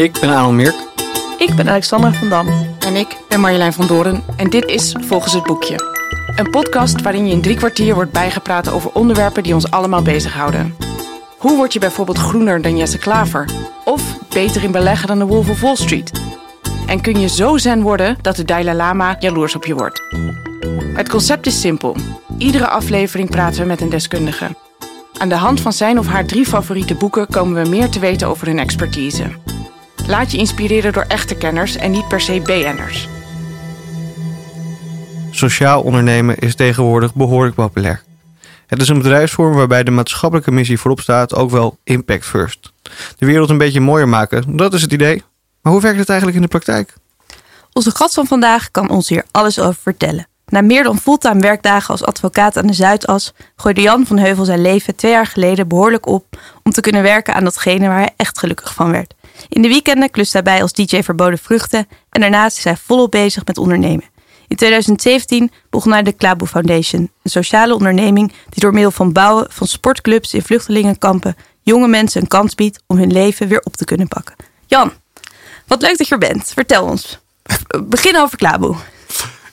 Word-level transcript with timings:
Ik 0.00 0.20
ben 0.20 0.30
Aaron 0.30 0.56
Mirk. 0.56 0.74
Ik 1.38 1.54
ben 1.54 1.68
Alexandra 1.68 2.12
van 2.12 2.28
Dam. 2.28 2.48
En 2.78 2.96
ik 2.96 3.16
ben 3.28 3.40
Marjolein 3.40 3.72
van 3.72 3.86
Doren 3.86 4.22
en 4.36 4.50
dit 4.50 4.64
is 4.64 4.96
Volgens 5.00 5.32
het 5.32 5.42
Boekje. 5.42 5.76
Een 6.36 6.50
podcast 6.50 7.02
waarin 7.02 7.26
je 7.26 7.32
in 7.32 7.40
drie 7.40 7.56
kwartier 7.56 7.94
wordt 7.94 8.12
bijgepraat 8.12 8.70
over 8.70 8.90
onderwerpen 8.92 9.42
die 9.42 9.54
ons 9.54 9.70
allemaal 9.70 10.02
bezighouden. 10.02 10.76
Hoe 11.38 11.56
word 11.56 11.72
je 11.72 11.78
bijvoorbeeld 11.78 12.18
groener 12.18 12.62
dan 12.62 12.76
Jesse 12.76 12.98
Klaver? 12.98 13.48
Of 13.84 14.02
beter 14.28 14.64
in 14.64 14.70
beleggen 14.70 15.08
dan 15.08 15.18
de 15.18 15.24
Wolf 15.24 15.48
of 15.48 15.60
Wall 15.60 15.76
Street? 15.76 16.12
En 16.86 17.00
kun 17.00 17.20
je 17.20 17.28
zo 17.28 17.56
zen 17.56 17.82
worden 17.82 18.16
dat 18.20 18.36
de 18.36 18.44
Dalai 18.44 18.76
Lama 18.76 19.16
jaloers 19.18 19.54
op 19.54 19.66
je 19.66 19.74
wordt? 19.74 20.02
Het 20.94 21.08
concept 21.08 21.46
is 21.46 21.60
simpel. 21.60 21.96
Iedere 22.38 22.68
aflevering 22.68 23.30
praten 23.30 23.60
we 23.60 23.66
met 23.66 23.80
een 23.80 23.90
deskundige. 23.90 24.46
Aan 25.18 25.28
de 25.28 25.34
hand 25.34 25.60
van 25.60 25.72
zijn 25.72 25.98
of 25.98 26.06
haar 26.06 26.26
drie 26.26 26.46
favoriete 26.46 26.94
boeken 26.94 27.26
komen 27.26 27.62
we 27.62 27.68
meer 27.68 27.88
te 27.88 27.98
weten 27.98 28.28
over 28.28 28.46
hun 28.46 28.58
expertise. 28.58 29.24
Laat 30.10 30.30
je 30.32 30.38
inspireren 30.38 30.92
door 30.92 31.04
echte 31.08 31.34
kenners 31.34 31.76
en 31.76 31.90
niet 31.90 32.08
per 32.08 32.20
se 32.20 32.40
BN'ers. 32.40 33.08
Sociaal 35.30 35.82
ondernemen 35.82 36.38
is 36.38 36.54
tegenwoordig 36.54 37.14
behoorlijk 37.14 37.54
populair. 37.54 38.02
Het 38.66 38.80
is 38.80 38.88
een 38.88 38.98
bedrijfsvorm 38.98 39.54
waarbij 39.54 39.82
de 39.84 39.90
maatschappelijke 39.90 40.50
missie 40.50 40.78
voorop 40.78 41.00
staat, 41.00 41.34
ook 41.34 41.50
wel 41.50 41.78
impact 41.84 42.24
first. 42.24 42.72
De 43.18 43.26
wereld 43.26 43.50
een 43.50 43.58
beetje 43.58 43.80
mooier 43.80 44.08
maken, 44.08 44.56
dat 44.56 44.74
is 44.74 44.82
het 44.82 44.92
idee. 44.92 45.22
Maar 45.62 45.72
hoe 45.72 45.82
werkt 45.82 45.98
het 45.98 46.08
eigenlijk 46.08 46.38
in 46.38 46.44
de 46.44 46.50
praktijk? 46.50 46.94
Onze 47.72 47.90
gast 47.90 48.14
van 48.14 48.26
vandaag 48.26 48.70
kan 48.70 48.90
ons 48.90 49.08
hier 49.08 49.24
alles 49.30 49.58
over 49.58 49.80
vertellen. 49.82 50.26
Na 50.46 50.60
meer 50.60 50.82
dan 50.82 50.98
fulltime 50.98 51.40
werkdagen 51.40 51.90
als 51.90 52.04
advocaat 52.04 52.56
aan 52.56 52.66
de 52.66 52.72
Zuidas 52.72 53.32
gooide 53.56 53.80
Jan 53.80 54.06
van 54.06 54.18
Heuvel 54.18 54.44
zijn 54.44 54.62
leven 54.62 54.96
twee 54.96 55.12
jaar 55.12 55.26
geleden 55.26 55.68
behoorlijk 55.68 56.06
op 56.06 56.24
om 56.62 56.72
te 56.72 56.80
kunnen 56.80 57.02
werken 57.02 57.34
aan 57.34 57.44
datgene 57.44 57.88
waar 57.88 57.98
hij 57.98 58.14
echt 58.16 58.38
gelukkig 58.38 58.74
van 58.74 58.90
werd. 58.90 59.14
In 59.48 59.62
de 59.62 59.68
weekenden 59.68 60.10
klust 60.10 60.32
hij 60.32 60.42
bij 60.42 60.62
als 60.62 60.72
DJ 60.72 61.02
Verboden 61.02 61.38
Vruchten 61.38 61.88
en 62.10 62.20
daarnaast 62.20 62.58
is 62.58 62.64
hij 62.64 62.76
volop 62.76 63.10
bezig 63.10 63.44
met 63.44 63.58
ondernemen. 63.58 64.04
In 64.48 64.56
2017 64.56 65.50
begon 65.70 65.92
hij 65.92 66.02
de 66.02 66.12
Klaboe 66.12 66.48
Foundation, 66.48 67.10
een 67.22 67.30
sociale 67.30 67.74
onderneming 67.74 68.32
die 68.48 68.62
door 68.62 68.72
middel 68.72 68.90
van 68.90 69.12
bouwen 69.12 69.46
van 69.50 69.66
sportclubs 69.66 70.34
in 70.34 70.42
vluchtelingenkampen 70.42 71.36
jonge 71.62 71.88
mensen 71.88 72.20
een 72.20 72.28
kans 72.28 72.54
biedt 72.54 72.82
om 72.86 72.96
hun 72.96 73.12
leven 73.12 73.48
weer 73.48 73.60
op 73.60 73.76
te 73.76 73.84
kunnen 73.84 74.08
pakken. 74.08 74.34
Jan, 74.66 74.92
wat 75.66 75.82
leuk 75.82 75.98
dat 75.98 76.06
je 76.08 76.14
er 76.14 76.20
bent. 76.20 76.52
Vertel 76.54 76.84
ons. 76.84 77.18
Begin 77.84 78.16
over 78.16 78.36
Klaboe. 78.36 78.76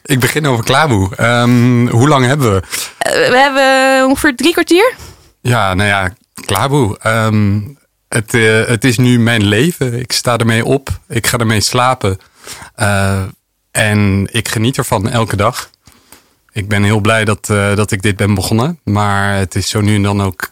Ik 0.05 0.19
begin 0.19 0.45
over 0.45 0.63
Klaboe. 0.63 1.15
Ehm, 1.15 1.88
hoe 1.88 2.08
lang 2.08 2.25
hebben 2.25 2.53
we? 2.53 2.61
Uh, 2.61 3.30
we 3.30 3.38
hebben 3.38 4.05
ongeveer 4.08 4.35
drie 4.35 4.52
kwartier. 4.52 4.95
Ja, 5.41 5.73
nou 5.73 5.89
ja, 5.89 6.13
Klaboe. 6.45 6.97
Ehm, 6.99 7.59
het, 8.08 8.33
uh, 8.33 8.66
het 8.66 8.83
is 8.83 8.97
nu 8.97 9.19
mijn 9.19 9.44
leven. 9.44 10.00
Ik 10.00 10.11
sta 10.11 10.38
ermee 10.38 10.66
op. 10.66 10.89
Ik 11.08 11.27
ga 11.27 11.38
ermee 11.38 11.61
slapen. 11.61 12.17
Uh, 12.80 13.22
en 13.72 14.27
ik 14.31 14.47
geniet 14.47 14.77
ervan 14.77 15.09
elke 15.09 15.36
dag. 15.36 15.69
Ik 16.52 16.67
ben 16.67 16.83
heel 16.83 16.99
blij 16.99 17.25
dat, 17.25 17.45
dat 17.45 17.91
ik 17.91 18.02
dit 18.02 18.16
ben 18.16 18.33
begonnen. 18.33 18.80
Maar 18.83 19.36
het 19.36 19.55
is 19.55 19.69
zo 19.69 19.81
nu 19.81 19.95
en 19.95 20.03
dan 20.03 20.22
ook 20.22 20.52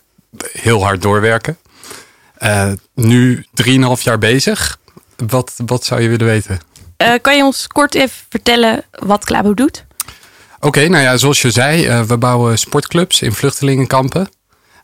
heel 0.52 0.84
hard 0.84 1.02
doorwerken. 1.02 1.58
nu 2.94 3.45
3,5 3.64 4.02
jaar 4.02 4.17
bezig. 4.17 4.78
Wat, 5.28 5.53
wat 5.66 5.86
zou 5.86 6.02
je 6.02 6.09
willen 6.09 6.25
weten? 6.25 6.59
Kan 7.22 7.38
je 7.38 7.44
ons 7.44 7.67
kort 7.67 7.95
even 7.95 8.17
vertellen 8.30 8.84
wat 8.92 9.25
Klabo 9.25 9.53
doet? 9.53 9.86
Oké, 10.56 10.67
okay, 10.67 10.88
nou 10.88 11.03
ja, 11.03 11.17
zoals 11.17 11.42
je 11.42 11.52
zei, 11.52 12.03
we 12.03 12.17
bouwen 12.17 12.58
sportclubs 12.58 13.22
in 13.22 13.34
vluchtelingenkampen. 13.34 14.30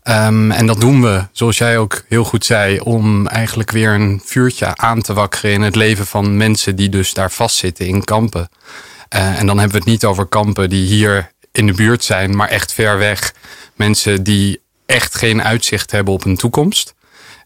Um, 0.03 0.51
en 0.51 0.65
dat 0.65 0.79
doen 0.79 1.01
we, 1.01 1.25
zoals 1.31 1.57
jij 1.57 1.77
ook 1.77 2.03
heel 2.07 2.23
goed 2.23 2.45
zei, 2.45 2.79
om 2.79 3.27
eigenlijk 3.27 3.71
weer 3.71 3.93
een 3.93 4.21
vuurtje 4.25 4.75
aan 4.75 5.01
te 5.01 5.13
wakkeren 5.13 5.51
in 5.51 5.61
het 5.61 5.75
leven 5.75 6.05
van 6.05 6.37
mensen 6.37 6.75
die 6.75 6.89
dus 6.89 7.13
daar 7.13 7.31
vastzitten 7.31 7.85
in 7.85 8.03
kampen. 8.03 8.49
Uh, 9.15 9.39
en 9.39 9.45
dan 9.45 9.57
hebben 9.57 9.77
we 9.77 9.83
het 9.83 9.91
niet 9.91 10.05
over 10.05 10.25
kampen 10.25 10.69
die 10.69 10.87
hier 10.87 11.31
in 11.51 11.65
de 11.65 11.73
buurt 11.73 12.03
zijn, 12.03 12.35
maar 12.35 12.47
echt 12.47 12.73
ver 12.73 12.97
weg. 12.97 13.33
Mensen 13.75 14.23
die 14.23 14.61
echt 14.85 15.15
geen 15.15 15.43
uitzicht 15.43 15.91
hebben 15.91 16.13
op 16.13 16.25
een 16.25 16.37
toekomst. 16.37 16.93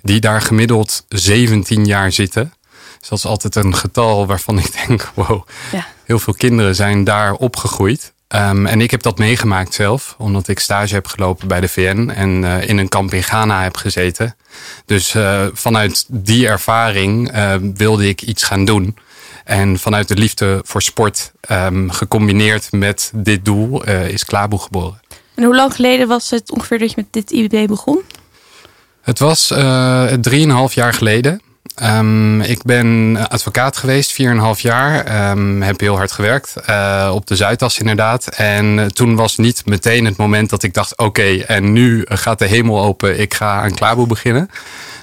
Die 0.01 0.19
daar 0.19 0.41
gemiddeld 0.41 1.05
17 1.09 1.85
jaar 1.85 2.11
zitten. 2.11 2.53
Dus 2.99 3.09
dat 3.09 3.17
is 3.17 3.25
altijd 3.25 3.55
een 3.55 3.75
getal 3.75 4.27
waarvan 4.27 4.59
ik 4.59 4.88
denk, 4.88 5.11
wow, 5.15 5.47
ja. 5.71 5.88
heel 6.03 6.19
veel 6.19 6.33
kinderen 6.33 6.75
zijn 6.75 7.03
daar 7.03 7.33
opgegroeid. 7.33 8.13
Um, 8.35 8.66
en 8.66 8.81
ik 8.81 8.91
heb 8.91 9.01
dat 9.01 9.18
meegemaakt 9.18 9.73
zelf, 9.73 10.16
omdat 10.18 10.47
ik 10.47 10.59
stage 10.59 10.94
heb 10.94 11.07
gelopen 11.07 11.47
bij 11.47 11.62
de 11.62 11.68
VN 11.68 12.12
en 12.16 12.44
uh, 12.44 12.69
in 12.69 12.78
een 12.78 12.88
kamp 12.88 13.13
in 13.13 13.23
Ghana 13.23 13.63
heb 13.63 13.78
gezeten. 13.78 14.35
Dus 14.85 15.13
uh, 15.13 15.46
vanuit 15.53 16.06
die 16.09 16.47
ervaring 16.47 17.35
uh, 17.35 17.56
wilde 17.74 18.07
ik 18.07 18.22
iets 18.22 18.44
gaan 18.44 18.66
doen. 18.66 18.97
En 19.44 19.79
vanuit 19.79 20.07
de 20.07 20.16
liefde 20.16 20.62
voor 20.66 20.81
sport, 20.81 21.31
um, 21.51 21.91
gecombineerd 21.91 22.72
met 22.72 23.12
dit 23.16 23.45
doel, 23.45 23.84
is 23.84 24.25
Klaboe 24.25 24.59
geboren. 24.59 25.01
En 25.35 25.44
hoe 25.44 25.56
lang 25.56 25.74
geleden 25.74 26.07
was 26.07 26.29
het 26.29 26.51
ongeveer 26.51 26.79
dat 26.79 26.90
je 26.90 26.95
met 26.95 27.13
dit 27.13 27.31
idee 27.31 27.68
begon? 27.68 28.01
Het 29.01 29.19
was 29.19 29.53
drieënhalf 30.22 30.74
jaar 30.74 30.94
geleden. 30.94 31.41
Um, 31.83 32.41
ik 32.41 32.63
ben 32.63 33.17
advocaat 33.29 33.77
geweest, 33.77 34.21
4,5 34.21 34.61
jaar. 34.61 35.31
Um, 35.31 35.61
heb 35.61 35.79
heel 35.79 35.95
hard 35.95 36.11
gewerkt. 36.11 36.55
Uh, 36.69 37.11
op 37.13 37.27
de 37.27 37.35
Zuidas 37.35 37.79
inderdaad. 37.79 38.27
En 38.27 38.93
toen 38.93 39.15
was 39.15 39.37
niet 39.37 39.65
meteen 39.65 40.05
het 40.05 40.17
moment 40.17 40.49
dat 40.49 40.63
ik 40.63 40.73
dacht... 40.73 40.97
oké, 40.97 41.37
en 41.37 41.73
nu 41.73 42.05
gaat 42.09 42.39
de 42.39 42.45
hemel 42.45 42.81
open. 42.81 43.19
Ik 43.19 43.33
ga 43.33 43.61
aan 43.61 43.75
Klaarboe 43.75 44.07
beginnen. 44.07 44.49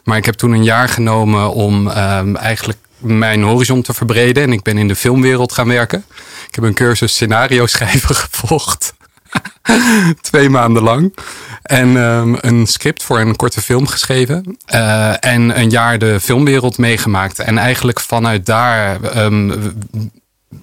Maar 0.04 0.16
ik 0.16 0.24
heb 0.24 0.34
toen 0.34 0.52
een 0.52 0.64
jaar 0.64 0.88
genomen 0.88 1.52
om 1.52 1.88
um, 1.88 2.36
eigenlijk 2.36 2.78
mijn 2.98 3.42
horizon 3.42 3.82
te 3.82 3.94
verbreden. 3.94 4.42
En 4.42 4.52
ik 4.52 4.62
ben 4.62 4.78
in 4.78 4.88
de 4.88 4.96
filmwereld 4.96 5.52
gaan 5.52 5.68
werken. 5.68 6.04
Ik 6.48 6.54
heb 6.54 6.64
een 6.64 6.74
cursus 6.74 7.12
scenario 7.12 7.66
schrijven 7.66 8.14
gevolgd. 8.30 8.94
Twee 10.20 10.48
maanden 10.48 10.82
lang. 10.82 11.14
En 11.62 11.96
um, 11.96 12.36
een 12.40 12.66
script 12.66 13.02
voor 13.02 13.20
een 13.20 13.36
korte 13.36 13.60
film 13.60 13.86
geschreven. 13.86 14.58
Uh, 14.74 15.24
en 15.24 15.58
een 15.58 15.70
jaar 15.70 15.98
de 15.98 16.20
filmwereld 16.20 16.78
meegemaakt. 16.78 17.38
En 17.38 17.58
eigenlijk 17.58 18.00
vanuit 18.00 18.46
daar 18.46 19.16
um, 19.24 19.72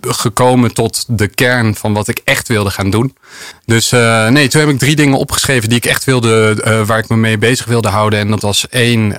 gekomen 0.01 0.73
tot 0.73 1.05
de 1.07 1.27
kern 1.27 1.75
van 1.75 1.93
wat 1.93 2.07
ik 2.07 2.21
echt 2.23 2.47
wilde 2.47 2.71
gaan 2.71 2.89
doen. 2.89 3.17
Dus 3.65 3.91
uh, 3.91 4.27
nee, 4.27 4.47
toen 4.47 4.61
heb 4.61 4.69
ik 4.69 4.79
drie 4.79 4.95
dingen 4.95 5.17
opgeschreven 5.17 5.69
die 5.69 5.77
ik 5.77 5.85
echt 5.85 6.03
wilde, 6.03 6.61
uh, 6.65 6.85
waar 6.85 6.99
ik 6.99 7.09
me 7.09 7.15
mee 7.15 7.37
bezig 7.37 7.65
wilde 7.65 7.89
houden. 7.89 8.19
En 8.19 8.29
dat 8.29 8.41
was 8.41 8.69
één, 8.69 9.17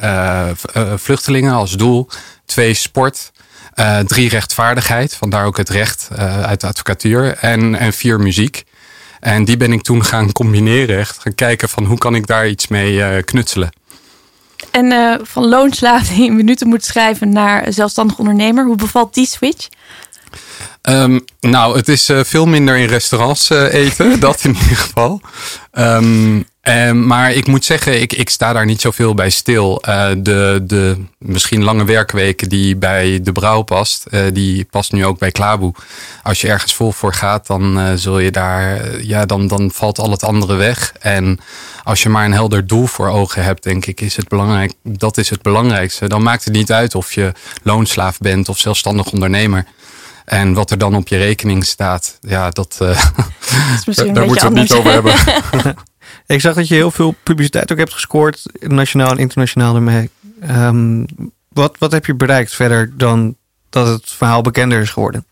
vluchtelingen 0.97 1.53
als 1.53 1.77
doel. 1.77 2.09
Twee, 2.47 2.75
sport. 2.75 3.33
drie, 4.07 4.29
rechtvaardigheid. 4.29 5.15
Vandaar 5.15 5.45
ook 5.45 5.57
het 5.57 5.69
recht 5.69 6.09
uit 6.43 6.61
de 6.61 6.67
advocatuur. 6.67 7.37
En, 7.41 7.75
en 7.75 7.93
vier, 7.93 8.21
muziek. 8.21 8.65
En 9.21 9.45
die 9.45 9.57
ben 9.57 9.73
ik 9.73 9.83
toen 9.83 10.05
gaan 10.05 10.33
combineren. 10.33 10.99
Echt 10.99 11.19
gaan 11.19 11.35
kijken 11.35 11.69
van 11.69 11.85
hoe 11.85 11.99
kan 11.99 12.15
ik 12.15 12.27
daar 12.27 12.49
iets 12.49 12.69
mee 12.69 12.93
uh, 12.93 13.09
knutselen. 13.25 13.71
En 14.71 14.85
uh, 14.85 15.15
van 15.23 15.49
loonslaaf 15.49 16.09
die 16.09 16.25
in 16.25 16.37
minuten 16.37 16.69
moet 16.69 16.85
schrijven 16.85 17.33
naar 17.33 17.73
zelfstandig 17.73 18.19
ondernemer. 18.19 18.65
Hoe 18.65 18.77
bevalt 18.77 19.15
die 19.15 19.27
switch? 19.27 19.69
Um, 20.83 21.25
nou, 21.41 21.77
het 21.77 21.89
is 21.89 22.11
uh, 22.11 22.21
veel 22.25 22.47
minder 22.47 22.77
in 22.77 22.89
restaurants 22.89 23.51
eten. 23.51 24.21
dat 24.21 24.45
in 24.45 24.55
ieder 24.55 24.77
geval. 24.77 25.21
Um, 25.73 26.45
Um, 26.63 27.07
maar 27.07 27.33
ik 27.33 27.47
moet 27.47 27.65
zeggen, 27.65 28.01
ik, 28.01 28.13
ik 28.13 28.31
sta 28.31 28.53
daar 28.53 28.65
niet 28.65 28.81
zoveel 28.81 29.15
bij 29.15 29.31
stil. 29.31 29.83
Uh, 29.89 30.09
de, 30.19 30.61
de 30.63 31.05
misschien 31.19 31.63
lange 31.65 31.85
werkweken 31.85 32.49
die 32.49 32.77
bij 32.77 33.21
de 33.23 33.33
brouw 33.33 33.63
past, 33.63 34.07
uh, 34.11 34.21
die 34.33 34.65
past 34.65 34.93
nu 34.93 35.07
ook 35.07 35.19
bij 35.19 35.31
Klaboe. 35.31 35.75
Als 36.23 36.41
je 36.41 36.49
ergens 36.49 36.75
vol 36.75 36.93
voor 36.93 37.15
gaat, 37.15 37.47
dan 37.47 37.79
uh, 37.79 37.93
zul 37.95 38.19
je 38.19 38.31
daar, 38.31 38.81
ja, 39.03 39.27
dan, 39.27 39.47
dan 39.47 39.71
valt 39.71 39.99
al 39.99 40.11
het 40.11 40.23
andere 40.23 40.55
weg. 40.55 40.93
En 40.99 41.39
als 41.85 42.03
je 42.03 42.09
maar 42.09 42.25
een 42.25 42.33
helder 42.33 42.67
doel 42.67 42.87
voor 42.87 43.09
ogen 43.09 43.45
hebt, 43.45 43.63
denk 43.63 43.87
ik, 43.87 44.01
is 44.01 44.17
het 44.17 44.29
belangrijk. 44.29 44.73
Dat 44.83 45.17
is 45.17 45.31
het 45.31 45.43
belangrijkste. 45.43 46.09
Dan 46.09 46.23
maakt 46.23 46.45
het 46.45 46.53
niet 46.53 46.73
uit 46.73 46.95
of 46.95 47.13
je 47.13 47.33
loonslaaf 47.63 48.19
bent 48.19 48.49
of 48.49 48.59
zelfstandig 48.59 49.13
ondernemer. 49.13 49.65
En 50.25 50.55
wat 50.55 50.71
er 50.71 50.79
dan 50.79 50.95
op 50.95 51.09
je 51.09 51.17
rekening 51.17 51.65
staat, 51.65 52.19
ja, 52.21 52.51
dat, 52.51 52.77
dat 52.79 53.97
daar 54.15 54.27
moeten 54.27 54.53
we 54.53 54.61
het 54.61 54.71
niet 54.71 54.73
over 54.73 54.93
hebben. 54.93 55.15
Ik 56.31 56.41
zag 56.41 56.55
dat 56.55 56.69
je 56.69 56.75
heel 56.75 56.91
veel 56.91 57.15
publiciteit 57.23 57.73
ook 57.73 57.79
hebt 57.79 57.93
gescoord, 57.93 58.43
nationaal 58.61 59.11
en 59.11 59.19
internationaal 59.19 59.75
ermee. 59.75 60.11
Um, 60.51 61.07
wat, 61.49 61.77
wat 61.79 61.93
heb 61.93 62.07
je 62.07 62.15
bereikt 62.15 62.55
verder 62.55 62.93
dan 62.97 63.37
dat 63.71 63.87
het 63.87 64.11
verhaal 64.11 64.43
bekender 64.43 64.81
is 64.81 64.91
geworden? 64.91 65.27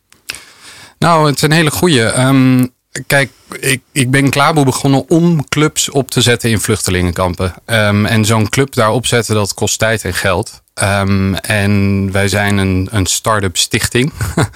Nou, 0.99 1.27
het 1.27 1.37
is 1.37 1.43
een 1.43 1.53
hele 1.53 1.71
goede. 1.71 2.19
Um, 2.21 2.73
kijk, 3.07 3.31
ik, 3.61 3.83
ik 3.93 4.11
ben 4.11 4.31
Klaarboe 4.31 4.65
begonnen 4.65 5.09
om 5.09 5.49
clubs 5.49 5.91
op 5.91 6.11
te 6.11 6.21
zetten 6.21 6.51
in 6.51 6.61
vluchtelingenkampen. 6.61 7.55
Um, 7.67 8.07
en 8.07 8.25
zo'n 8.25 8.49
club 8.49 8.75
daar 8.75 8.91
opzetten, 8.91 9.35
dat 9.35 9.55
kost 9.55 9.79
tijd 9.79 10.05
en 10.05 10.15
geld. 10.15 10.63
Ehm, 10.75 11.35
en 11.35 12.09
wij 12.13 12.29
zijn 12.29 12.57
een, 12.57 12.89
een 12.91 13.07
start-up 13.07 13.57
stichting. 13.57 14.13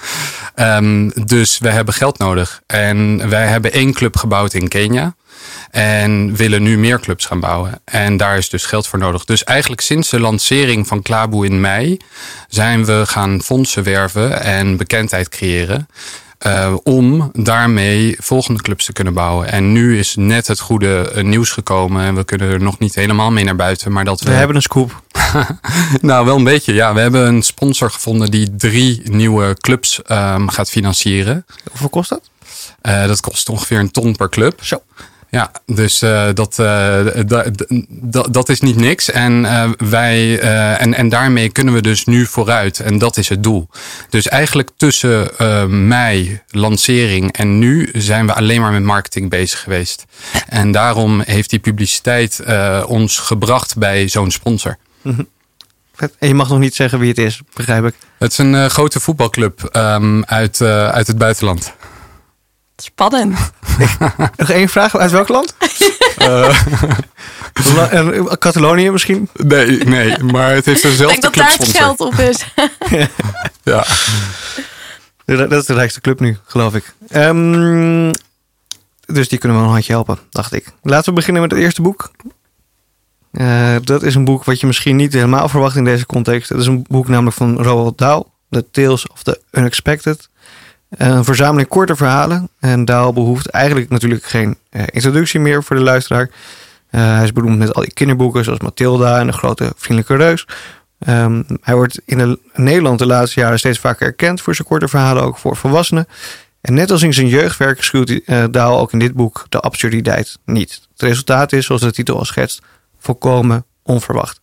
Ehm, 0.53 1.09
dus 1.25 1.57
we 1.57 1.69
hebben 1.69 1.93
geld 1.93 2.17
nodig. 2.17 2.61
En 2.65 3.29
wij 3.29 3.47
hebben 3.47 3.71
één 3.71 3.93
club 3.93 4.17
gebouwd 4.17 4.53
in 4.53 4.67
Kenia. 4.67 5.15
En 5.71 6.35
willen 6.35 6.63
nu 6.63 6.77
meer 6.77 6.99
clubs 6.99 7.25
gaan 7.25 7.39
bouwen. 7.39 7.81
En 7.85 8.17
daar 8.17 8.37
is 8.37 8.49
dus 8.49 8.65
geld 8.65 8.87
voor 8.87 8.99
nodig. 8.99 9.25
Dus 9.25 9.43
eigenlijk 9.43 9.81
sinds 9.81 10.09
de 10.09 10.19
lancering 10.19 10.87
van 10.87 11.01
Klaboe 11.01 11.45
in 11.45 11.61
mei 11.61 11.97
zijn 12.47 12.85
we 12.85 13.03
gaan 13.05 13.41
fondsen 13.41 13.83
werven 13.83 14.41
en 14.41 14.77
bekendheid 14.77 15.29
creëren. 15.29 15.87
Uh, 16.47 16.75
om 16.83 17.29
daarmee 17.33 18.15
volgende 18.19 18.61
clubs 18.61 18.85
te 18.85 18.93
kunnen 18.93 19.13
bouwen. 19.13 19.51
En 19.51 19.71
nu 19.71 19.99
is 19.99 20.15
net 20.15 20.47
het 20.47 20.59
goede 20.59 21.11
uh, 21.15 21.23
nieuws 21.23 21.51
gekomen. 21.51 22.03
En 22.03 22.15
we 22.15 22.23
kunnen 22.23 22.51
er 22.51 22.61
nog 22.61 22.79
niet 22.79 22.95
helemaal 22.95 23.31
mee 23.31 23.43
naar 23.43 23.55
buiten. 23.55 23.91
Maar 23.91 24.05
dat 24.05 24.21
we, 24.21 24.29
we 24.29 24.35
hebben 24.35 24.55
een 24.55 24.61
scoop. 24.61 25.01
nou, 26.01 26.25
wel 26.25 26.35
een 26.35 26.43
beetje. 26.43 26.73
Ja, 26.73 26.93
we 26.93 26.99
hebben 26.99 27.27
een 27.27 27.41
sponsor 27.41 27.91
gevonden 27.91 28.31
die 28.31 28.55
drie 28.55 29.01
nieuwe 29.03 29.55
clubs 29.59 30.01
um, 30.11 30.49
gaat 30.49 30.69
financieren. 30.69 31.45
Hoeveel 31.69 31.89
kost 31.89 32.09
dat? 32.09 32.29
Uh, 32.81 33.07
dat 33.07 33.21
kost 33.21 33.49
ongeveer 33.49 33.79
een 33.79 33.91
ton 33.91 34.15
per 34.15 34.29
club. 34.29 34.63
Zo. 34.63 34.81
Ja, 35.33 35.51
dus 35.65 36.03
uh, 36.03 36.29
dat, 36.33 36.57
uh, 36.59 37.05
dat, 37.89 38.33
dat 38.33 38.49
is 38.49 38.61
niet 38.61 38.75
niks. 38.75 39.11
En, 39.11 39.43
uh, 39.43 39.69
wij, 39.77 40.39
en, 40.77 40.93
en 40.93 41.09
daarmee 41.09 41.49
kunnen 41.49 41.73
we 41.73 41.81
dus 41.81 42.05
nu 42.05 42.25
vooruit. 42.25 42.79
En 42.79 42.97
dat 42.97 43.17
is 43.17 43.29
het 43.29 43.43
doel. 43.43 43.69
Dus 44.09 44.27
eigenlijk 44.27 44.69
tussen 44.77 45.29
mei, 45.87 46.41
lancering 46.47 47.31
en 47.31 47.59
nu 47.59 47.89
zijn 47.93 48.25
we 48.25 48.33
alleen 48.33 48.61
maar 48.61 48.71
met 48.71 48.83
marketing 48.83 49.29
bezig 49.29 49.59
geweest. 49.59 50.05
En 50.47 50.71
daarom 50.71 51.21
heeft 51.21 51.49
die 51.49 51.59
publiciteit 51.59 52.43
ons 52.85 53.17
gebracht 53.17 53.77
bij 53.77 54.07
zo'n 54.07 54.31
sponsor. 54.31 54.77
Mm 55.01 55.15
-hmm. 55.15 55.27
En 56.19 56.27
je 56.27 56.33
mag 56.33 56.49
nog 56.49 56.59
niet 56.59 56.75
zeggen 56.75 56.99
wie 56.99 57.09
het 57.09 57.17
is, 57.17 57.41
begrijp 57.53 57.85
ik. 57.85 57.93
Het 58.17 58.31
is 58.31 58.37
een 58.37 58.69
grote 58.69 58.99
voetbalclub 58.99 59.69
um, 59.75 60.25
uit, 60.25 60.61
uit 60.61 61.07
het 61.07 61.17
buitenland. 61.17 61.73
Spannend. 62.75 63.51
Nog 64.37 64.49
één 64.49 64.69
vraag. 64.69 64.97
Uit 64.97 65.11
welk 65.11 65.27
land? 65.27 65.55
uh, 66.17 66.59
Catalonië 68.39 68.91
misschien? 68.91 69.29
Nee, 69.33 69.77
nee, 69.77 70.23
maar 70.23 70.53
het 70.53 70.65
heeft 70.65 70.81
dezelfde 70.81 71.15
Ik 71.15 71.21
denk 71.21 71.33
dat 71.33 71.33
daar 71.33 71.57
het 71.57 71.77
geld 71.77 71.99
op 71.99 72.13
is. 72.13 72.45
ja. 73.73 73.85
Dat 75.25 75.51
is 75.51 75.65
de 75.65 75.73
rijkste 75.73 76.01
club 76.01 76.19
nu, 76.19 76.37
geloof 76.45 76.75
ik. 76.75 76.93
Um, 77.15 78.11
dus 79.05 79.29
die 79.29 79.39
kunnen 79.39 79.57
we 79.57 79.63
een 79.63 79.71
handje 79.71 79.93
helpen, 79.93 80.19
dacht 80.29 80.53
ik. 80.53 80.65
Laten 80.81 81.09
we 81.09 81.15
beginnen 81.15 81.41
met 81.41 81.51
het 81.51 81.59
eerste 81.59 81.81
boek. 81.81 82.11
Uh, 83.31 83.75
dat 83.83 84.03
is 84.03 84.15
een 84.15 84.25
boek 84.25 84.43
wat 84.43 84.59
je 84.59 84.67
misschien 84.67 84.95
niet 84.95 85.13
helemaal 85.13 85.49
verwacht 85.49 85.75
in 85.75 85.83
deze 85.83 86.05
context. 86.05 86.49
Het 86.49 86.59
is 86.59 86.65
een 86.65 86.85
boek 86.89 87.07
namelijk 87.07 87.35
van 87.35 87.61
Roald 87.61 87.97
Dahl. 87.97 88.31
The 88.49 88.69
Tales 88.71 89.07
of 89.07 89.23
the 89.23 89.41
Unexpected. 89.51 90.29
Een 90.97 91.23
verzameling 91.23 91.67
korte 91.67 91.95
verhalen. 91.95 92.49
En 92.59 92.85
Daal 92.85 93.13
behoeft 93.13 93.47
eigenlijk 93.47 93.89
natuurlijk 93.89 94.23
geen 94.23 94.57
uh, 94.71 94.83
introductie 94.85 95.39
meer 95.39 95.63
voor 95.63 95.75
de 95.75 95.81
luisteraar. 95.81 96.29
Uh, 96.91 97.01
hij 97.15 97.23
is 97.23 97.31
beroemd 97.31 97.57
met 97.57 97.73
al 97.73 97.81
die 97.81 97.93
kinderboeken 97.93 98.43
zoals 98.43 98.59
Mathilda 98.59 99.19
en 99.19 99.27
de 99.27 99.33
grote 99.33 99.73
vriendelijke 99.75 100.23
reus. 100.23 100.47
Um, 101.07 101.45
hij 101.61 101.75
wordt 101.75 102.01
in 102.05 102.17
de, 102.17 102.39
Nederland 102.53 102.99
de 102.99 103.05
laatste 103.05 103.39
jaren 103.39 103.59
steeds 103.59 103.79
vaker 103.79 104.07
erkend 104.07 104.41
voor 104.41 104.55
zijn 104.55 104.67
korte 104.67 104.87
verhalen, 104.87 105.23
ook 105.23 105.37
voor 105.37 105.55
volwassenen. 105.55 106.07
En 106.61 106.73
net 106.73 106.91
als 106.91 107.01
in 107.01 107.13
zijn 107.13 107.27
jeugdwerk 107.27 107.83
schuwt 107.83 108.09
uh, 108.09 108.43
Daal 108.51 108.79
ook 108.79 108.91
in 108.93 108.99
dit 108.99 109.13
boek 109.13 109.45
de 109.49 109.59
absurditeit 109.59 110.39
niet. 110.45 110.81
Het 110.91 111.01
resultaat 111.01 111.53
is, 111.53 111.65
zoals 111.65 111.81
de 111.81 111.91
titel 111.91 112.17
al 112.17 112.25
schetst, 112.25 112.61
volkomen 112.99 113.65
onverwacht. 113.83 114.39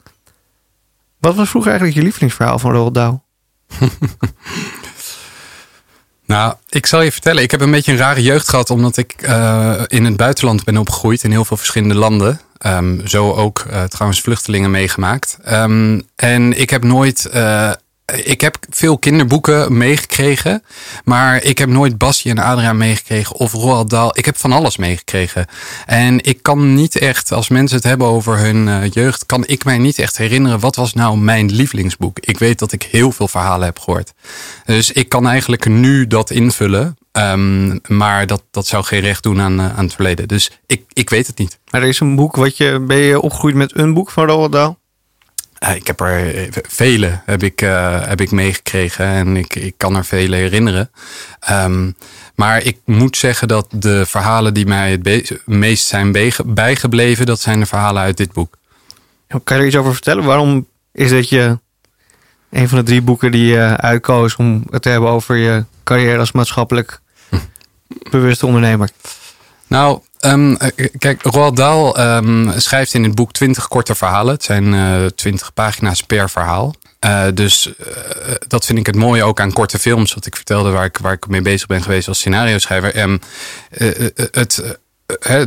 Wat 1.18 1.34
was 1.34 1.48
vroeger 1.48 1.70
eigenlijk 1.70 1.98
je 1.98 2.04
lievelingsverhaal 2.04 2.58
van 2.58 2.72
Roald 2.72 2.94
Dahl? 2.94 3.22
Nou, 6.30 6.54
ik 6.68 6.86
zal 6.86 7.02
je 7.02 7.12
vertellen. 7.12 7.42
Ik 7.42 7.50
heb 7.50 7.60
een 7.60 7.70
beetje 7.70 7.92
een 7.92 7.98
rare 7.98 8.22
jeugd 8.22 8.48
gehad, 8.48 8.70
omdat 8.70 8.96
ik 8.96 9.14
uh, 9.22 9.82
in 9.86 10.04
het 10.04 10.16
buitenland 10.16 10.64
ben 10.64 10.76
opgegroeid 10.76 11.22
in 11.22 11.30
heel 11.30 11.44
veel 11.44 11.56
verschillende 11.56 11.94
landen. 11.94 12.40
Um, 12.66 13.06
zo 13.06 13.32
ook 13.32 13.64
uh, 13.70 13.82
trouwens 13.82 14.20
vluchtelingen 14.20 14.70
meegemaakt. 14.70 15.38
Um, 15.50 16.02
en 16.16 16.60
ik 16.60 16.70
heb 16.70 16.84
nooit. 16.84 17.30
Uh, 17.34 17.72
ik 18.14 18.40
heb 18.40 18.58
veel 18.70 18.98
kinderboeken 18.98 19.76
meegekregen. 19.76 20.62
Maar 21.04 21.42
ik 21.42 21.58
heb 21.58 21.68
nooit 21.68 21.98
Basje 21.98 22.30
en 22.30 22.38
Adriaan 22.38 22.76
meegekregen. 22.76 23.36
Of 23.36 23.52
Roald 23.52 23.90
Dahl. 23.90 24.18
Ik 24.18 24.24
heb 24.24 24.38
van 24.38 24.52
alles 24.52 24.76
meegekregen. 24.76 25.46
En 25.86 26.24
ik 26.24 26.42
kan 26.42 26.74
niet 26.74 26.96
echt, 26.96 27.32
als 27.32 27.48
mensen 27.48 27.76
het 27.76 27.86
hebben 27.86 28.06
over 28.06 28.38
hun 28.38 28.66
uh, 28.66 28.90
jeugd, 28.90 29.26
kan 29.26 29.46
ik 29.46 29.64
mij 29.64 29.78
niet 29.78 29.98
echt 29.98 30.16
herinneren. 30.16 30.60
Wat 30.60 30.76
was 30.76 30.94
nou 30.94 31.16
mijn 31.16 31.52
lievelingsboek? 31.52 32.18
Ik 32.18 32.38
weet 32.38 32.58
dat 32.58 32.72
ik 32.72 32.82
heel 32.82 33.12
veel 33.12 33.28
verhalen 33.28 33.66
heb 33.66 33.78
gehoord. 33.78 34.12
Dus 34.64 34.92
ik 34.92 35.08
kan 35.08 35.28
eigenlijk 35.28 35.68
nu 35.68 36.06
dat 36.06 36.30
invullen. 36.30 36.96
Um, 37.12 37.80
maar 37.86 38.26
dat, 38.26 38.42
dat 38.50 38.66
zou 38.66 38.84
geen 38.84 39.00
recht 39.00 39.22
doen 39.22 39.40
aan, 39.40 39.60
uh, 39.60 39.78
aan 39.78 39.84
het 39.84 39.94
verleden. 39.94 40.28
Dus 40.28 40.50
ik, 40.66 40.82
ik 40.92 41.10
weet 41.10 41.26
het 41.26 41.38
niet. 41.38 41.58
Maar 41.70 41.82
er 41.82 41.88
is 41.88 42.00
een 42.00 42.16
boek 42.16 42.36
wat 42.36 42.56
je. 42.56 42.84
Ben 42.86 42.96
je 42.96 43.20
opgegroeid 43.20 43.54
met 43.54 43.76
een 43.76 43.94
boek 43.94 44.10
van 44.10 44.26
Roald 44.26 44.52
Dahl? 44.52 44.78
Ik 45.60 45.86
heb 45.86 46.00
er 46.00 46.48
vele 46.68 47.20
heb 47.24 47.42
ik, 47.42 47.62
uh, 47.62 48.06
heb 48.06 48.20
ik 48.20 48.30
meegekregen 48.30 49.06
en 49.06 49.36
ik, 49.36 49.56
ik 49.56 49.74
kan 49.76 49.96
er 49.96 50.04
vele 50.04 50.36
herinneren. 50.36 50.90
Um, 51.50 51.96
maar 52.34 52.62
ik 52.62 52.78
moet 52.84 53.16
zeggen 53.16 53.48
dat 53.48 53.66
de 53.70 54.06
verhalen 54.06 54.54
die 54.54 54.66
mij 54.66 54.90
het 54.90 55.40
meest 55.46 55.86
zijn 55.86 56.12
bijgebleven, 56.44 57.26
dat 57.26 57.40
zijn 57.40 57.60
de 57.60 57.66
verhalen 57.66 58.02
uit 58.02 58.16
dit 58.16 58.32
boek. 58.32 58.56
Kan 59.28 59.56
je 59.56 59.62
er 59.62 59.66
iets 59.66 59.76
over 59.76 59.92
vertellen? 59.92 60.24
Waarom 60.24 60.66
is 60.92 61.10
dit 61.10 61.28
je 61.28 61.58
een 62.50 62.68
van 62.68 62.78
de 62.78 62.84
drie 62.84 63.02
boeken 63.02 63.32
die 63.32 63.46
je 63.46 63.76
uitkoos 63.76 64.36
om 64.36 64.64
het 64.70 64.82
te 64.82 64.88
hebben 64.88 65.10
over 65.10 65.36
je 65.36 65.64
carrière 65.84 66.18
als 66.18 66.32
maatschappelijk 66.32 67.00
bewuste 68.10 68.46
ondernemer? 68.46 68.90
Nou, 69.66 70.00
Um, 70.20 70.56
kijk, 70.98 71.22
Roald 71.22 71.56
Dahl 71.56 72.00
um, 72.00 72.52
schrijft 72.56 72.94
in 72.94 73.04
het 73.04 73.14
boek 73.14 73.32
twintig 73.32 73.68
korte 73.68 73.94
verhalen. 73.94 74.34
Het 74.34 74.42
zijn 74.42 74.72
uh, 75.24 75.34
pagina's 75.54 76.02
per 76.02 76.30
verhaal. 76.30 76.74
Uh, 77.04 77.24
dus 77.34 77.72
dat 78.48 78.64
vind 78.64 78.78
ik 78.78 78.86
het 78.86 78.96
mooie 78.96 79.24
ook 79.24 79.40
aan 79.40 79.52
korte 79.52 79.78
films. 79.78 80.14
Wat 80.14 80.26
ik 80.26 80.36
vertelde 80.36 80.70
waar 80.70 80.84
ik, 80.84 80.98
waar 80.98 81.12
ik 81.12 81.28
mee 81.28 81.42
bezig 81.42 81.66
ben 81.66 81.82
geweest 81.82 82.08
als 82.08 82.18
scenario 82.18 82.58
schrijver. 82.58 82.98
Um, 82.98 83.20
het 84.30 84.78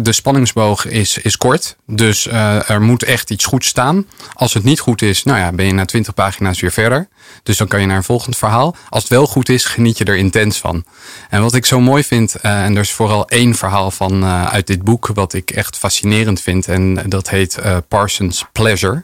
de 0.01 0.12
spanningsboog 0.12 0.86
is, 0.86 1.18
is 1.18 1.38
kort. 1.38 1.75
Dus 1.86 2.27
uh, 2.27 2.69
er 2.69 2.81
moet 2.81 3.04
echt 3.04 3.30
iets 3.30 3.45
goed 3.45 3.65
staan. 3.65 4.06
Als 4.33 4.54
het 4.54 4.63
niet 4.63 4.80
goed 4.80 5.01
is, 5.01 5.24
nou 5.24 5.39
ja, 5.39 5.51
ben 5.51 5.65
je 5.65 5.74
na 5.74 5.86
twintig 5.86 6.13
pagina's 6.13 6.60
weer 6.60 6.71
verder. 6.71 7.07
Dus 7.44 7.57
dan 7.57 7.68
kan 7.68 7.81
je 7.81 7.86
naar 7.86 7.98
een 7.98 8.04
volgend 8.04 8.38
verhaal. 8.38 8.75
Als 8.89 9.04
het 9.04 9.12
wel 9.12 9.27
goed 9.27 9.50
is, 9.50 9.65
geniet 9.65 9.98
je 9.98 10.06
er 10.06 10.15
intens 10.15 10.57
van. 10.57 10.86
En 11.30 11.42
wat 11.42 11.56
ik 11.56 11.65
zo 11.65 11.80
mooi 11.80 12.04
vind, 12.04 12.36
uh, 12.42 12.63
en 12.63 12.75
er 12.75 12.81
is 12.81 12.92
vooral 12.92 13.30
één 13.30 13.56
verhaal 13.56 13.92
van 13.92 14.24
uh, 14.24 14.45
uit 14.45 14.68
dit 14.68 14.83
boek, 14.83 15.07
wat 15.13 15.33
ik 15.33 15.51
echt 15.51 15.77
fascinerend 15.77 16.42
vind. 16.42 16.68
En 16.68 17.09
dat 17.09 17.30
heet 17.30 17.59
Parsons 17.87 18.45
Pleasure. 18.52 19.04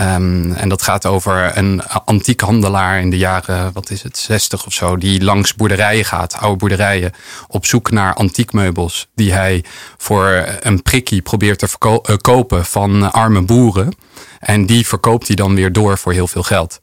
Um, 0.00 0.52
en 0.52 0.68
dat 0.68 0.82
gaat 0.82 1.06
over 1.06 1.58
een 1.58 1.82
antiek 1.82 2.40
handelaar 2.40 3.00
in 3.00 3.10
de 3.10 3.18
jaren, 3.18 3.72
wat 3.72 3.90
is 3.90 4.02
het, 4.02 4.18
60 4.18 4.66
of 4.66 4.72
zo, 4.72 4.96
die 4.96 5.24
langs 5.24 5.54
boerderijen 5.54 6.04
gaat, 6.04 6.36
oude 6.36 6.56
boerderijen, 6.56 7.12
op 7.48 7.66
zoek 7.66 7.90
naar 7.90 8.14
antiekmeubels 8.14 9.08
die 9.14 9.32
hij 9.32 9.64
voor 9.96 10.46
een 10.60 10.82
prikkie 10.82 11.22
probeert 11.22 11.58
te 11.58 11.68
uh, 11.80 12.16
kopen 12.16 12.64
van 12.64 13.12
arme 13.12 13.42
boeren. 13.42 13.94
En 14.40 14.66
die 14.66 14.86
verkoopt 14.86 15.26
hij 15.26 15.36
dan 15.36 15.54
weer 15.54 15.72
door 15.72 15.98
voor 15.98 16.12
heel 16.12 16.28
veel 16.28 16.42
geld. 16.42 16.80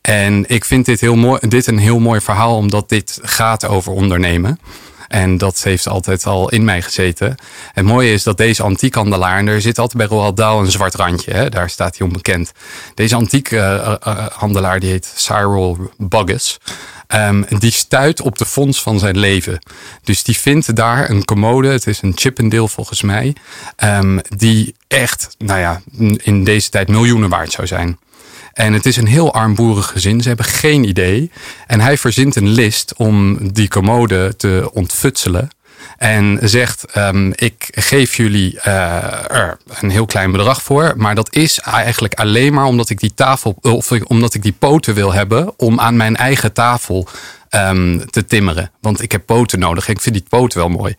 En 0.00 0.44
ik 0.48 0.64
vind 0.64 0.86
dit, 0.86 1.00
heel 1.00 1.16
mooi, 1.16 1.48
dit 1.48 1.66
een 1.66 1.78
heel 1.78 1.98
mooi 1.98 2.20
verhaal, 2.20 2.56
omdat 2.56 2.88
dit 2.88 3.18
gaat 3.22 3.66
over 3.66 3.92
ondernemen. 3.92 4.58
En 5.14 5.38
dat 5.38 5.62
heeft 5.62 5.88
altijd 5.88 6.26
al 6.26 6.48
in 6.50 6.64
mij 6.64 6.82
gezeten. 6.82 7.34
Het 7.72 7.84
mooie 7.84 8.12
is 8.12 8.22
dat 8.22 8.36
deze 8.36 8.62
antiekhandelaar, 8.62 9.38
en 9.38 9.46
er 9.46 9.60
zit 9.60 9.78
altijd 9.78 10.08
bij 10.08 10.18
Roald 10.18 10.36
Dahl 10.36 10.60
een 10.60 10.70
zwart 10.70 10.94
randje, 10.94 11.32
hè? 11.32 11.48
daar 11.48 11.70
staat 11.70 11.98
hij 11.98 12.06
onbekend. 12.06 12.52
Deze 12.94 13.14
antiekhandelaar, 13.14 14.74
uh, 14.74 14.80
die 14.80 14.90
heet 14.90 15.12
Cyril 15.16 15.90
Buggus. 15.98 16.58
Um, 17.08 17.46
die 17.58 17.70
stuit 17.70 18.20
op 18.20 18.38
de 18.38 18.46
fonds 18.46 18.82
van 18.82 18.98
zijn 18.98 19.18
leven. 19.18 19.58
Dus 20.02 20.22
die 20.22 20.38
vindt 20.38 20.76
daar 20.76 21.10
een 21.10 21.24
commode, 21.24 21.68
het 21.68 21.86
is 21.86 22.02
een 22.02 22.12
Chippendale 22.14 22.68
volgens 22.68 23.02
mij, 23.02 23.36
um, 23.84 24.20
die 24.36 24.74
echt, 24.88 25.34
nou 25.38 25.60
ja, 25.60 25.82
in 26.16 26.44
deze 26.44 26.68
tijd 26.68 26.88
miljoenen 26.88 27.28
waard 27.28 27.52
zou 27.52 27.66
zijn. 27.66 27.98
En 28.54 28.72
het 28.72 28.86
is 28.86 28.96
een 28.96 29.06
heel 29.06 29.34
armboerig 29.34 29.86
gezin. 29.86 30.20
Ze 30.20 30.28
hebben 30.28 30.46
geen 30.46 30.88
idee. 30.88 31.30
En 31.66 31.80
hij 31.80 31.98
verzint 31.98 32.36
een 32.36 32.48
list 32.48 32.94
om 32.96 33.38
die 33.52 33.68
commode 33.68 34.34
te 34.36 34.70
ontfutselen. 34.72 35.48
En 35.98 36.38
zegt: 36.42 36.96
um, 36.96 37.32
Ik 37.34 37.68
geef 37.70 38.16
jullie 38.16 38.54
uh, 38.54 39.30
er 39.30 39.58
een 39.80 39.90
heel 39.90 40.06
klein 40.06 40.32
bedrag 40.32 40.62
voor. 40.62 40.92
Maar 40.96 41.14
dat 41.14 41.34
is 41.34 41.58
eigenlijk 41.58 42.14
alleen 42.14 42.52
maar 42.52 42.64
omdat 42.64 42.90
ik 42.90 43.00
die 43.00 43.14
tafel. 43.14 43.56
of 43.60 43.90
omdat 43.90 44.34
ik 44.34 44.42
die 44.42 44.54
poten 44.58 44.94
wil 44.94 45.12
hebben. 45.12 45.58
om 45.58 45.80
aan 45.80 45.96
mijn 45.96 46.16
eigen 46.16 46.52
tafel 46.52 47.08
um, 47.50 48.10
te 48.10 48.24
timmeren. 48.24 48.70
Want 48.80 49.02
ik 49.02 49.12
heb 49.12 49.26
poten 49.26 49.58
nodig. 49.58 49.88
Ik 49.88 50.00
vind 50.00 50.14
die 50.14 50.24
poten 50.28 50.58
wel 50.58 50.68
mooi. 50.68 50.96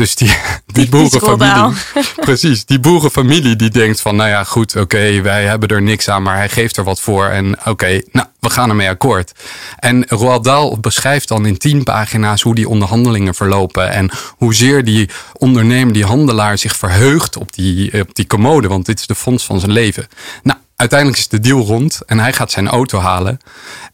Dus 0.00 0.14
die, 0.22 0.36
die 0.66 0.88
boerenfamilie. 0.88 1.76
Precies, 2.28 2.64
die 2.64 2.80
boerenfamilie 2.80 3.56
die 3.56 3.70
denkt 3.70 4.00
van, 4.00 4.16
nou 4.16 4.28
ja, 4.28 4.44
goed, 4.44 4.76
oké, 4.76 5.20
wij 5.20 5.44
hebben 5.44 5.68
er 5.68 5.82
niks 5.82 6.08
aan, 6.08 6.22
maar 6.22 6.36
hij 6.36 6.48
geeft 6.48 6.76
er 6.76 6.84
wat 6.84 7.00
voor. 7.00 7.26
En 7.26 7.58
oké, 7.64 8.00
nou, 8.12 8.26
we 8.38 8.50
gaan 8.50 8.68
ermee 8.68 8.88
akkoord. 8.88 9.32
En 9.78 10.04
Roald 10.08 10.44
Dahl 10.44 10.78
beschrijft 10.80 11.28
dan 11.28 11.46
in 11.46 11.58
tien 11.58 11.82
pagina's 11.82 12.42
hoe 12.42 12.54
die 12.54 12.68
onderhandelingen 12.68 13.34
verlopen. 13.34 13.90
En 13.90 14.10
hoezeer 14.36 14.84
die 14.84 15.10
ondernemer, 15.32 15.92
die 15.92 16.04
handelaar 16.04 16.58
zich 16.58 16.76
verheugt 16.76 17.36
op 17.36 17.52
die, 17.52 18.00
op 18.00 18.14
die 18.14 18.26
commode. 18.26 18.68
Want 18.68 18.86
dit 18.86 19.00
is 19.00 19.06
de 19.06 19.14
fonds 19.14 19.44
van 19.44 19.60
zijn 19.60 19.72
leven. 19.72 20.08
Nou, 20.42 20.58
uiteindelijk 20.76 21.18
is 21.18 21.28
de 21.28 21.40
deal 21.40 21.60
rond 21.60 22.00
en 22.06 22.18
hij 22.18 22.32
gaat 22.32 22.50
zijn 22.50 22.68
auto 22.68 22.98
halen. 22.98 23.38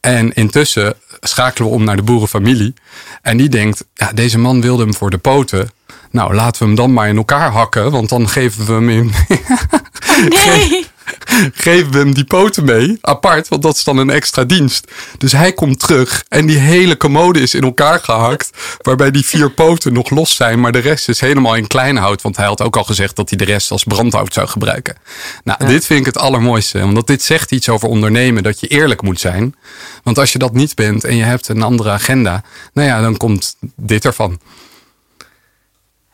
En 0.01 0.33
intussen 0.33 0.95
schakelen 1.21 1.69
we 1.69 1.75
om 1.75 1.85
naar 1.85 1.97
de 1.97 2.03
boerenfamilie. 2.03 2.75
En 3.23 3.37
die 3.37 3.49
denkt, 3.49 3.85
ja, 3.95 4.13
deze 4.13 4.39
man 4.39 4.61
wilde 4.61 4.83
hem 4.83 4.95
voor 4.95 5.11
de 5.11 5.19
poten. 5.19 5.71
Nou, 6.11 6.35
laten 6.35 6.61
we 6.61 6.67
hem 6.67 6.77
dan 6.77 6.93
maar 6.93 7.09
in 7.09 7.17
elkaar 7.17 7.51
hakken, 7.51 7.91
want 7.91 8.09
dan 8.09 8.29
geven 8.29 8.67
we 8.67 8.73
hem 8.73 8.89
in, 8.91 9.13
Nee. 10.29 10.87
geven 11.67 11.93
we 11.93 11.99
hem 11.99 12.15
die 12.15 12.25
poten 12.25 12.65
mee, 12.65 12.99
apart, 13.01 13.49
want 13.49 13.63
dat 13.63 13.77
is 13.77 13.85
dan 13.85 13.97
een 13.97 14.11
extra 14.11 14.45
dienst. 14.45 14.93
Dus 15.19 15.33
hij 15.33 15.53
komt 15.53 15.79
terug 15.79 16.25
en 16.29 16.47
die 16.47 16.59
hele 16.59 16.97
commode 16.97 17.41
is 17.41 17.55
in 17.55 17.63
elkaar 17.63 18.01
gehakt, 18.01 18.51
waarbij 18.83 19.11
die 19.11 19.25
vier 19.25 19.51
poten 19.51 19.93
nog 19.93 20.11
los 20.11 20.37
zijn, 20.37 20.61
maar 20.61 20.73
de 20.73 20.79
rest 20.79 21.09
is 21.09 21.21
helemaal 21.21 21.55
in 21.55 21.67
klein 21.67 21.97
hout, 21.97 22.23
want 22.23 22.37
hij 22.37 22.47
had 22.47 22.63
ook 22.63 22.77
al 22.77 22.85
gezegd 22.85 23.17
dat 23.17 23.29
hij 23.29 23.39
de 23.39 23.45
rest 23.45 23.71
als 23.71 23.85
brandhout 23.85 24.33
zou 24.33 24.49
gebruiken. 24.49 24.97
Nou, 25.45 25.67
dit 25.67 25.87
vind 25.87 26.01
ik 26.01 26.07
het 26.07 26.19
allermooiste, 26.19 26.83
omdat 26.83 27.07
dit 27.07 27.23
zegt 27.23 27.51
iets 27.51 27.69
over 27.69 27.89
ondernemen, 27.89 28.43
dat 28.43 28.61
je 28.61 28.67
eerlijk 28.67 29.03
moet 29.03 29.21
zijn. 29.21 29.55
Want 30.03 30.19
als 30.19 30.33
je 30.33 30.39
dat 30.39 30.53
niet 30.53 30.75
bent 30.75 31.05
en 31.05 31.17
je 31.17 31.25
hebt 31.25 31.49
een 31.49 31.63
andere 31.63 31.91
agenda, 31.91 32.43
nou 32.73 32.89
ja, 32.89 33.01
dan 33.01 33.17
komt 33.17 33.57
dit 33.77 34.05
ervan. 34.05 34.39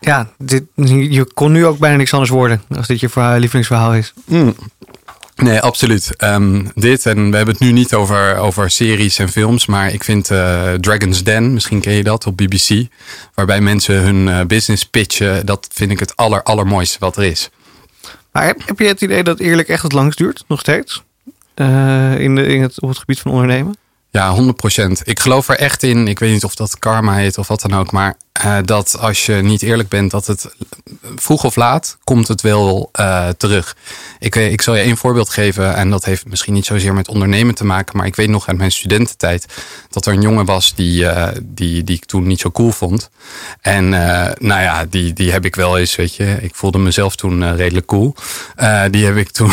Ja, 0.04 0.28
dit, 0.38 0.64
je 0.74 1.24
kon 1.34 1.52
nu 1.52 1.66
ook 1.66 1.78
bijna 1.78 1.96
niks 1.96 2.12
anders 2.12 2.30
worden 2.30 2.62
als 2.76 2.86
dit 2.86 3.00
je 3.00 3.08
verhaal- 3.08 3.38
lievelingsverhaal 3.38 3.94
is. 3.94 4.12
Nee, 5.36 5.60
absoluut. 5.60 6.16
Ehm, 6.16 6.64
dit, 6.74 7.06
en 7.06 7.30
we 7.30 7.36
hebben 7.36 7.54
het 7.54 7.64
nu 7.64 7.72
niet 7.72 7.94
over, 7.94 8.36
over 8.36 8.70
series 8.70 9.18
en 9.18 9.28
films, 9.28 9.66
maar 9.66 9.92
ik 9.92 10.04
vind 10.04 10.30
eh, 10.30 10.72
Dragon's 10.72 11.24
Den, 11.24 11.52
misschien 11.52 11.80
ken 11.80 11.92
je 11.92 12.02
dat 12.02 12.26
op 12.26 12.36
BBC, 12.36 12.86
waarbij 13.34 13.60
mensen 13.60 13.94
hun 14.02 14.28
eh, 14.28 14.46
business 14.46 14.84
pitchen, 14.84 15.46
dat 15.46 15.68
vind 15.72 15.90
ik 15.90 16.00
het 16.00 16.16
aller, 16.16 16.42
allermooiste 16.42 16.96
wat 16.98 17.16
er 17.16 17.22
is. 17.24 17.50
Maar 18.32 18.44
heb, 18.44 18.62
heb 18.66 18.78
je 18.78 18.86
het 18.86 19.00
idee 19.00 19.22
dat 19.22 19.38
eerlijk 19.38 19.68
echt 19.68 19.82
het 19.82 19.92
langst 19.92 20.18
duurt, 20.18 20.44
nog 20.48 20.60
steeds? 20.60 21.02
Eh, 21.54 22.18
in, 22.18 22.34
de, 22.34 22.46
in 22.46 22.62
het, 22.62 22.80
op 22.80 22.88
het 22.88 22.98
gebied 22.98 23.20
van 23.20 23.30
ondernemen? 23.32 23.76
Ja, 24.10 24.36
100%. 24.36 24.46
Ik 25.04 25.20
geloof 25.20 25.48
er 25.48 25.56
echt 25.58 25.82
in. 25.82 26.08
Ik 26.08 26.18
weet 26.18 26.32
niet 26.32 26.44
of 26.44 26.54
dat 26.54 26.78
karma 26.78 27.14
heet 27.14 27.38
of 27.38 27.48
wat 27.48 27.60
dan 27.60 27.74
ook. 27.74 27.92
Maar 27.92 28.16
eh, 28.42 28.58
dat 28.64 28.96
als 28.98 29.26
je 29.26 29.34
niet 29.34 29.62
eerlijk 29.62 29.88
bent, 29.88 30.10
dat 30.10 30.26
het 30.26 30.54
vroeg 31.16 31.44
of 31.44 31.56
laat 31.56 31.98
komt 32.04 32.28
het 32.28 32.40
wel 32.40 32.88
eh, 32.92 33.28
terug. 33.28 33.76
Ik, 34.18 34.36
ik 34.36 34.62
zal 34.62 34.74
je 34.74 34.82
één 34.82 34.96
voorbeeld 34.96 35.28
geven. 35.28 35.74
En 35.74 35.90
dat 35.90 36.04
heeft 36.04 36.26
misschien 36.26 36.54
niet 36.54 36.66
zozeer 36.66 36.94
met 36.94 37.08
ondernemen 37.08 37.54
te 37.54 37.64
maken. 37.64 37.96
Maar 37.96 38.06
ik 38.06 38.16
weet 38.16 38.28
nog 38.28 38.48
uit 38.48 38.56
mijn 38.56 38.72
studententijd 38.72 39.46
dat 39.90 40.06
er 40.06 40.12
een 40.12 40.20
jongen 40.20 40.44
was 40.44 40.74
die, 40.74 41.06
eh, 41.06 41.36
die, 41.42 41.84
die 41.84 41.96
ik 41.96 42.04
toen 42.04 42.26
niet 42.26 42.40
zo 42.40 42.50
cool 42.50 42.70
vond. 42.70 43.10
En 43.60 43.88
nou 44.38 44.60
ja, 44.60 44.84
die, 44.90 45.12
die 45.12 45.32
heb 45.32 45.44
ik 45.44 45.56
wel 45.56 45.78
eens, 45.78 45.96
weet 45.96 46.14
je. 46.14 46.36
Ik 46.40 46.54
voelde 46.54 46.78
mezelf 46.78 47.16
toen 47.16 47.56
redelijk 47.56 47.86
cool. 47.86 48.14
Die 48.90 49.04
heb 49.04 49.16
ik 49.16 49.30
toen 49.30 49.50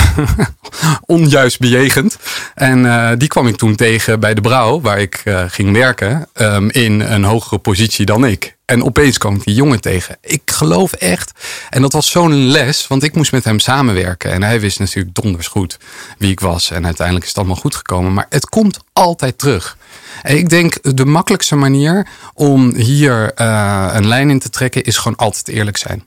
onjuist 1.06 1.60
bejegend. 1.60 2.18
En 2.56 3.18
die 3.18 3.28
kwam 3.28 3.48
ik 3.48 3.56
toen 3.56 3.76
tegen 3.76 4.20
bij 4.20 4.34
de 4.34 4.42
brouw, 4.42 4.82
waar 4.82 5.00
ik 5.00 5.24
ging 5.48 5.74
werken, 5.74 6.28
ehm, 6.34 6.68
in 6.70 7.00
een 7.00 7.24
hogere 7.24 7.58
positie 7.58 8.06
dan 8.06 8.26
ik. 8.26 8.58
En 8.70 8.84
opeens 8.84 9.18
kwam 9.18 9.36
ik 9.36 9.44
die 9.44 9.56
jongen 9.56 9.82
tegen. 9.82 10.18
Ik 10.22 10.42
geloof 10.46 10.94
echt. 10.94 11.32
En 11.70 11.82
dat 11.82 11.94
was 11.94 12.12
zo'n 12.12 12.48
les, 12.48 12.88
want 12.88 13.04
ik 13.04 13.16
moest 13.16 13.32
met 13.32 13.44
hem 13.44 13.60
samenwerken. 13.60 14.32
En 14.32 14.44
hij 14.44 14.60
wist 14.60 14.80
natuurlijk 14.80 15.16
donders 15.16 15.48
goed 15.48 15.78
wie 16.18 16.32
ik 16.32 16.40
was. 16.40 16.72
En 16.72 16.86
uiteindelijk 16.86 17.26
is 17.26 17.32
het 17.32 17.40
allemaal 17.40 17.62
goed 17.62 17.76
gekomen. 17.76 18.14
Maar 18.14 18.26
het 18.30 18.46
komt 18.50 18.80
altijd 18.94 19.38
terug. 19.38 19.78
En 20.22 20.38
ik 20.38 20.50
denk 20.50 20.96
de 20.96 21.06
makkelijkste 21.06 21.56
manier 21.56 22.08
om 22.34 22.76
hier 22.76 23.34
eh, 23.34 23.90
een 23.94 24.08
lijn 24.08 24.30
in 24.30 24.40
te 24.40 24.50
trekken 24.50 24.84
is 24.84 24.98
gewoon 24.98 25.18
altijd 25.18 25.48
eerlijk 25.48 25.78
zijn. 25.78 26.04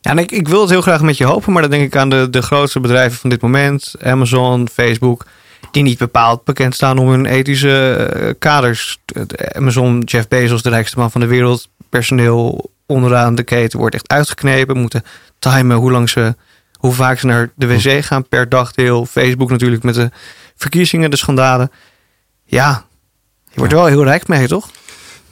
Ja, 0.00 0.10
en 0.10 0.18
ik, 0.18 0.32
ik 0.32 0.48
wil 0.48 0.60
het 0.60 0.70
heel 0.70 0.82
graag 0.82 1.02
met 1.02 1.16
je 1.16 1.24
hopen, 1.24 1.52
maar 1.52 1.62
dan 1.62 1.70
denk 1.70 1.84
ik 1.84 1.96
aan 1.96 2.10
de, 2.10 2.30
de 2.30 2.42
grootste 2.42 2.80
bedrijven 2.80 3.18
van 3.18 3.30
dit 3.30 3.40
moment, 3.40 3.94
Amazon, 4.02 4.68
Facebook, 4.72 5.24
die 5.74 5.82
niet 5.82 5.98
bepaald 5.98 6.44
bekend 6.44 6.74
staan 6.74 6.98
om 6.98 7.08
hun 7.08 7.26
ethische 7.26 7.94
eh, 7.94 8.34
kaders. 8.38 8.98
De 9.04 9.54
Amazon, 9.54 10.00
Jeff 10.00 10.28
Bezos, 10.28 10.62
de 10.62 10.68
rijkste 10.68 10.98
man 10.98 11.10
van 11.10 11.20
de 11.20 11.26
wereld, 11.26 11.68
personeel 11.88 12.70
onderaan 12.86 13.34
de 13.34 13.42
keten 13.42 13.78
wordt 13.78 13.94
echt 13.94 14.08
uitgeknepen, 14.08 14.78
moeten 14.78 15.02
timen 15.38 15.76
hoe 15.76 15.90
lang 15.90 16.08
ze, 16.08 16.34
hoe 16.78 16.92
vaak 16.92 17.18
ze 17.18 17.26
naar 17.26 17.50
de 17.54 17.66
wc 17.66 18.04
gaan 18.04 18.28
per 18.28 18.48
dagdeel. 18.48 19.06
Facebook 19.06 19.50
natuurlijk 19.50 19.82
met 19.82 19.94
de 19.94 20.10
verkiezingen, 20.56 21.10
de 21.10 21.16
schandalen. 21.16 21.70
Ja, 22.44 22.84
je 23.44 23.58
wordt 23.58 23.72
er 23.72 23.78
wel 23.78 23.88
heel 23.88 24.04
rijk 24.04 24.28
mee, 24.28 24.46
toch? 24.46 24.70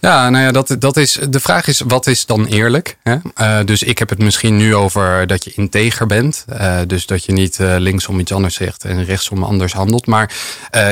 Ja, 0.04 0.30
nou 0.30 0.44
ja, 0.44 0.52
dat, 0.52 0.76
dat 0.78 0.96
is, 0.96 1.18
de 1.28 1.40
vraag 1.40 1.66
is, 1.66 1.80
wat 1.86 2.06
is 2.06 2.26
dan 2.26 2.46
eerlijk? 2.46 2.96
Hè? 3.02 3.16
Eh, 3.34 3.58
dus 3.64 3.82
ik 3.82 3.98
heb 3.98 4.08
het 4.08 4.18
misschien 4.18 4.56
nu 4.56 4.74
over 4.74 5.26
dat 5.26 5.44
je 5.44 5.52
integer 5.54 6.06
bent. 6.06 6.44
Eh, 6.48 6.78
dus 6.86 7.06
dat 7.06 7.24
je 7.24 7.32
niet 7.32 7.60
eh, 7.60 7.74
linksom 7.78 8.18
iets 8.18 8.32
anders 8.32 8.54
zegt 8.54 8.84
en 8.84 9.04
rechtsom 9.04 9.42
anders 9.42 9.72
handelt. 9.72 10.06
Maar 10.06 10.32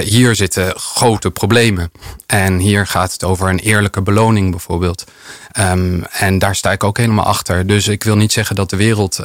hier 0.04 0.34
zitten 0.34 0.72
grote 0.76 1.30
problemen. 1.30 1.90
En 2.26 2.58
hier 2.58 2.86
gaat 2.86 3.12
het 3.12 3.24
over 3.24 3.48
een 3.48 3.58
eerlijke 3.58 4.02
beloning 4.02 4.50
bijvoorbeeld. 4.50 5.04
Ehm, 5.52 6.02
en 6.02 6.38
daar 6.38 6.56
sta 6.56 6.72
ik 6.72 6.84
ook 6.84 6.96
helemaal 6.98 7.24
achter. 7.24 7.66
Dus 7.66 7.88
ik 7.88 8.04
wil 8.04 8.16
niet 8.16 8.32
zeggen 8.32 8.56
dat 8.56 8.70
de 8.70 8.76
wereld 8.76 9.20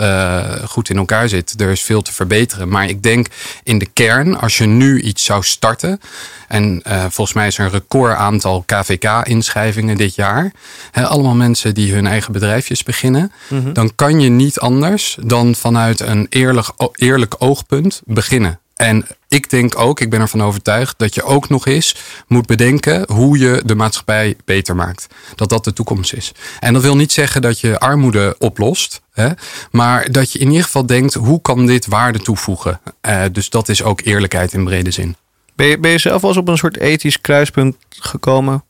goed 0.65 0.89
in 0.89 0.97
elkaar 0.97 1.29
zit. 1.29 1.61
Er 1.61 1.71
is 1.71 1.81
veel 1.81 2.01
te 2.01 2.13
verbeteren. 2.13 2.69
Maar 2.69 2.89
ik 2.89 3.03
denk 3.03 3.27
in 3.63 3.77
de 3.77 3.85
kern, 3.93 4.39
als 4.39 4.57
je 4.57 4.65
nu 4.65 5.01
iets 5.01 5.25
zou 5.25 5.43
starten. 5.43 6.01
En 6.47 6.81
volgens 6.83 7.33
mij 7.33 7.47
is 7.47 7.57
er 7.57 7.65
een 7.65 7.71
record 7.71 8.15
aantal 8.15 8.63
KVK-inschrijvingen 8.65 9.74
dit 9.83 10.15
jaar. 10.15 10.51
Allemaal 10.91 11.35
mensen 11.35 11.73
die 11.73 11.93
hun 11.93 12.07
eigen 12.07 12.33
bedrijfjes 12.33 12.83
beginnen. 12.83 13.31
Dan 13.73 13.95
kan 13.95 14.19
je 14.19 14.29
niet 14.29 14.59
anders 14.59 15.17
dan 15.23 15.55
vanuit 15.55 15.99
een 15.99 16.27
eerlijk, 16.29 16.67
eerlijk 16.93 17.35
oogpunt 17.37 18.01
beginnen. 18.05 18.59
En 18.75 19.07
ik 19.27 19.49
denk 19.49 19.77
ook, 19.79 19.99
ik 19.99 20.09
ben 20.09 20.21
ervan 20.21 20.43
overtuigd, 20.43 20.99
dat 20.99 21.15
je 21.15 21.23
ook 21.23 21.49
nog 21.49 21.65
eens 21.65 21.95
moet 22.27 22.45
bedenken 22.45 23.11
hoe 23.11 23.37
je 23.37 23.61
de 23.65 23.75
maatschappij 23.75 24.35
beter 24.45 24.75
maakt. 24.75 25.07
Dat 25.35 25.49
dat 25.49 25.63
de 25.63 25.73
toekomst 25.73 26.13
is. 26.13 26.31
En 26.59 26.73
dat 26.73 26.81
wil 26.81 26.95
niet 26.95 27.11
zeggen 27.11 27.41
dat 27.41 27.59
je 27.59 27.79
armoede 27.79 28.35
oplost. 28.39 29.01
Hè, 29.11 29.29
maar 29.71 30.11
dat 30.11 30.31
je 30.31 30.39
in 30.39 30.47
ieder 30.47 30.63
geval 30.63 30.85
denkt, 30.85 31.13
hoe 31.13 31.41
kan 31.41 31.65
dit 31.65 31.85
waarde 31.85 32.19
toevoegen? 32.19 32.79
Eh, 33.01 33.23
dus 33.31 33.49
dat 33.49 33.69
is 33.69 33.83
ook 33.83 34.01
eerlijkheid 34.01 34.53
in 34.53 34.63
brede 34.63 34.91
zin. 34.91 35.15
Ben 35.55 35.67
je, 35.67 35.79
ben 35.79 35.91
je 35.91 35.97
zelf 35.97 36.21
wel 36.21 36.29
eens 36.29 36.39
op 36.39 36.47
een 36.47 36.57
soort 36.57 36.77
ethisch 36.77 37.21
kruispunt 37.21 37.75
gekomen 37.89 38.63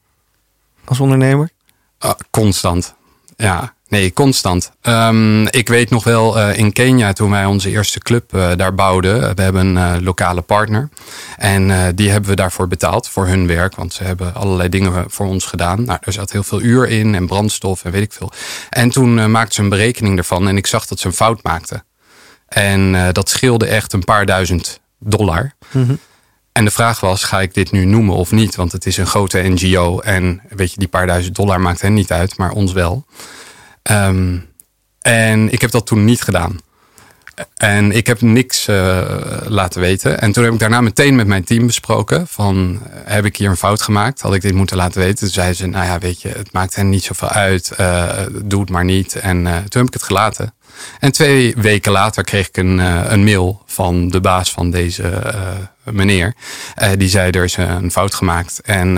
als 0.86 1.00
ondernemer? 1.00 1.50
Ah, 2.00 2.15
constant. 2.30 2.96
Ja, 3.38 3.74
nee, 3.88 4.13
constant. 4.13 4.72
Ehm, 4.82 5.46
ik 5.46 5.68
weet 5.68 5.89
nog 5.89 6.04
wel 6.04 6.39
eh, 6.39 6.58
in 6.58 6.74
Kenia 6.74 7.13
toen 7.13 7.30
wij 7.30 7.46
onze 7.46 7.70
eerste 7.70 8.00
club 8.00 8.34
eh, 8.34 8.51
daar 8.56 8.75
bouwden. 8.75 9.36
We 9.36 9.42
hebben 9.42 9.65
een 9.65 9.96
eh, 9.96 10.01
lokale 10.01 10.42
partner. 10.42 10.89
En 11.38 11.96
die 11.96 12.10
hebben 12.10 12.30
we 12.30 12.36
daarvoor 12.36 12.68
betaald 12.68 13.10
voor 13.10 13.27
hun 13.27 13.48
werk. 13.48 13.75
Want 13.75 13.94
ze 13.94 14.04
hebben 14.04 14.34
allerlei 14.34 14.70
dingen 14.70 15.06
voor 15.08 15.25
ons 15.25 15.46
gedaan. 15.46 15.84
Nou, 15.84 16.00
er 16.01 16.13
zat 16.13 16.32
heel 16.32 16.44
veel 16.44 16.62
uur 16.62 16.88
in 16.88 17.15
en 17.15 17.27
brandstof 17.27 17.84
en 17.84 17.92
weet 17.92 18.04
ik 18.04 18.13
veel. 18.13 18.32
En 18.70 18.89
toen 18.89 19.32
maakten 19.32 19.54
ze 19.54 19.62
een 19.62 19.70
berekening 19.70 20.18
ervan. 20.18 20.48
En 20.48 20.58
ik 20.58 20.68
zag 20.68 20.86
dat 20.86 21.00
ze 21.00 21.08
een 21.08 21.13
fout 21.13 21.44
maakten. 21.44 21.84
En 22.48 23.12
dat 23.13 23.30
scheelde 23.30 23.65
echt 23.65 23.94
een 23.94 24.04
paar 24.04 24.25
duizend 24.25 24.80
dollar. 25.00 25.51
Mm-hmm. 25.72 26.00
En 26.58 26.66
de 26.66 26.72
vraag 26.72 27.00
was, 27.00 27.24
ga 27.24 27.42
ik 27.42 27.54
dit 27.54 27.72
nu 27.72 27.86
noemen 27.86 28.16
of 28.16 28.32
niet? 28.32 28.56
Want 28.56 28.72
het 28.72 28.86
is 28.86 28.98
een 28.98 29.06
grote 29.06 29.42
NGO 29.42 30.00
en 30.00 30.42
weet 30.50 30.72
je, 30.72 30.80
die 30.80 30.88
paar 30.88 31.08
duizend 31.08 31.36
dollar 31.36 31.62
maakt 31.62 31.82
hen 31.82 31.94
niet 31.94 32.12
uit, 32.12 32.38
maar 32.38 32.52
ons 32.52 32.74
wel. 32.74 33.06
Um, 33.92 34.46
en 35.02 35.52
ik 35.52 35.62
heb 35.62 35.72
dat 35.72 35.86
toen 35.86 36.06
niet 36.06 36.22
gedaan. 36.22 36.60
En 37.56 37.92
ik 37.92 38.08
heb 38.08 38.22
niks 38.22 38.68
uh, 38.68 39.02
laten 39.48 39.82
weten. 39.82 40.22
En 40.22 40.32
toen 40.32 40.44
heb 40.44 40.54
ik 40.54 40.60
daarna 40.60 40.82
meteen 40.82 41.16
met 41.16 41.28
mijn 41.28 41.44
team 41.44 41.66
besproken. 41.66 42.28
Van, 42.28 42.82
heb 42.90 43.26
ik 43.26 43.38
hier 43.38 43.50
een 43.50 43.58
fout 43.58 43.82
gemaakt? 43.82 44.22
Had 44.22 44.34
ik 44.34 44.42
dit 44.42 44.54
moeten 44.54 44.78
laten 44.78 45.02
weten? 45.02 45.18
Toen 45.18 45.28
zeiden 45.28 45.56
ze, 45.56 45.66
nou 45.66 45.86
ja, 45.86 46.00
weet 46.00 46.22
je, 46.22 46.28
het 46.28 46.52
maakt 46.52 46.76
hen 46.76 46.90
niet 46.90 47.04
zoveel 47.04 47.30
uit. 47.30 47.72
Uh, 47.80 48.10
doe 48.44 48.62
het 48.62 48.70
maar 48.70 48.86
niet. 48.86 49.16
En 49.16 49.46
uh, 49.46 49.56
toen 49.56 49.82
heb 49.82 49.88
ik 49.88 49.94
het 49.94 50.04
gelaten. 50.04 50.54
En 51.00 51.12
twee 51.12 51.55
weken 51.57 51.91
later 51.91 52.24
kreeg 52.24 52.48
ik 52.48 52.57
een, 52.57 52.79
uh, 52.79 53.01
een 53.07 53.24
mail 53.24 53.63
van 53.65 54.10
de 54.10 54.22
baas 54.22 54.51
van 54.51 54.72
deze 54.72 55.03
uh, 55.03 55.93
meneer. 55.93 56.36
Uh, 56.81 56.89
die 56.98 57.10
zei 57.10 57.31
er 57.31 57.43
is 57.43 57.57
een 57.57 57.91
fout 57.91 58.13
gemaakt 58.13 58.62
en 58.62 58.95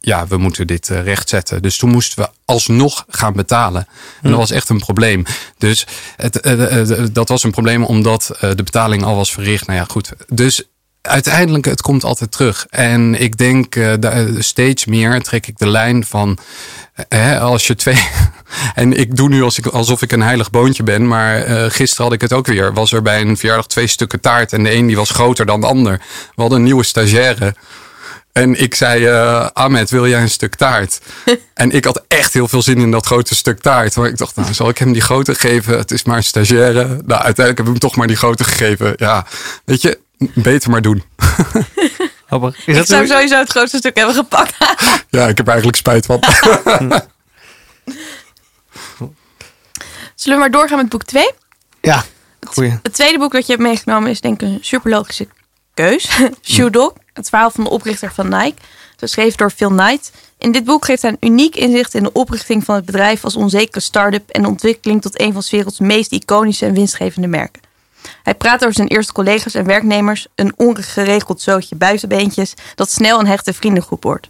ja, 0.00 0.26
we 0.26 0.36
moeten 0.36 0.66
dit 0.66 0.88
rechtzetten. 0.88 1.62
Dus 1.62 1.76
toen 1.76 1.90
moesten 1.90 2.22
we 2.22 2.30
alsnog 2.44 3.04
gaan 3.08 3.32
betalen. 3.32 3.86
En 4.22 4.30
dat 4.30 4.38
was 4.38 4.50
echt 4.50 4.68
een 4.68 4.78
probleem. 4.78 5.24
Dus 5.58 5.86
het, 6.16 7.14
dat 7.14 7.28
was 7.28 7.42
een 7.42 7.50
probleem 7.50 7.84
omdat 7.84 8.36
de 8.40 8.62
betaling 8.62 9.04
al 9.04 9.16
was 9.16 9.32
verricht. 9.32 9.66
Nou 9.66 9.78
ja, 9.78 9.84
goed. 9.84 10.12
Dus 10.28 10.62
uiteindelijk, 11.06 11.64
het 11.64 11.82
komt 11.82 12.04
altijd 12.04 12.32
terug. 12.32 12.66
En 12.70 13.20
ik 13.20 13.36
denk 13.36 13.76
uh, 13.76 13.94
steeds 14.38 14.84
meer 14.84 15.22
trek 15.22 15.46
ik 15.46 15.58
de 15.58 15.68
lijn 15.68 16.04
van 16.04 16.38
hè, 17.08 17.40
als 17.40 17.66
je 17.66 17.74
twee. 17.74 17.98
En 18.74 18.92
ik 18.92 19.16
doe 19.16 19.28
nu 19.28 19.42
als 19.42 19.58
ik, 19.58 19.66
alsof 19.66 20.02
ik 20.02 20.12
een 20.12 20.22
heilig 20.22 20.50
boontje 20.50 20.82
ben. 20.82 21.08
Maar 21.08 21.48
uh, 21.48 21.64
gisteren 21.68 22.04
had 22.04 22.14
ik 22.14 22.20
het 22.20 22.32
ook 22.32 22.46
weer. 22.46 22.72
Was 22.72 22.92
er 22.92 23.02
bij 23.02 23.20
een 23.20 23.36
verjaardag 23.36 23.66
twee 23.66 23.86
stukken 23.86 24.20
taart. 24.20 24.52
En 24.52 24.62
de 24.62 24.74
een 24.74 24.86
die 24.86 24.96
was 24.96 25.10
groter 25.10 25.46
dan 25.46 25.60
de 25.60 25.66
ander. 25.66 26.00
We 26.34 26.40
hadden 26.40 26.58
een 26.58 26.64
nieuwe 26.64 26.84
stagiaire. 26.84 27.54
En 28.32 28.60
ik 28.60 28.74
zei, 28.74 29.08
uh, 29.08 29.46
Ahmed, 29.52 29.90
wil 29.90 30.08
jij 30.08 30.20
een 30.20 30.30
stuk 30.30 30.54
taart? 30.54 31.00
en 31.54 31.70
ik 31.70 31.84
had 31.84 32.04
echt 32.08 32.32
heel 32.32 32.48
veel 32.48 32.62
zin 32.62 32.78
in 32.78 32.90
dat 32.90 33.06
grote 33.06 33.34
stuk 33.34 33.60
taart. 33.60 33.96
Maar 33.96 34.08
ik 34.08 34.16
dacht, 34.16 34.36
nou, 34.36 34.54
zal 34.54 34.68
ik 34.68 34.78
hem 34.78 34.92
die 34.92 35.02
grote 35.02 35.34
geven? 35.34 35.78
Het 35.78 35.90
is 35.90 36.04
maar 36.04 36.16
een 36.16 36.24
stagiaire. 36.24 36.84
Nou, 36.84 37.22
uiteindelijk 37.22 37.58
heb 37.58 37.66
ik 37.66 37.72
hem 37.72 37.78
toch 37.78 37.96
maar 37.96 38.06
die 38.06 38.16
grote 38.16 38.44
gegeven. 38.44 38.92
Ja, 38.96 39.26
weet 39.64 39.82
je, 39.82 39.98
beter 40.34 40.70
maar 40.70 40.82
doen. 40.82 41.02
Is 42.66 42.76
ik 42.78 42.86
zou 42.86 43.06
sowieso 43.06 43.38
het 43.38 43.50
grootste 43.50 43.76
stuk 43.76 43.96
hebben 43.96 44.14
gepakt. 44.14 44.54
ja, 45.10 45.26
ik 45.28 45.36
heb 45.36 45.48
eigenlijk 45.48 45.76
spijt 45.76 46.06
van. 46.06 46.20
Zullen 50.14 50.38
we 50.38 50.44
maar 50.44 50.50
doorgaan 50.50 50.78
met 50.78 50.88
boek 50.88 51.02
2? 51.02 51.30
Ja, 51.80 52.04
goeie. 52.46 52.78
Het, 52.82 52.92
tweede 52.92 53.18
boek 53.18 53.32
dat 53.32 53.46
je 53.46 53.52
hebt 53.52 53.64
meegenomen 53.64 54.10
is 54.10 54.20
denk 54.20 54.42
ik 54.42 54.48
een 54.48 54.58
super 54.60 54.90
logische 54.90 55.28
keus. 55.74 56.08
Shoe 56.42 56.70
Dog, 56.70 56.92
het 57.12 57.28
verhaal 57.28 57.50
van 57.50 57.64
de 57.64 57.70
oprichter 57.70 58.12
van 58.12 58.28
Nike. 58.28 58.54
Geschreven 58.96 59.38
door 59.38 59.50
Phil 59.50 59.68
Knight. 59.68 60.12
In 60.38 60.52
dit 60.52 60.64
boek 60.64 60.84
geeft 60.84 61.02
hij 61.02 61.10
een 61.10 61.30
uniek 61.30 61.56
inzicht 61.56 61.94
in 61.94 62.02
de 62.02 62.12
oprichting 62.12 62.64
van 62.64 62.74
het 62.74 62.84
bedrijf 62.84 63.24
als 63.24 63.36
onzekere 63.36 63.80
start-up 63.80 64.30
en 64.30 64.42
de 64.42 64.48
ontwikkeling 64.48 65.02
tot 65.02 65.20
een 65.20 65.32
van 65.32 65.40
de 65.40 65.48
werelds 65.50 65.78
meest 65.78 66.12
iconische 66.12 66.66
en 66.66 66.74
winstgevende 66.74 67.28
merken. 67.28 67.62
Hij 68.22 68.34
praat 68.34 68.62
over 68.62 68.74
zijn 68.74 68.88
eerste 68.88 69.12
collega's 69.12 69.54
en 69.54 69.66
werknemers, 69.66 70.26
een 70.34 70.52
ongeregeld 70.56 71.40
zootje 71.40 71.76
buitenbeentjes 71.76 72.54
dat 72.74 72.90
snel 72.90 73.20
een 73.20 73.26
hechte 73.26 73.52
vriendengroep 73.52 74.02
wordt. 74.02 74.28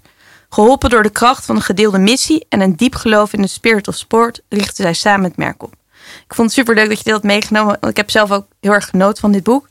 Geholpen 0.48 0.90
door 0.90 1.02
de 1.02 1.10
kracht 1.10 1.44
van 1.44 1.56
een 1.56 1.62
gedeelde 1.62 1.98
missie 1.98 2.46
en 2.48 2.60
een 2.60 2.76
diep 2.76 2.94
geloof 2.94 3.32
in 3.32 3.42
de 3.42 3.48
spirit 3.48 3.88
of 3.88 3.96
sport, 3.96 4.40
richten 4.48 4.84
zij 4.84 4.92
samen 4.92 5.24
het 5.24 5.36
merk 5.36 5.62
op. 5.62 5.74
Ik 6.26 6.34
vond 6.34 6.48
het 6.48 6.58
super 6.58 6.74
leuk 6.74 6.88
dat 6.88 6.98
je 6.98 7.04
dit 7.04 7.12
had 7.12 7.22
meegenomen. 7.22 7.78
Ik 7.80 7.96
heb 7.96 8.10
zelf 8.10 8.30
ook 8.30 8.46
heel 8.60 8.72
erg 8.72 8.88
genoten 8.88 9.20
van 9.20 9.32
dit 9.32 9.42
boek. 9.42 9.68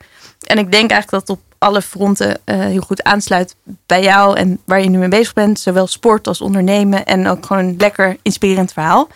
En 0.48 0.58
ik 0.58 0.72
denk 0.72 0.92
eigenlijk 0.92 1.12
dat 1.12 1.22
het 1.22 1.30
op 1.30 1.44
alle 1.58 1.82
fronten 1.82 2.40
uh, 2.46 2.60
heel 2.60 2.82
goed 2.82 3.04
aansluit 3.04 3.56
bij 3.86 4.04
jou 4.04 4.38
en 4.38 4.60
waar 4.66 4.82
je 4.82 4.90
nu 4.90 4.98
mee 4.98 5.10
bezig 5.10 5.34
bent. 5.34 5.60
Zowel 5.60 5.88
sport 5.88 6.28
als 6.28 6.42
ondernemen 6.42 7.06
en 7.06 7.28
ook 7.28 7.46
gewoon 7.46 7.66
een 7.66 7.76
lekker 7.78 8.18
inspirerend 8.22 8.74
verhaal. 8.74 9.08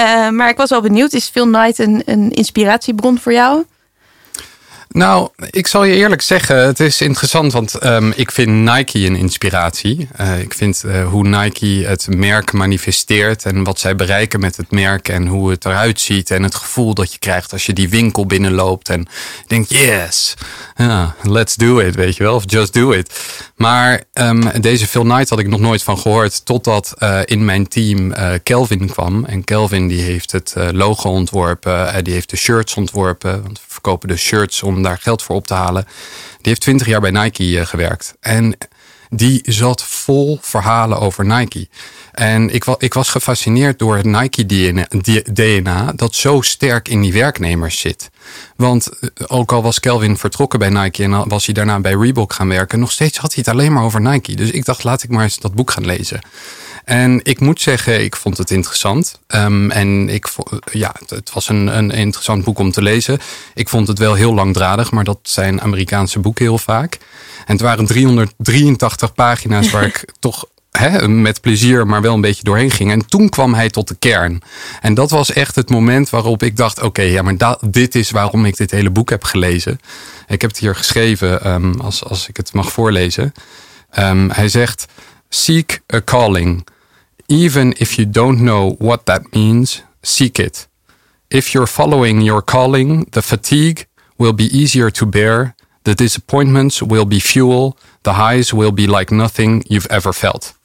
Uh, 0.00 0.28
maar 0.28 0.48
ik 0.48 0.56
was 0.56 0.70
wel 0.70 0.80
benieuwd, 0.80 1.12
is 1.12 1.28
Phil 1.28 1.46
Knight 1.46 1.78
een, 1.78 2.02
een 2.04 2.30
inspiratiebron 2.30 3.18
voor 3.18 3.32
jou? 3.32 3.64
Nou, 4.92 5.28
ik 5.50 5.66
zal 5.66 5.84
je 5.84 5.94
eerlijk 5.94 6.22
zeggen, 6.22 6.66
het 6.66 6.80
is 6.80 7.00
interessant, 7.00 7.52
want 7.52 7.84
um, 7.84 8.12
ik 8.16 8.30
vind 8.30 8.48
Nike 8.48 8.98
een 8.98 9.16
inspiratie. 9.16 10.08
Uh, 10.20 10.38
ik 10.38 10.54
vind 10.54 10.82
uh, 10.86 11.08
hoe 11.08 11.28
Nike 11.28 11.66
het 11.66 12.06
merk 12.10 12.52
manifesteert 12.52 13.44
en 13.44 13.64
wat 13.64 13.80
zij 13.80 13.96
bereiken 13.96 14.40
met 14.40 14.56
het 14.56 14.70
merk 14.70 15.08
en 15.08 15.26
hoe 15.26 15.50
het 15.50 15.64
eruit 15.64 16.00
ziet 16.00 16.30
en 16.30 16.42
het 16.42 16.54
gevoel 16.54 16.94
dat 16.94 17.12
je 17.12 17.18
krijgt 17.18 17.52
als 17.52 17.66
je 17.66 17.72
die 17.72 17.88
winkel 17.88 18.26
binnenloopt 18.26 18.88
en 18.88 19.06
denkt, 19.46 19.70
yes, 19.70 20.34
let's 21.22 21.54
do 21.54 21.78
it, 21.78 21.94
weet 21.94 22.16
je 22.16 22.22
wel, 22.22 22.34
of 22.34 22.44
just 22.46 22.72
do 22.72 22.90
it. 22.90 23.20
Maar 23.56 24.02
um, 24.12 24.60
deze 24.60 24.86
Phil 24.86 25.02
Knight 25.02 25.28
had 25.28 25.38
ik 25.38 25.48
nog 25.48 25.60
nooit 25.60 25.82
van 25.82 25.98
gehoord, 25.98 26.44
totdat 26.44 26.94
uh, 26.98 27.20
in 27.24 27.44
mijn 27.44 27.68
team 27.68 28.12
Kelvin 28.42 28.86
kwam. 28.90 29.24
En 29.24 29.44
Kelvin 29.44 29.88
die 29.88 30.00
heeft 30.00 30.32
het 30.32 30.54
logo 30.72 31.08
ontworpen, 31.08 32.04
die 32.04 32.12
heeft 32.12 32.30
de 32.30 32.36
shirts 32.36 32.74
ontworpen, 32.74 33.42
want 33.42 33.60
verkopen 33.82 34.08
de 34.08 34.16
shirts 34.16 34.62
om 34.62 34.82
daar 34.82 34.98
geld 34.98 35.22
voor 35.22 35.36
op 35.36 35.46
te 35.46 35.54
halen. 35.54 35.84
Die 36.30 36.48
heeft 36.48 36.60
20 36.60 36.86
jaar 36.86 37.00
bij 37.00 37.10
Nike 37.10 37.58
eh, 37.58 37.66
gewerkt. 37.66 38.14
En 38.20 38.56
die 39.10 39.40
zat 39.44 39.82
vol 39.82 40.38
verhalen 40.40 40.98
over 40.98 41.24
Nike. 41.24 41.68
En 42.12 42.54
ik, 42.54 42.64
ik 42.78 42.94
was 42.94 43.08
gefascineerd 43.08 43.78
door 43.78 43.96
het 43.96 44.06
Nike-DNA 44.06 45.92
dat 45.96 46.14
zo 46.14 46.40
sterk 46.40 46.88
in 46.88 47.00
die 47.00 47.12
werknemers 47.12 47.80
zit. 47.80 48.10
Want 48.56 48.88
eh, 48.88 49.08
ook 49.26 49.52
al 49.52 49.62
was 49.62 49.80
Kelvin 49.80 50.16
vertrokken 50.16 50.58
bij 50.58 50.68
Nike 50.68 51.02
en 51.02 51.28
was 51.28 51.44
hij 51.44 51.54
daarna 51.54 51.80
bij 51.80 51.94
Reebok 51.94 52.32
gaan 52.32 52.48
werken, 52.48 52.78
nog 52.78 52.92
steeds 52.92 53.18
had 53.18 53.34
hij 53.34 53.42
het 53.46 53.54
alleen 53.54 53.72
maar 53.72 53.84
over 53.84 54.00
Nike. 54.00 54.34
Dus 54.34 54.50
ik 54.50 54.64
dacht, 54.64 54.84
laat 54.84 55.02
ik 55.02 55.10
maar 55.10 55.22
eens 55.22 55.38
dat 55.38 55.54
boek 55.54 55.70
gaan 55.70 55.86
lezen. 55.86 56.20
En 56.84 57.20
ik 57.22 57.40
moet 57.40 57.60
zeggen, 57.60 58.04
ik 58.04 58.16
vond 58.16 58.38
het 58.38 58.50
interessant. 58.50 59.20
Um, 59.28 59.70
en 59.70 60.08
ik, 60.08 60.28
ja, 60.72 60.94
het 61.06 61.32
was 61.32 61.48
een, 61.48 61.76
een 61.78 61.90
interessant 61.90 62.44
boek 62.44 62.58
om 62.58 62.70
te 62.72 62.82
lezen. 62.82 63.18
Ik 63.54 63.68
vond 63.68 63.88
het 63.88 63.98
wel 63.98 64.14
heel 64.14 64.34
langdradig, 64.34 64.90
maar 64.90 65.04
dat 65.04 65.18
zijn 65.22 65.60
Amerikaanse 65.60 66.18
boeken 66.18 66.44
heel 66.44 66.58
vaak. 66.58 66.98
En 67.46 67.52
het 67.52 67.60
waren 67.60 67.86
383 67.86 69.14
pagina's 69.14 69.70
waar 69.70 69.84
ik 69.92 70.04
toch 70.18 70.44
met 71.06 71.40
plezier, 71.40 71.86
maar 71.86 72.02
wel 72.02 72.14
een 72.14 72.20
beetje 72.20 72.44
doorheen 72.44 72.70
ging. 72.70 72.90
En 72.90 73.06
toen 73.06 73.28
kwam 73.28 73.54
hij 73.54 73.70
tot 73.70 73.88
de 73.88 73.94
kern. 73.94 74.42
En 74.80 74.94
dat 74.94 75.10
was 75.10 75.32
echt 75.32 75.54
het 75.54 75.70
moment 75.70 76.10
waarop 76.10 76.42
ik 76.42 76.56
dacht: 76.56 76.82
oké, 76.82 77.02
ja, 77.02 77.22
maar 77.22 77.56
dit 77.60 77.94
is 77.94 78.10
waarom 78.10 78.44
ik 78.44 78.56
dit 78.56 78.70
hele 78.70 78.90
boek 78.90 79.10
heb 79.10 79.24
gelezen. 79.24 79.80
Ik 80.28 80.40
heb 80.40 80.50
het 80.50 80.58
hier 80.58 80.74
geschreven, 80.74 81.50
um, 81.52 81.80
als, 81.80 82.04
als 82.04 82.28
ik 82.28 82.36
het 82.36 82.52
mag 82.52 82.72
voorlezen. 82.72 83.32
Um, 83.98 84.30
hij 84.30 84.48
zegt: 84.48 84.86
Seek 85.28 85.80
a 85.94 86.02
calling. 86.04 86.66
Even 87.26 87.72
if 87.78 87.92
you 87.92 88.10
don't 88.10 88.38
know 88.38 88.74
what 88.78 89.04
that 89.04 89.22
means, 89.30 89.82
seek 90.00 90.38
it. 90.38 90.68
If 91.28 91.48
you're 91.48 91.68
following 91.68 92.22
your 92.22 92.44
calling, 92.44 93.06
the 93.10 93.22
fatigue 93.22 93.86
will 94.16 94.34
be 94.34 94.48
easier 94.50 94.90
to 94.90 95.06
bear, 95.06 95.54
the 95.82 95.94
disappointments 95.94 96.80
will 96.80 97.06
be 97.06 97.20
fuel, 97.20 97.76
the 98.02 98.10
highs 98.10 98.52
will 98.52 98.72
be 98.72 98.86
like 98.86 99.14
nothing 99.14 99.64
you've 99.68 99.88
ever 99.88 100.12
felt. 100.12 100.60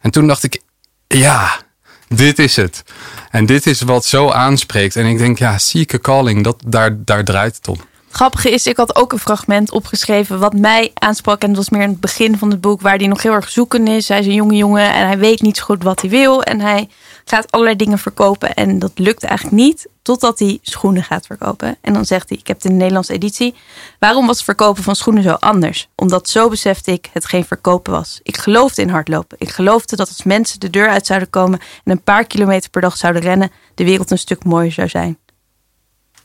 En 0.00 0.10
toen 0.10 0.26
dacht 0.26 0.42
ik, 0.42 0.60
ja, 1.06 1.60
dit 2.08 2.38
is 2.38 2.56
het. 2.56 2.82
En 3.30 3.46
dit 3.46 3.66
is 3.66 3.80
wat 3.80 4.04
zo 4.04 4.30
aanspreekt. 4.30 4.96
En 4.96 5.06
ik 5.06 5.18
denk, 5.18 5.38
ja, 5.38 5.58
a 5.94 5.98
calling, 6.00 6.44
dat, 6.44 6.62
daar, 6.66 7.04
daar 7.04 7.24
draait 7.24 7.56
het 7.56 7.68
om 7.68 7.80
grappige 8.10 8.50
is, 8.50 8.66
ik 8.66 8.76
had 8.76 8.96
ook 8.96 9.12
een 9.12 9.18
fragment 9.18 9.70
opgeschreven 9.70 10.38
wat 10.38 10.52
mij 10.52 10.90
aansprak. 10.94 11.42
En 11.42 11.48
dat 11.48 11.56
was 11.56 11.70
meer 11.70 11.82
in 11.82 11.88
het 11.88 12.00
begin 12.00 12.38
van 12.38 12.50
het 12.50 12.60
boek, 12.60 12.80
waar 12.80 12.96
hij 12.96 13.06
nog 13.06 13.22
heel 13.22 13.32
erg 13.32 13.50
zoeken 13.50 13.86
is. 13.86 14.08
Hij 14.08 14.18
is 14.18 14.26
een 14.26 14.34
jonge 14.34 14.56
jongen 14.56 14.92
en 14.94 15.06
hij 15.06 15.18
weet 15.18 15.40
niet 15.40 15.56
zo 15.56 15.64
goed 15.64 15.82
wat 15.82 16.00
hij 16.00 16.10
wil. 16.10 16.42
En 16.42 16.60
hij 16.60 16.88
gaat 17.24 17.50
allerlei 17.50 17.76
dingen 17.76 17.98
verkopen 17.98 18.54
en 18.54 18.78
dat 18.78 18.92
lukt 18.94 19.22
eigenlijk 19.24 19.56
niet. 19.56 19.88
Totdat 20.02 20.38
hij 20.38 20.58
schoenen 20.62 21.04
gaat 21.04 21.26
verkopen. 21.26 21.76
En 21.80 21.92
dan 21.92 22.04
zegt 22.04 22.28
hij, 22.28 22.38
ik 22.38 22.46
heb 22.46 22.56
het 22.56 22.64
in 22.64 22.70
de 22.70 22.76
Nederlandse 22.76 23.12
editie. 23.12 23.54
Waarom 23.98 24.26
was 24.26 24.36
het 24.36 24.44
verkopen 24.44 24.82
van 24.82 24.96
schoenen 24.96 25.22
zo 25.22 25.32
anders? 25.32 25.88
Omdat 25.96 26.28
zo 26.28 26.48
besefte 26.48 26.92
ik 26.92 27.08
het 27.12 27.26
geen 27.26 27.44
verkopen 27.44 27.92
was. 27.92 28.20
Ik 28.22 28.36
geloofde 28.36 28.82
in 28.82 28.88
hardlopen. 28.88 29.36
Ik 29.40 29.48
geloofde 29.48 29.96
dat 29.96 30.08
als 30.08 30.22
mensen 30.22 30.60
de 30.60 30.70
deur 30.70 30.88
uit 30.88 31.06
zouden 31.06 31.30
komen 31.30 31.58
en 31.58 31.92
een 31.92 32.02
paar 32.02 32.24
kilometer 32.24 32.70
per 32.70 32.80
dag 32.80 32.96
zouden 32.96 33.22
rennen, 33.22 33.50
de 33.74 33.84
wereld 33.84 34.10
een 34.10 34.18
stuk 34.18 34.44
mooier 34.44 34.72
zou 34.72 34.88
zijn. 34.88 35.18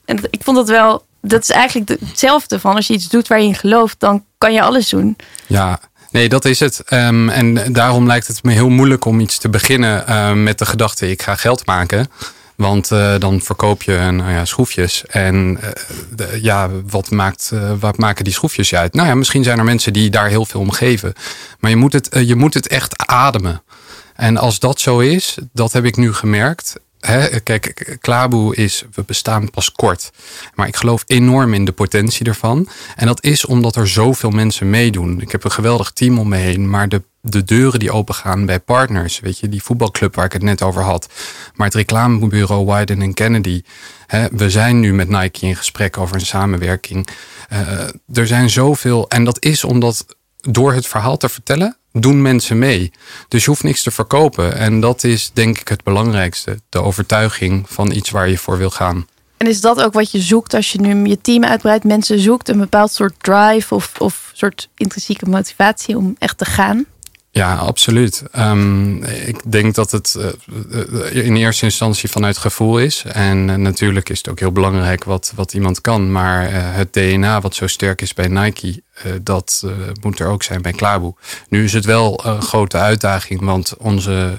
En 0.05 0.19
ik 0.29 0.43
vond 0.43 0.57
dat 0.57 0.67
wel 0.67 1.03
dat 1.27 1.41
is 1.41 1.49
eigenlijk 1.49 1.99
hetzelfde 2.05 2.59
van 2.59 2.75
als 2.75 2.87
je 2.87 2.93
iets 2.93 3.09
doet 3.09 3.27
waar 3.27 3.41
je 3.41 3.47
in 3.47 3.55
gelooft, 3.55 3.99
dan 3.99 4.23
kan 4.37 4.53
je 4.53 4.61
alles 4.61 4.89
doen. 4.89 5.15
Ja, 5.47 5.79
Nee, 6.15 6.29
dat 6.29 6.45
is 6.45 6.59
het. 6.59 6.83
Um, 6.89 7.29
en 7.29 7.73
daarom 7.73 8.07
lijkt 8.07 8.27
het 8.27 8.43
me 8.43 8.51
heel 8.51 8.69
moeilijk 8.69 9.05
om 9.05 9.19
iets 9.19 9.37
te 9.37 9.49
beginnen 9.49 10.05
uh, 10.09 10.33
met 10.33 10.59
de 10.59 10.65
gedachte: 10.65 11.09
ik 11.09 11.21
ga 11.21 11.35
geld 11.35 11.65
maken. 11.65 12.07
Want 12.55 12.91
uh, 12.91 13.15
dan 13.19 13.41
verkoop 13.41 13.83
je 13.83 14.09
nou 14.11 14.31
ja, 14.31 14.45
schroefjes. 14.45 15.05
En 15.05 15.57
uh, 15.63 15.69
de, 16.15 16.39
ja, 16.41 16.69
wat, 16.89 17.11
maakt, 17.11 17.51
wat 17.79 17.97
maken 17.97 18.23
die 18.23 18.33
schroefjes 18.33 18.75
uit? 18.75 18.93
Nou 18.93 19.07
ja, 19.07 19.15
misschien 19.15 19.43
zijn 19.43 19.57
er 19.57 19.63
mensen 19.63 19.93
die 19.93 20.09
daar 20.09 20.27
heel 20.27 20.45
veel 20.45 20.59
om 20.59 20.71
geven. 20.71 21.13
Maar 21.59 21.69
je 21.69 21.75
moet 21.75 21.93
het, 21.93 22.09
je 22.25 22.35
moet 22.35 22.53
het 22.53 22.67
echt 22.67 23.07
ademen. 23.07 23.61
En 24.15 24.37
als 24.37 24.59
dat 24.59 24.79
zo 24.79 24.99
is, 24.99 25.37
dat 25.53 25.73
heb 25.73 25.85
ik 25.85 25.97
nu 25.97 26.13
gemerkt 26.13 26.75
kijk, 27.43 27.97
Klaboe 28.01 28.55
is, 28.55 28.83
we 28.93 29.03
bestaan 29.05 29.49
pas 29.49 29.71
kort. 29.71 30.11
Maar 30.53 30.67
ik 30.67 30.75
geloof 30.75 31.03
enorm 31.07 31.53
in 31.53 31.65
de 31.65 31.71
potentie 31.71 32.25
ervan. 32.25 32.69
En 32.95 33.05
dat 33.05 33.23
is 33.23 33.45
omdat 33.45 33.75
er 33.75 33.87
zoveel 33.87 34.29
mensen 34.29 34.69
meedoen. 34.69 35.21
Ik 35.21 35.31
heb 35.31 35.43
een 35.43 35.51
geweldig 35.51 35.91
team 35.91 36.19
om 36.19 36.27
me 36.27 36.37
heen. 36.37 36.69
Maar 36.69 36.89
de, 36.89 37.01
de 37.21 37.43
deuren 37.43 37.79
die 37.79 37.91
opengaan 37.91 38.45
bij 38.45 38.59
partners. 38.59 39.19
Weet 39.19 39.39
je, 39.39 39.49
die 39.49 39.63
voetbalclub 39.63 40.15
waar 40.15 40.25
ik 40.25 40.33
het 40.33 40.43
net 40.43 40.61
over 40.61 40.81
had. 40.81 41.09
Maar 41.55 41.67
het 41.67 41.75
reclamebureau 41.75 42.65
Wyden 42.65 43.13
Kennedy. 43.13 43.61
we 44.31 44.49
zijn 44.49 44.79
nu 44.79 44.93
met 44.93 45.09
Nike 45.09 45.45
in 45.45 45.55
gesprek 45.55 45.97
over 45.97 46.15
een 46.15 46.25
samenwerking. 46.25 47.07
Uh, 47.51 47.59
er 48.13 48.27
zijn 48.27 48.49
zoveel. 48.49 49.09
En 49.09 49.23
dat 49.23 49.43
is 49.43 49.63
omdat 49.63 50.05
door 50.37 50.73
het 50.73 50.87
verhaal 50.87 51.17
te 51.17 51.29
vertellen 51.29 51.77
doen 52.01 52.21
mensen 52.21 52.57
mee. 52.59 52.91
Dus 53.27 53.43
je 53.43 53.49
hoeft 53.49 53.63
niks 53.63 53.83
te 53.83 53.91
verkopen. 53.91 54.57
En 54.57 54.79
dat 54.79 55.03
is 55.03 55.31
denk 55.33 55.59
ik 55.59 55.67
het 55.67 55.83
belangrijkste. 55.83 56.59
De 56.69 56.81
overtuiging 56.81 57.69
van 57.69 57.91
iets 57.91 58.09
waar 58.09 58.29
je 58.29 58.37
voor 58.37 58.57
wil 58.57 58.69
gaan. 58.69 59.07
En 59.37 59.47
is 59.47 59.61
dat 59.61 59.81
ook 59.81 59.93
wat 59.93 60.11
je 60.11 60.21
zoekt 60.21 60.53
als 60.53 60.71
je 60.71 60.81
nu 60.81 61.05
je 61.05 61.21
team 61.21 61.43
uitbreidt, 61.43 61.83
mensen 61.83 62.19
zoekt, 62.19 62.49
een 62.49 62.57
bepaald 62.57 62.91
soort 62.91 63.13
drive 63.17 63.75
of, 63.75 63.91
of 63.99 64.31
soort 64.33 64.69
intrinsieke 64.75 65.29
motivatie 65.29 65.97
om 65.97 66.15
echt 66.19 66.37
te 66.37 66.45
gaan? 66.45 66.85
Ja, 67.35 67.55
absoluut. 67.55 68.23
Um, 68.37 69.03
ik 69.03 69.51
denk 69.51 69.75
dat 69.75 69.91
het 69.91 70.15
uh, 70.17 71.25
in 71.25 71.35
eerste 71.35 71.65
instantie 71.65 72.09
vanuit 72.09 72.37
gevoel 72.37 72.79
is. 72.79 73.03
En 73.05 73.61
natuurlijk 73.61 74.09
is 74.09 74.17
het 74.17 74.29
ook 74.29 74.39
heel 74.39 74.51
belangrijk 74.51 75.03
wat, 75.03 75.31
wat 75.35 75.53
iemand 75.53 75.81
kan. 75.81 76.11
Maar 76.11 76.51
het 76.51 76.93
DNA 76.93 77.41
wat 77.41 77.55
zo 77.55 77.67
sterk 77.67 78.01
is 78.01 78.13
bij 78.13 78.27
Nike, 78.27 78.81
dat 79.21 79.65
moet 80.01 80.19
er 80.19 80.27
ook 80.27 80.43
zijn 80.43 80.61
bij 80.61 80.71
Klaboe. 80.71 81.15
Nu 81.49 81.63
is 81.63 81.73
het 81.73 81.85
wel 81.85 82.25
een 82.25 82.41
grote 82.41 82.77
uitdaging, 82.77 83.41
want 83.41 83.77
onze, 83.77 84.35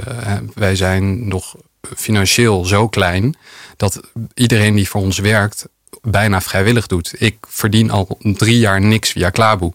wij 0.54 0.76
zijn 0.76 1.28
nog 1.28 1.54
financieel 1.96 2.64
zo 2.64 2.88
klein 2.88 3.36
dat 3.76 4.00
iedereen 4.34 4.74
die 4.74 4.88
voor 4.88 5.00
ons 5.00 5.18
werkt 5.18 5.68
bijna 6.02 6.40
vrijwillig 6.40 6.86
doet. 6.86 7.14
Ik 7.18 7.36
verdien 7.48 7.90
al 7.90 8.18
drie 8.20 8.58
jaar 8.58 8.80
niks 8.80 9.10
via 9.10 9.30
Klaboe. 9.30 9.72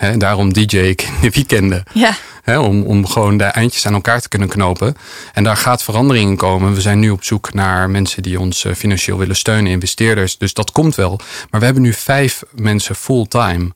He, 0.00 0.16
daarom 0.16 0.52
DJ 0.52 0.76
ik 0.76 1.02
in 1.02 1.14
de 1.20 1.30
weekenden. 1.30 1.82
Ja. 1.92 2.16
om, 2.58 2.82
om 2.82 3.06
gewoon 3.06 3.36
de 3.36 3.44
eindjes 3.44 3.86
aan 3.86 3.94
elkaar 3.94 4.20
te 4.20 4.28
kunnen 4.28 4.48
knopen. 4.48 4.96
En 5.32 5.44
daar 5.44 5.56
gaat 5.56 5.82
verandering 5.82 6.30
in 6.30 6.36
komen. 6.36 6.74
We 6.74 6.80
zijn 6.80 6.98
nu 6.98 7.10
op 7.10 7.24
zoek 7.24 7.54
naar 7.54 7.90
mensen 7.90 8.22
die 8.22 8.40
ons 8.40 8.64
eh, 8.64 8.74
financieel 8.74 9.18
willen 9.18 9.36
steunen, 9.36 9.72
investeerders. 9.72 10.38
Dus 10.38 10.54
dat 10.54 10.72
komt 10.72 10.94
wel. 10.94 11.20
Maar 11.50 11.60
we 11.60 11.66
hebben 11.66 11.82
nu 11.82 11.92
vijf 11.92 12.42
mensen 12.54 12.94
fulltime. 12.94 13.72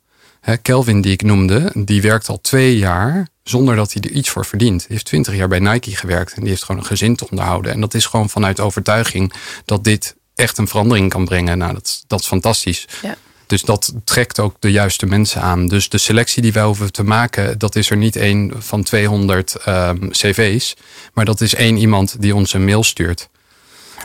Kelvin, 0.63 1.01
die 1.01 1.13
ik 1.13 1.23
noemde, 1.23 1.73
die 1.75 2.03
werkt 2.03 2.29
al 2.29 2.41
twee 2.41 2.79
jaar 2.79 3.29
zonder 3.43 3.77
dat 3.77 3.93
hij 3.93 4.03
er 4.03 4.11
iets 4.11 4.31
voor 4.31 4.45
verdient. 4.45 4.81
Hij 4.81 4.91
heeft 4.91 5.05
twintig 5.05 5.35
jaar 5.35 5.49
bij 5.49 5.59
Nike 5.59 5.97
gewerkt 5.97 6.33
en 6.35 6.41
die 6.41 6.51
heeft 6.51 6.65
gewoon 6.65 6.81
een 6.81 6.87
gezin 6.87 7.17
te 7.17 7.31
onderhouden. 7.31 7.73
En 7.73 7.81
dat 7.81 7.95
is 7.95 8.07
gewoon 8.07 8.31
vanuit 8.31 8.61
overtuiging 8.61 9.33
dat 9.65 9.85
dit 9.85 10.17
echt 10.35 10.59
een 10.59 10.69
verandering 10.69 11.11
kan 11.11 11.25
brengen. 11.25 11.59
Nou, 11.59 11.73
dat, 11.73 12.05
dat 12.07 12.21
is 12.21 12.27
fantastisch. 12.27 12.89
Ja. 13.03 13.17
Dus 13.46 13.62
dat 13.62 13.92
trekt 14.04 14.40
ook 14.40 14.57
de 14.59 14.70
juiste 14.70 15.07
mensen 15.07 15.40
aan. 15.40 15.66
Dus 15.66 15.88
de 15.88 15.98
selectie 15.98 16.42
die 16.42 16.52
wij 16.52 16.62
hoeven 16.64 16.92
te 16.92 17.02
maken, 17.02 17.59
dat 17.59 17.76
is 17.76 17.90
er 17.90 17.96
niet 17.96 18.16
één 18.16 18.52
van 18.59 18.83
200 18.83 19.57
ehm, 19.57 20.09
cv's. 20.09 20.76
Maar 21.12 21.24
dat 21.24 21.40
is 21.40 21.54
één 21.54 21.76
iemand 21.76 22.20
die 22.20 22.35
ons 22.35 22.52
een 22.52 22.64
mail 22.64 22.83
stuurt. 22.83 23.28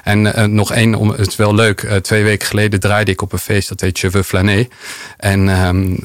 En 0.04 0.26
uh, 0.26 0.44
nog 0.44 0.72
één, 0.72 0.96
om, 0.96 1.10
het 1.10 1.28
is 1.28 1.36
wel 1.36 1.56
leuk. 1.56 1.82
Uh, 1.82 1.96
twee 1.96 2.24
weken 2.24 2.48
geleden 2.48 2.80
draaide 2.80 3.12
ik 3.12 3.22
op 3.22 3.34
een 3.34 3.40
feest 3.40 3.70
dat 3.70 3.82
heet 3.82 3.98
Cheveux 3.98 4.28
Flané. 4.28 4.68
En 5.18 5.48
um, 5.48 6.00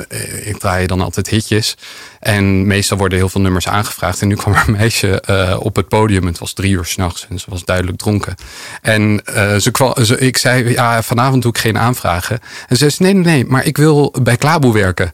ik 0.45 0.59
draai 0.59 0.87
dan 0.87 1.01
altijd 1.01 1.29
hitjes. 1.29 1.77
En 2.21 2.67
meestal 2.67 2.99
worden 2.99 3.19
heel 3.19 3.29
veel 3.29 3.41
nummers 3.41 3.69
aangevraagd. 3.69 4.21
En 4.21 4.29
nu 4.29 4.35
kwam 4.35 4.55
er 4.55 4.65
een 4.67 4.73
meisje 4.73 5.23
uh, 5.31 5.57
op 5.61 5.77
het 5.77 5.89
podium. 5.89 6.27
Het 6.27 6.39
was 6.39 6.53
drie 6.53 6.73
uur 6.73 6.85
s'nachts 6.85 7.27
en 7.31 7.41
ze 7.41 7.47
was 7.51 7.65
duidelijk 7.65 7.99
dronken. 7.99 8.35
En 8.83 9.21
ze 9.61 9.71
kwam, 9.71 10.05
ze, 10.05 10.19
ik 10.19 10.37
zei, 10.37 10.71
ja, 10.71 11.03
vanavond 11.03 11.43
doe 11.43 11.51
ik 11.51 11.59
geen 11.59 11.79
aanvragen. 11.79 12.41
En 12.69 12.77
ze 12.77 12.91
zei, 12.91 13.13
nee, 13.13 13.23
nee, 13.23 13.35
nee, 13.35 13.45
maar 13.45 13.65
ik 13.65 13.77
wil 13.77 14.15
bij 14.23 14.37
Klaboe 14.37 14.73
werken. 14.73 15.13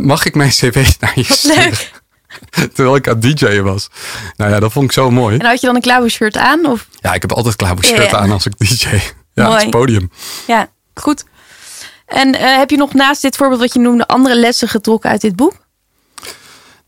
mag 0.00 0.24
ik 0.24 0.34
mijn 0.34 0.50
cv 0.50 0.88
naar 1.00 1.12
je 1.14 1.24
sturen? 1.24 1.93
Terwijl 2.74 2.96
ik 2.96 3.08
aan 3.08 3.20
DJ'en 3.20 3.64
was. 3.64 3.88
Nou 4.36 4.50
ja, 4.50 4.60
dat 4.60 4.72
vond 4.72 4.84
ik 4.84 4.92
zo 4.92 5.10
mooi. 5.10 5.38
En 5.38 5.46
had 5.46 5.60
je 5.60 5.66
dan 5.66 5.76
een 5.76 5.82
Klaboe 5.82 6.08
shirt 6.08 6.36
aan? 6.36 6.66
Of? 6.66 6.88
Ja, 7.00 7.14
ik 7.14 7.22
heb 7.22 7.32
altijd 7.32 7.56
Klaboe 7.56 7.84
shirt 7.84 8.14
aan 8.14 8.30
als 8.30 8.46
ik 8.46 8.58
DJ. 8.58 8.88
Ja, 9.34 9.48
mooi. 9.48 9.60
het 9.60 9.70
podium. 9.70 10.10
Ja, 10.46 10.68
goed. 10.94 11.24
En 12.06 12.34
uh, 12.34 12.56
heb 12.56 12.70
je 12.70 12.76
nog 12.76 12.94
naast 12.94 13.22
dit 13.22 13.36
voorbeeld 13.36 13.60
wat 13.60 13.72
je 13.72 13.78
noemde 13.78 14.06
andere 14.06 14.36
lessen 14.36 14.68
getrokken 14.68 15.10
uit 15.10 15.20
dit 15.20 15.36
boek? 15.36 15.62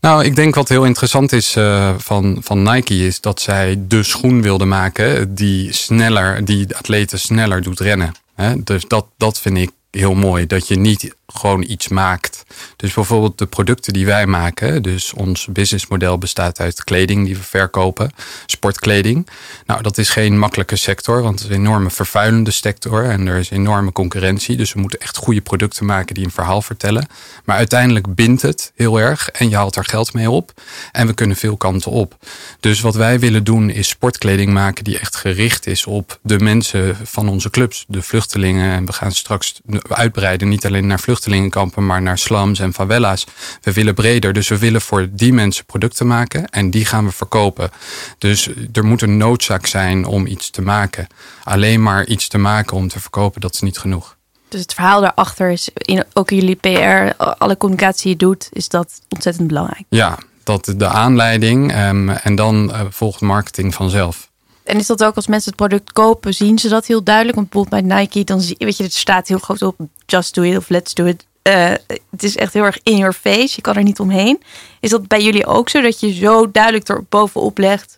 Nou, 0.01 0.23
ik 0.23 0.35
denk 0.35 0.55
wat 0.55 0.69
heel 0.69 0.85
interessant 0.85 1.31
is 1.31 1.55
uh, 1.55 1.93
van, 1.97 2.37
van 2.43 2.63
Nike 2.63 3.05
is 3.05 3.21
dat 3.21 3.41
zij 3.41 3.75
de 3.87 4.03
schoen 4.03 4.41
wilden 4.41 4.67
maken 4.67 5.35
die 5.35 5.73
sneller, 5.73 6.45
die 6.45 6.65
de 6.65 6.77
atleten 6.77 7.19
sneller 7.19 7.61
doet 7.61 7.79
rennen. 7.79 8.11
Dus 8.57 8.83
dat, 8.87 9.05
dat 9.17 9.39
vind 9.39 9.57
ik 9.57 9.71
heel 9.91 10.13
mooi. 10.13 10.47
Dat 10.47 10.67
je 10.67 10.75
niet 10.75 11.15
gewoon 11.37 11.63
iets 11.67 11.87
maakt. 11.87 12.43
Dus 12.75 12.93
bijvoorbeeld 12.93 13.37
de 13.37 13.45
producten 13.45 13.93
die 13.93 14.05
wij 14.05 14.25
maken. 14.25 14.83
Dus 14.83 15.13
ons 15.13 15.45
businessmodel 15.45 16.17
bestaat 16.17 16.59
uit 16.59 16.83
kleding 16.83 17.25
die 17.25 17.35
we 17.35 17.43
verkopen. 17.43 18.11
Sportkleding. 18.45 19.27
Nou, 19.65 19.81
dat 19.81 19.97
is 19.97 20.09
geen 20.09 20.39
makkelijke 20.39 20.75
sector. 20.75 21.21
Want 21.21 21.39
het 21.39 21.49
is 21.49 21.55
een 21.55 21.61
enorme 21.61 21.89
vervuilende 21.89 22.51
sector. 22.51 23.03
En 23.03 23.27
er 23.27 23.37
is 23.37 23.49
enorme 23.49 23.91
concurrentie. 23.91 24.57
Dus 24.57 24.73
we 24.73 24.79
moeten 24.79 24.99
echt 24.99 25.17
goede 25.17 25.41
producten 25.41 25.85
maken 25.85 26.15
die 26.15 26.25
een 26.25 26.31
verhaal 26.31 26.61
vertellen. 26.61 27.07
Maar 27.45 27.57
uiteindelijk 27.57 28.15
bindt 28.15 28.41
het 28.41 28.71
heel 28.75 28.99
erg. 28.99 29.29
En 29.29 29.49
je 29.49 29.55
haalt 29.55 29.75
er 29.75 29.85
geld 29.85 30.13
mee 30.13 30.29
op. 30.29 30.51
En 30.91 31.07
we 31.07 31.13
kunnen 31.13 31.37
veel 31.37 31.57
kanten 31.57 31.91
op. 31.91 32.17
Dus 32.59 32.81
wat 32.81 32.95
wij 32.95 33.19
willen 33.19 33.43
doen 33.43 33.69
is 33.69 33.87
sportkleding 33.87 34.53
maken 34.53 34.83
die 34.83 34.99
echt 34.99 35.15
gericht 35.15 35.67
is 35.67 35.85
op 35.85 36.19
de 36.21 36.39
mensen 36.39 36.97
van 37.03 37.29
onze 37.29 37.49
clubs. 37.49 37.85
De 37.87 38.01
vluchtelingen. 38.01 38.71
En 38.71 38.85
we 38.85 38.93
gaan 38.93 39.11
straks 39.11 39.61
uitbreiden. 39.89 40.49
Niet 40.49 40.65
alleen 40.65 40.87
naar 40.87 40.99
vluchtelingen 40.99 41.25
vluchtelingenkampen, 41.27 41.85
maar 41.85 42.01
naar 42.01 42.17
slums 42.17 42.59
en 42.59 42.73
favela's. 42.73 43.25
We 43.61 43.73
willen 43.73 43.93
breder, 43.93 44.33
dus 44.33 44.47
we 44.47 44.57
willen 44.57 44.81
voor 44.81 45.07
die 45.11 45.33
mensen 45.33 45.65
producten 45.65 46.07
maken 46.07 46.49
en 46.49 46.69
die 46.69 46.85
gaan 46.85 47.05
we 47.05 47.11
verkopen. 47.11 47.69
Dus 48.17 48.49
er 48.73 48.85
moet 48.85 49.01
een 49.01 49.17
noodzaak 49.17 49.65
zijn 49.65 50.05
om 50.05 50.25
iets 50.25 50.49
te 50.49 50.61
maken. 50.61 51.07
Alleen 51.43 51.83
maar 51.83 52.05
iets 52.05 52.27
te 52.27 52.37
maken 52.37 52.77
om 52.77 52.87
te 52.87 52.99
verkopen, 52.99 53.41
dat 53.41 53.53
is 53.53 53.61
niet 53.61 53.77
genoeg. 53.77 54.15
Dus 54.49 54.61
het 54.61 54.73
verhaal 54.73 55.01
daarachter 55.01 55.49
is, 55.49 55.69
in, 55.73 56.03
ook 56.13 56.29
jullie 56.29 56.55
PR, 56.55 57.23
alle 57.37 57.57
communicatie 57.57 58.03
die 58.03 58.11
je 58.11 58.17
doet, 58.17 58.49
is 58.51 58.69
dat 58.69 59.01
ontzettend 59.09 59.47
belangrijk. 59.47 59.83
Ja, 59.89 60.17
dat 60.43 60.73
de 60.77 60.87
aanleiding 60.87 61.87
um, 61.87 62.09
en 62.09 62.35
dan 62.35 62.69
uh, 62.69 62.81
volgt 62.89 63.21
marketing 63.21 63.73
vanzelf. 63.73 64.26
En 64.67 64.77
is 64.77 64.87
dat 64.87 65.03
ook 65.03 65.15
als 65.15 65.27
mensen 65.27 65.51
het 65.51 65.59
product 65.59 65.91
kopen, 65.91 66.33
zien 66.33 66.59
ze 66.59 66.69
dat 66.69 66.85
heel 66.85 67.03
duidelijk? 67.03 67.35
Want 67.35 67.49
bijvoorbeeld 67.49 67.87
bij 67.87 67.97
Nike, 67.99 68.23
dan 68.23 68.41
zie 68.41 68.55
weet 68.59 68.77
je, 68.77 68.83
het 68.83 68.93
staat 68.93 69.27
heel 69.27 69.37
groot 69.37 69.61
op 69.61 69.75
just 70.05 70.35
do 70.35 70.41
it 70.41 70.57
of 70.57 70.69
let's 70.69 70.93
do 70.93 71.05
it. 71.05 71.25
Uh, 71.43 71.71
het 72.11 72.23
is 72.23 72.35
echt 72.35 72.53
heel 72.53 72.63
erg 72.63 72.79
in 72.83 72.97
your 72.97 73.13
face. 73.13 73.53
Je 73.55 73.61
kan 73.61 73.75
er 73.75 73.83
niet 73.83 73.99
omheen. 73.99 74.41
Is 74.79 74.89
dat 74.89 75.07
bij 75.07 75.23
jullie 75.23 75.45
ook 75.45 75.69
zo? 75.69 75.81
Dat 75.81 75.99
je 75.99 76.13
zo 76.13 76.51
duidelijk 76.51 76.87
er 76.87 77.03
bovenop 77.09 77.57
legt. 77.57 77.97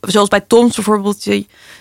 Zoals 0.00 0.28
bij 0.28 0.40
Toms 0.40 0.74
bijvoorbeeld. 0.74 1.26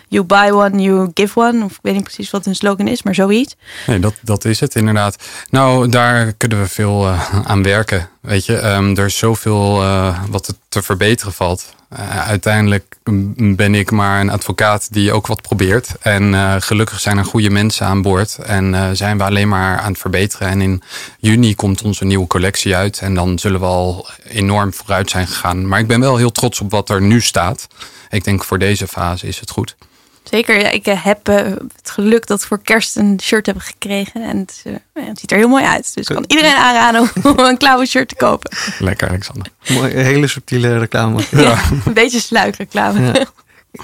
You 0.10 0.24
buy 0.24 0.50
one, 0.52 0.82
you 0.82 1.12
give 1.14 1.40
one. 1.40 1.64
Of 1.64 1.72
ik 1.72 1.80
weet 1.82 1.94
niet 1.94 2.04
precies 2.04 2.30
wat 2.30 2.46
een 2.46 2.56
slogan 2.56 2.88
is, 2.88 3.04
maar 3.04 3.16
zoiets. 3.16 3.56
Nee, 3.88 4.00
dat, 4.00 4.14
dat 4.22 4.46
is 4.46 4.60
het 4.60 4.76
inderdaad. 4.76 5.16
Nou, 5.50 5.90
daar 5.90 6.34
kunnen 6.34 6.62
we 6.62 6.68
veel 6.68 7.08
uh, 7.08 7.40
aan 7.46 7.64
werken. 7.64 8.10
Weet 8.22 8.46
je, 8.46 8.66
um, 8.68 8.98
er 8.98 9.06
is 9.06 9.18
zoveel 9.18 9.82
uh, 9.82 10.20
wat 10.30 10.54
te 10.70 10.84
verbeteren 10.84 11.34
valt. 11.34 11.76
Uh, 11.94 12.28
uiteindelijk 12.28 12.98
ben 13.38 13.76
ik 13.76 13.92
maar 13.92 14.20
een 14.20 14.30
advocaat 14.30 14.94
die 14.94 15.12
ook 15.12 15.28
wat 15.28 15.42
probeert. 15.42 15.90
En 16.02 16.62
gelukkig 16.62 17.00
zijn 17.00 17.18
er 17.18 17.26
goede 17.26 17.50
mensen 17.50 17.86
aan 17.86 18.02
boord. 18.02 18.38
En 18.38 18.96
zijn 18.96 19.18
we 19.18 19.24
alleen 19.24 19.48
maar 19.48 19.80
aan 19.80 19.92
het 19.92 20.02
verbeteren. 20.02 20.48
En 20.48 20.62
in 20.62 20.82
juni 21.20 21.56
komt 21.56 21.82
onze 21.82 22.06
nieuwe 22.06 22.28
collectie 22.28 22.76
uit. 22.76 23.00
En 23.00 23.14
dan 23.14 23.40
zullen 23.40 23.60
we 23.60 23.66
al 23.66 24.10
enorm 24.38 24.74
vooruit 24.74 25.10
zijn 25.10 25.28
gegaan. 25.28 25.68
Maar 25.68 25.80
ik 25.80 25.88
ben 25.88 26.00
wel 26.00 26.18
heel 26.18 26.32
trots 26.32 26.62
op 26.62 26.72
wat 26.72 26.90
er 26.90 27.02
nu 27.02 27.22
staat. 27.22 27.68
Ik 28.10 28.24
denk 28.24 28.44
voor 28.44 28.60
deze 28.60 28.88
fase 28.88 29.28
is 29.28 29.40
het 29.40 29.50
goed. 29.50 29.76
Zeker, 30.24 30.60
ja, 30.60 30.70
ik 30.70 30.86
heb 30.86 31.30
uh, 31.30 31.36
het 31.76 31.90
geluk 31.90 32.28
dat 32.28 32.42
ik 32.42 32.48
voor 32.48 32.62
kerst 32.62 32.96
een 32.96 33.20
shirt 33.24 33.46
heb 33.46 33.58
gekregen. 33.60 34.22
En 34.24 34.38
het, 34.38 34.64
uh, 34.68 35.06
het 35.08 35.20
ziet 35.20 35.32
er 35.32 35.38
heel 35.38 35.48
mooi 35.48 35.66
uit. 35.66 35.92
Dus 35.94 36.08
ik 36.08 36.16
kan 36.16 36.26
iedereen 36.28 36.56
aanraden 36.56 37.10
om 37.24 37.40
een 37.40 37.58
klauwe 37.58 37.86
shirt 37.86 38.08
te 38.08 38.16
kopen. 38.16 38.58
Lekker, 38.80 39.08
Alexander. 39.08 39.48
Mooi, 39.68 39.94
hele 39.94 40.28
subtiele 40.28 40.78
reclame. 40.78 41.24
Ja, 41.32 41.60
een 41.86 41.94
beetje 41.94 42.20
sluikreclame. 42.20 43.06
Ja. 43.06 43.26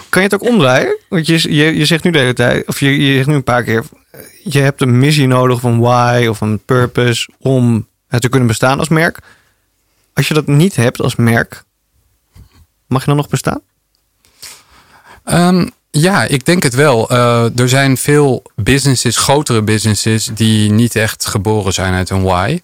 Kan 0.09 0.21
je 0.21 0.27
het 0.29 0.33
ook 0.33 0.49
omdraaien? 0.49 0.97
Want 1.09 1.27
je, 1.27 1.53
je, 1.55 1.77
je 1.77 1.85
zegt 1.85 2.03
nu 2.03 2.11
de 2.11 2.19
hele 2.19 2.33
tijd, 2.33 2.67
of 2.67 2.79
je, 2.79 3.05
je 3.05 3.15
zegt 3.15 3.27
nu 3.27 3.33
een 3.33 3.43
paar 3.43 3.63
keer, 3.63 3.83
je 4.43 4.59
hebt 4.59 4.81
een 4.81 4.99
missie 4.99 5.27
nodig 5.27 5.59
van 5.59 5.79
why 5.79 6.25
of 6.29 6.41
een 6.41 6.59
purpose 6.59 7.29
om 7.39 7.87
het 8.07 8.21
te 8.21 8.29
kunnen 8.29 8.47
bestaan 8.47 8.79
als 8.79 8.89
merk. 8.89 9.19
Als 10.13 10.27
je 10.27 10.33
dat 10.33 10.47
niet 10.47 10.75
hebt 10.75 11.01
als 11.01 11.15
merk, 11.15 11.63
mag 12.87 13.01
je 13.01 13.07
dan 13.07 13.15
nog 13.15 13.29
bestaan? 13.29 13.61
Um, 15.25 15.71
ja, 15.91 16.23
ik 16.23 16.45
denk 16.45 16.63
het 16.63 16.73
wel. 16.73 17.11
Uh, 17.11 17.59
er 17.59 17.69
zijn 17.69 17.97
veel 17.97 18.43
businesses, 18.55 19.17
grotere 19.17 19.61
businesses, 19.61 20.25
die 20.33 20.71
niet 20.71 20.95
echt 20.95 21.25
geboren 21.25 21.73
zijn 21.73 21.93
uit 21.93 22.09
een 22.09 22.23
why. 22.23 22.61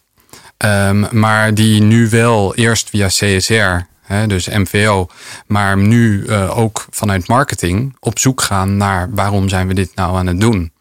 Um, 0.65 1.07
maar 1.11 1.53
die 1.53 1.81
nu 1.81 2.09
wel 2.09 2.55
eerst 2.55 2.89
via 2.89 3.07
CSR, 3.07 3.85
hè, 4.01 4.27
dus 4.27 4.47
MVO, 4.47 5.07
maar 5.47 5.77
nu 5.77 6.23
uh, 6.25 6.57
ook 6.57 6.85
vanuit 6.89 7.27
marketing 7.27 7.95
op 7.99 8.19
zoek 8.19 8.41
gaan 8.41 8.77
naar 8.77 9.09
waarom 9.11 9.49
zijn 9.49 9.67
we 9.67 9.73
dit 9.73 9.95
nou 9.95 10.17
aan 10.17 10.27
het 10.27 10.39
doen. 10.39 10.71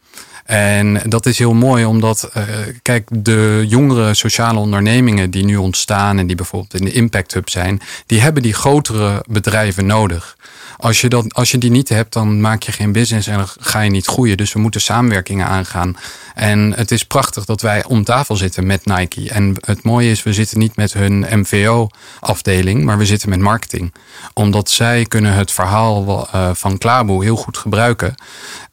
En 0.48 1.00
dat 1.04 1.26
is 1.26 1.38
heel 1.38 1.54
mooi, 1.54 1.84
omdat, 1.84 2.30
uh, 2.36 2.42
kijk, 2.82 3.08
de 3.12 3.64
jongere 3.68 4.14
sociale 4.14 4.58
ondernemingen 4.58 5.30
die 5.30 5.44
nu 5.44 5.56
ontstaan 5.56 6.18
en 6.18 6.26
die 6.26 6.36
bijvoorbeeld 6.36 6.74
in 6.74 6.84
de 6.84 6.92
Impact 6.92 7.34
Hub 7.34 7.48
zijn, 7.48 7.80
die 8.06 8.20
hebben 8.20 8.42
die 8.42 8.54
grotere 8.54 9.24
bedrijven 9.26 9.86
nodig. 9.86 10.36
Als 10.80 11.00
je, 11.00 11.08
dat, 11.08 11.34
als 11.34 11.50
je 11.50 11.58
die 11.58 11.70
niet 11.70 11.88
hebt, 11.88 12.12
dan 12.12 12.40
maak 12.40 12.62
je 12.62 12.72
geen 12.72 12.92
business 12.92 13.26
en 13.26 13.46
ga 13.60 13.80
je 13.80 13.90
niet 13.90 14.06
groeien. 14.06 14.36
Dus 14.36 14.52
we 14.52 14.58
moeten 14.58 14.80
samenwerkingen 14.80 15.46
aangaan. 15.46 15.96
En 16.34 16.72
het 16.76 16.90
is 16.90 17.04
prachtig 17.04 17.44
dat 17.44 17.60
wij 17.60 17.84
om 17.84 18.04
tafel 18.04 18.36
zitten 18.36 18.66
met 18.66 18.86
Nike. 18.86 19.30
En 19.30 19.56
het 19.60 19.82
mooie 19.82 20.10
is, 20.10 20.22
we 20.22 20.32
zitten 20.32 20.58
niet 20.58 20.76
met 20.76 20.92
hun 20.92 21.26
MVO-afdeling, 21.30 22.84
maar 22.84 22.98
we 22.98 23.06
zitten 23.06 23.28
met 23.28 23.38
marketing. 23.38 23.92
Omdat 24.32 24.70
zij 24.70 25.04
kunnen 25.04 25.32
het 25.32 25.52
verhaal 25.52 26.28
uh, 26.34 26.50
van 26.54 26.78
Klaboe 26.78 27.24
heel 27.24 27.36
goed 27.36 27.58
gebruiken 27.58 28.14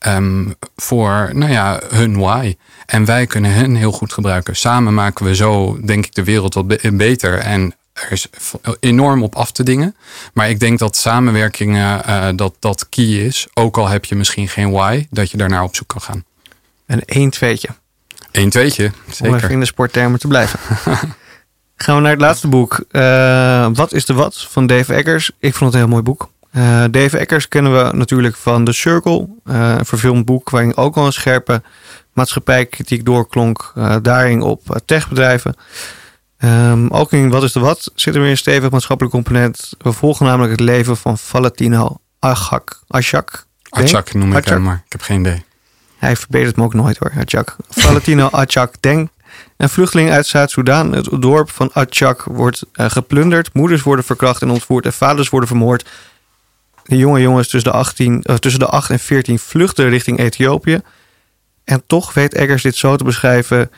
um, 0.07 0.55
voor 0.75 1.29
nou 1.33 1.51
ja, 1.51 1.81
hun 1.89 2.17
why. 2.17 2.55
En 2.85 3.05
wij 3.05 3.25
kunnen 3.25 3.53
hen 3.53 3.75
heel 3.75 3.91
goed 3.91 4.13
gebruiken. 4.13 4.55
Samen 4.55 4.93
maken 4.93 5.25
we 5.25 5.35
zo, 5.35 5.79
denk 5.85 6.05
ik, 6.05 6.15
de 6.15 6.23
wereld 6.23 6.53
wat 6.53 6.97
beter. 6.97 7.37
En 7.37 7.73
er 7.95 8.11
is 8.11 8.27
enorm 8.79 9.23
op 9.23 9.35
af 9.35 9.51
te 9.51 9.63
dingen. 9.63 9.95
Maar 10.33 10.49
ik 10.49 10.59
denk 10.59 10.79
dat 10.79 10.95
samenwerking 10.95 11.75
uh, 11.75 12.29
dat, 12.35 12.55
dat 12.59 12.89
key 12.89 13.05
is. 13.05 13.47
Ook 13.53 13.77
al 13.77 13.87
heb 13.87 14.05
je 14.05 14.15
misschien 14.15 14.47
geen 14.47 14.71
why, 14.71 15.07
dat 15.09 15.31
je 15.31 15.37
daarnaar 15.37 15.63
op 15.63 15.75
zoek 15.75 15.87
kan 15.87 16.01
gaan. 16.01 16.23
En 16.85 17.05
één 17.05 17.29
tweetje. 17.29 17.69
Eén 18.31 18.49
tweetje, 18.49 18.91
zeker. 19.09 19.27
Om 19.27 19.35
even 19.35 19.49
in 19.49 19.59
de 19.59 19.65
sporttermen 19.65 20.19
te 20.19 20.27
blijven. 20.27 20.59
Gaan 21.75 21.95
we 21.95 22.01
naar 22.01 22.11
het 22.11 22.21
laatste 22.21 22.47
boek. 22.47 22.85
Uh, 22.91 23.67
wat 23.73 23.93
is 23.93 24.05
de 24.05 24.13
wat 24.13 24.41
van 24.49 24.67
Dave 24.67 24.93
Eggers? 24.93 25.31
Ik 25.39 25.55
vond 25.55 25.73
het 25.73 25.73
een 25.73 25.79
heel 25.79 25.89
mooi 25.89 26.03
boek. 26.03 26.29
Uh, 26.51 26.83
Dave 26.91 27.17
Eggers 27.17 27.47
kennen 27.47 27.85
we 27.85 27.95
natuurlijk 27.95 28.35
van 28.35 28.65
The 28.65 28.73
Circle. 28.73 29.27
Een 29.43 29.85
verfilmd 29.85 30.25
boek 30.25 30.49
waarin 30.49 30.77
ook 30.77 30.95
al 30.95 31.05
een 31.05 31.13
scherpe 31.13 31.61
maatschappijkritiek 32.13 33.05
doorklonk. 33.05 33.73
daarin 34.01 34.41
op 34.41 34.81
techbedrijven. 34.85 35.55
Um, 36.39 36.89
ook 36.89 37.11
in 37.11 37.29
Wat 37.29 37.43
is 37.43 37.51
de 37.51 37.59
Wat 37.59 37.91
zit 37.95 38.15
er 38.15 38.21
weer 38.21 38.29
een 38.29 38.37
stevig 38.37 38.69
maatschappelijk 38.69 39.15
component. 39.15 39.73
We 39.77 39.91
volgen 39.91 40.25
namelijk 40.25 40.51
het 40.51 40.59
leven 40.59 40.97
van 40.97 41.17
Valentino 41.17 41.97
Achak. 42.19 42.83
Achak, 42.87 43.45
Achak 43.69 44.13
noem 44.13 44.35
ik 44.35 44.45
hem, 44.45 44.61
maar 44.61 44.83
ik 44.85 44.91
heb 44.91 45.01
geen 45.01 45.19
idee. 45.19 45.43
Hij 45.97 46.15
verbetert 46.15 46.55
me 46.55 46.63
ook 46.63 46.73
nooit 46.73 46.97
hoor, 46.97 47.11
Achak. 47.17 47.55
Valentino 47.69 48.27
Achak 48.41 48.73
Deng. 48.79 49.09
Een 49.57 49.69
vluchteling 49.69 50.11
uit 50.11 50.27
Zuid-Soedan. 50.27 50.93
Het 50.93 51.09
dorp 51.19 51.51
van 51.51 51.69
Achak 51.73 52.23
wordt 52.23 52.63
uh, 52.73 52.89
geplunderd. 52.89 53.53
Moeders 53.53 53.83
worden 53.83 54.05
verkracht 54.05 54.41
en 54.41 54.49
ontvoerd 54.49 54.85
en 54.85 54.93
vaders 54.93 55.29
worden 55.29 55.49
vermoord. 55.49 55.89
De 56.83 56.97
jonge 56.97 57.21
jongens 57.21 57.47
tussen 57.47 57.71
de, 57.71 57.77
18, 57.77 58.23
uh, 58.23 58.35
tussen 58.35 58.59
de 58.59 58.67
8 58.67 58.89
en 58.89 58.99
14 58.99 59.39
vluchten 59.39 59.89
richting 59.89 60.19
Ethiopië. 60.19 60.81
En 61.63 61.83
toch 61.87 62.13
weet 62.13 62.33
Eggers 62.33 62.63
dit 62.63 62.75
zo 62.75 62.95
te 62.95 63.03
beschrijven 63.03 63.71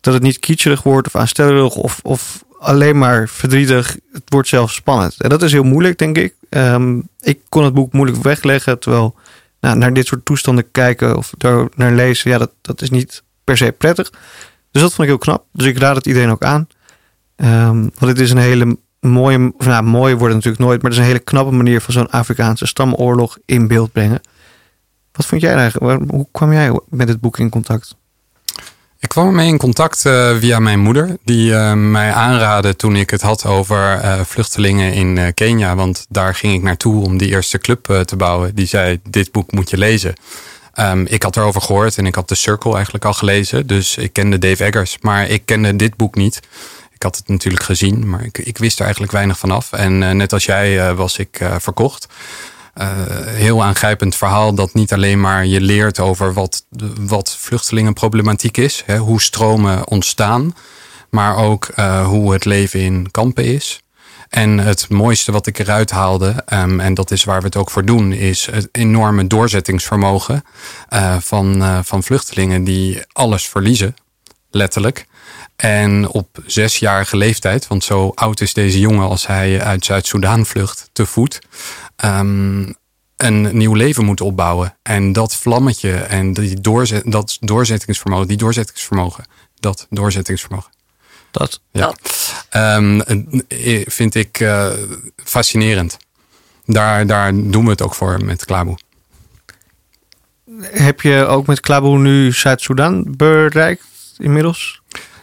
dat 0.00 0.14
het 0.14 0.22
niet 0.22 0.38
kitscherig 0.38 0.82
wordt 0.82 1.06
of 1.06 1.16
aanstellerig 1.16 1.74
of, 1.74 2.00
of 2.02 2.44
alleen 2.58 2.98
maar 2.98 3.28
verdrietig. 3.28 3.96
Het 4.12 4.22
wordt 4.24 4.48
zelfs 4.48 4.74
spannend. 4.74 5.20
En 5.20 5.28
dat 5.28 5.42
is 5.42 5.52
heel 5.52 5.62
moeilijk, 5.62 5.98
denk 5.98 6.18
ik. 6.18 6.34
Um, 6.50 7.08
ik 7.20 7.40
kon 7.48 7.64
het 7.64 7.74
boek 7.74 7.92
moeilijk 7.92 8.22
wegleggen, 8.22 8.78
terwijl 8.78 9.14
nou, 9.60 9.76
naar 9.76 9.92
dit 9.92 10.06
soort 10.06 10.24
toestanden 10.24 10.70
kijken 10.70 11.16
of 11.16 11.32
daar 11.36 11.68
naar 11.74 11.92
lezen, 11.92 12.30
ja, 12.30 12.38
dat, 12.38 12.50
dat 12.60 12.82
is 12.82 12.90
niet 12.90 13.22
per 13.44 13.56
se 13.56 13.72
prettig. 13.72 14.10
Dus 14.70 14.82
dat 14.82 14.94
vond 14.94 15.08
ik 15.08 15.14
heel 15.14 15.18
knap. 15.18 15.44
Dus 15.52 15.66
ik 15.66 15.78
raad 15.78 15.96
het 15.96 16.06
iedereen 16.06 16.30
ook 16.30 16.44
aan. 16.44 16.68
Um, 17.36 17.80
want 17.80 18.12
het 18.12 18.20
is 18.20 18.30
een 18.30 18.36
hele 18.36 18.78
mooie, 19.00 19.52
of 19.56 19.66
nou, 19.66 19.82
mooi 19.82 20.14
wordt 20.14 20.34
natuurlijk 20.34 20.62
nooit, 20.62 20.82
maar 20.82 20.90
het 20.90 21.00
is 21.00 21.06
een 21.06 21.12
hele 21.12 21.24
knappe 21.24 21.52
manier 21.52 21.80
van 21.80 21.92
zo'n 21.92 22.10
Afrikaanse 22.10 22.66
stamoorlog 22.66 23.38
in 23.44 23.68
beeld 23.68 23.92
brengen. 23.92 24.20
Wat 25.12 25.26
vond 25.26 25.40
jij 25.40 25.54
eigenlijk? 25.54 26.10
Hoe 26.10 26.26
kwam 26.32 26.52
jij 26.52 26.80
met 26.88 27.08
het 27.08 27.20
boek 27.20 27.38
in 27.38 27.48
contact? 27.48 27.96
Ik 29.00 29.08
kwam 29.08 29.26
ermee 29.26 29.48
in 29.48 29.58
contact 29.58 30.04
uh, 30.04 30.36
via 30.36 30.58
mijn 30.58 30.78
moeder, 30.78 31.16
die 31.24 31.50
uh, 31.50 31.72
mij 31.72 32.12
aanraadde 32.12 32.76
toen 32.76 32.96
ik 32.96 33.10
het 33.10 33.22
had 33.22 33.46
over 33.46 34.04
uh, 34.04 34.20
vluchtelingen 34.20 34.92
in 34.92 35.34
Kenia. 35.34 35.74
Want 35.74 36.06
daar 36.08 36.34
ging 36.34 36.54
ik 36.54 36.62
naartoe 36.62 37.04
om 37.04 37.18
die 37.18 37.28
eerste 37.28 37.58
club 37.58 38.02
te 38.04 38.16
bouwen. 38.16 38.54
Die 38.54 38.66
zei: 38.66 39.00
Dit 39.10 39.32
boek 39.32 39.52
moet 39.52 39.70
je 39.70 39.78
lezen. 39.78 40.14
Um, 40.74 41.06
ik 41.06 41.22
had 41.22 41.36
erover 41.36 41.60
gehoord 41.60 41.98
en 41.98 42.06
ik 42.06 42.14
had 42.14 42.26
The 42.28 42.34
Circle 42.34 42.74
eigenlijk 42.74 43.04
al 43.04 43.12
gelezen. 43.12 43.66
Dus 43.66 43.96
ik 43.96 44.12
kende 44.12 44.38
Dave 44.38 44.64
Eggers, 44.64 44.96
maar 45.00 45.28
ik 45.28 45.42
kende 45.44 45.76
dit 45.76 45.96
boek 45.96 46.14
niet. 46.14 46.40
Ik 46.92 47.02
had 47.02 47.16
het 47.16 47.28
natuurlijk 47.28 47.64
gezien, 47.64 48.08
maar 48.08 48.24
ik, 48.24 48.38
ik 48.38 48.58
wist 48.58 48.76
er 48.76 48.84
eigenlijk 48.84 49.12
weinig 49.12 49.38
van 49.38 49.50
af. 49.50 49.72
En 49.72 50.16
net 50.16 50.32
als 50.32 50.44
jij 50.44 50.94
was 50.94 51.18
ik 51.18 51.40
verkocht. 51.58 52.06
Uh, 52.78 52.86
heel 53.26 53.64
aangrijpend 53.64 54.16
verhaal 54.16 54.54
dat 54.54 54.74
niet 54.74 54.92
alleen 54.92 55.20
maar 55.20 55.46
je 55.46 55.60
leert 55.60 56.00
over 56.00 56.32
wat, 56.32 56.64
wat 57.00 57.36
vluchtelingenproblematiek 57.38 58.56
is, 58.56 58.82
hè, 58.86 58.98
hoe 58.98 59.20
stromen 59.20 59.88
ontstaan, 59.88 60.54
maar 61.10 61.36
ook 61.36 61.68
uh, 61.76 62.06
hoe 62.06 62.32
het 62.32 62.44
leven 62.44 62.80
in 62.80 63.10
kampen 63.10 63.44
is. 63.44 63.82
En 64.28 64.58
het 64.58 64.88
mooiste 64.88 65.32
wat 65.32 65.46
ik 65.46 65.58
eruit 65.58 65.90
haalde, 65.90 66.44
um, 66.52 66.80
en 66.80 66.94
dat 66.94 67.10
is 67.10 67.24
waar 67.24 67.40
we 67.40 67.46
het 67.46 67.56
ook 67.56 67.70
voor 67.70 67.84
doen, 67.84 68.12
is 68.12 68.46
het 68.50 68.68
enorme 68.72 69.26
doorzettingsvermogen 69.26 70.44
uh, 70.90 71.16
van, 71.20 71.62
van 71.84 72.02
vluchtelingen 72.02 72.64
die 72.64 73.02
alles 73.12 73.48
verliezen, 73.48 73.96
letterlijk. 74.50 75.06
En 75.62 76.08
op 76.08 76.38
zesjarige 76.46 77.16
leeftijd, 77.16 77.66
want 77.66 77.84
zo 77.84 78.12
oud 78.14 78.40
is 78.40 78.52
deze 78.52 78.80
jongen 78.80 79.08
als 79.08 79.26
hij 79.26 79.62
uit 79.62 79.84
Zuid-Soedan 79.84 80.46
vlucht, 80.46 80.90
te 80.92 81.06
voet, 81.06 81.38
um, 82.04 82.74
een 83.16 83.56
nieuw 83.56 83.74
leven 83.74 84.04
moet 84.04 84.20
opbouwen. 84.20 84.76
En 84.82 85.12
dat 85.12 85.34
vlammetje 85.34 85.92
en 85.92 86.32
die 86.32 86.60
doorzet, 86.60 87.02
dat 87.06 87.36
doorzettingsvermogen, 87.40 88.28
die 88.28 88.36
doorzettingsvermogen, 88.36 89.24
dat 89.60 89.86
doorzettingsvermogen. 89.90 90.70
Dat. 91.30 91.60
Ja. 91.72 91.94
Um, 92.76 93.02
vind 93.86 94.14
ik 94.14 94.40
uh, 94.40 94.72
fascinerend. 95.16 95.96
Daar, 96.64 97.06
daar 97.06 97.32
doen 97.34 97.64
we 97.64 97.70
het 97.70 97.82
ook 97.82 97.94
voor 97.94 98.24
met 98.24 98.44
Klaboe. 98.44 98.78
Heb 100.60 101.00
je 101.00 101.24
ook 101.24 101.46
met 101.46 101.60
Klaboe 101.60 101.98
nu 101.98 102.32
Zuid-Soedan 102.32 103.04
bereikt 103.16 103.84
inmiddels? 104.18 104.77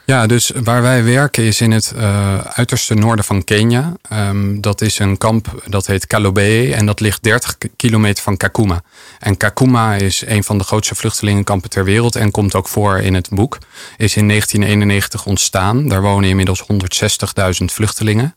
Ja, 0.06 0.28
dus 0.28 0.52
waar 0.64 0.82
wij 0.82 1.04
werken 1.04 1.44
is 1.44 1.62
in 1.62 1.72
het 1.72 1.94
uh, 1.96 2.38
uiterste 2.38 2.94
noorden 2.94 3.26
van 3.26 3.44
Kenia. 3.44 3.94
Um, 4.14 4.62
dat 4.62 4.82
is 4.82 5.00
een 5.00 5.18
kamp 5.18 5.64
dat 5.68 5.88
heet 5.88 6.08
Kalobe 6.08 6.76
en 6.76 6.86
dat 6.86 7.00
ligt 7.00 7.24
30 7.24 7.58
kilometer 7.76 8.24
van 8.24 8.38
Kakuma. 8.38 8.82
En 9.20 9.38
Kakuma 9.38 9.96
is 9.96 10.24
een 10.26 10.44
van 10.44 10.58
de 10.58 10.64
grootste 10.64 10.96
vluchtelingenkampen 10.96 11.70
ter 11.70 11.84
wereld 11.84 12.16
en 12.16 12.32
komt 12.32 12.56
ook 12.56 12.68
voor 12.68 12.98
in 12.98 13.14
het 13.14 13.30
boek. 13.30 13.58
Is 13.98 14.16
in 14.16 14.28
1991 14.28 15.26
ontstaan. 15.26 15.88
Daar 15.88 16.02
wonen 16.02 16.30
inmiddels 16.30 16.64
160.000 17.60 17.66
vluchtelingen. 17.66 18.36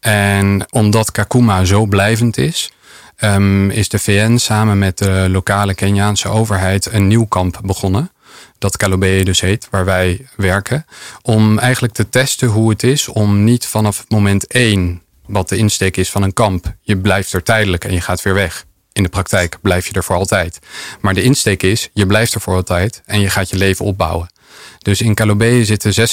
En 0.00 0.66
omdat 0.70 1.10
Kakuma 1.10 1.64
zo 1.64 1.86
blijvend 1.86 2.36
is, 2.36 2.72
um, 3.20 3.70
is 3.70 3.88
de 3.88 3.98
VN 3.98 4.36
samen 4.36 4.78
met 4.78 4.98
de 4.98 5.26
lokale 5.30 5.74
Keniaanse 5.74 6.28
overheid 6.28 6.92
een 6.92 7.06
nieuw 7.06 7.26
kamp 7.26 7.60
begonnen 7.64 8.10
dat 8.58 8.76
Calobee 8.76 9.24
dus 9.24 9.40
heet, 9.40 9.68
waar 9.70 9.84
wij 9.84 10.26
werken. 10.36 10.86
Om 11.22 11.58
eigenlijk 11.58 11.94
te 11.94 12.08
testen 12.08 12.48
hoe 12.48 12.70
het 12.70 12.82
is 12.82 13.08
om 13.08 13.44
niet 13.44 13.66
vanaf 13.66 14.04
moment 14.08 14.46
één, 14.46 15.02
wat 15.26 15.48
de 15.48 15.56
insteek 15.56 15.96
is 15.96 16.10
van 16.10 16.22
een 16.22 16.32
kamp, 16.32 16.74
je 16.80 16.96
blijft 16.96 17.32
er 17.32 17.42
tijdelijk 17.42 17.84
en 17.84 17.92
je 17.92 18.00
gaat 18.00 18.22
weer 18.22 18.34
weg. 18.34 18.64
In 18.92 19.02
de 19.02 19.08
praktijk 19.08 19.58
blijf 19.60 19.86
je 19.86 19.92
er 19.92 20.04
voor 20.04 20.16
altijd. 20.16 20.58
Maar 21.00 21.14
de 21.14 21.22
insteek 21.22 21.62
is, 21.62 21.88
je 21.92 22.06
blijft 22.06 22.34
er 22.34 22.40
voor 22.40 22.54
altijd 22.54 23.02
en 23.04 23.20
je 23.20 23.30
gaat 23.30 23.50
je 23.50 23.56
leven 23.56 23.84
opbouwen. 23.84 24.30
Dus 24.78 25.00
in 25.00 25.14
Calobee 25.14 25.64
zitten 25.64 26.08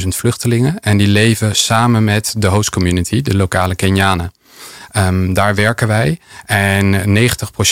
36.000 0.00 0.08
vluchtelingen 0.08 0.80
en 0.80 0.96
die 0.96 1.08
leven 1.08 1.56
samen 1.56 2.04
met 2.04 2.34
de 2.38 2.46
host 2.46 2.70
community, 2.70 3.22
de 3.22 3.36
lokale 3.36 3.74
Kenianen. 3.74 4.32
Um, 4.96 5.34
daar 5.34 5.54
werken 5.54 5.88
wij 5.88 6.18
en 6.46 7.18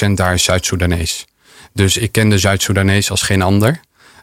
90% 0.08 0.10
daar 0.14 0.34
is 0.34 0.44
Zuid-Soedanees. 0.44 1.26
Dus 1.72 1.96
ik 1.96 2.12
ken 2.12 2.28
de 2.28 2.38
Zuid-Soedanees 2.38 3.10
als 3.10 3.22
geen 3.22 3.42
ander. 3.42 3.80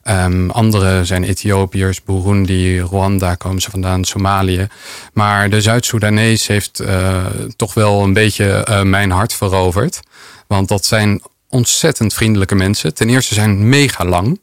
Um, 0.10 0.50
andere 0.50 1.06
zijn 1.06 1.24
Ethiopiërs, 1.24 2.04
Burundi, 2.04 2.80
Rwanda 2.80 3.36
komen 3.36 3.62
ze 3.62 3.70
vandaan, 3.70 4.04
Somalië. 4.04 4.68
Maar 5.14 5.50
de 5.50 5.62
Zuid-Soedanees 5.62 6.48
heeft 6.48 6.82
uh, 6.82 7.26
toch 7.56 7.74
wel 7.74 8.04
een 8.04 8.14
beetje 8.14 8.68
uh, 8.70 8.82
mijn 8.82 9.12
hart 9.12 9.34
veroverd. 9.34 10.00
Want 10.48 10.68
dat 10.68 10.86
zijn 10.86 11.22
ontzettend 11.50 12.14
vriendelijke 12.14 12.56
mensen. 12.56 12.94
Ten 12.94 13.10
eerste 13.10 13.34
zijn 13.34 13.70
mega 13.70 14.06
lang. 14.06 14.40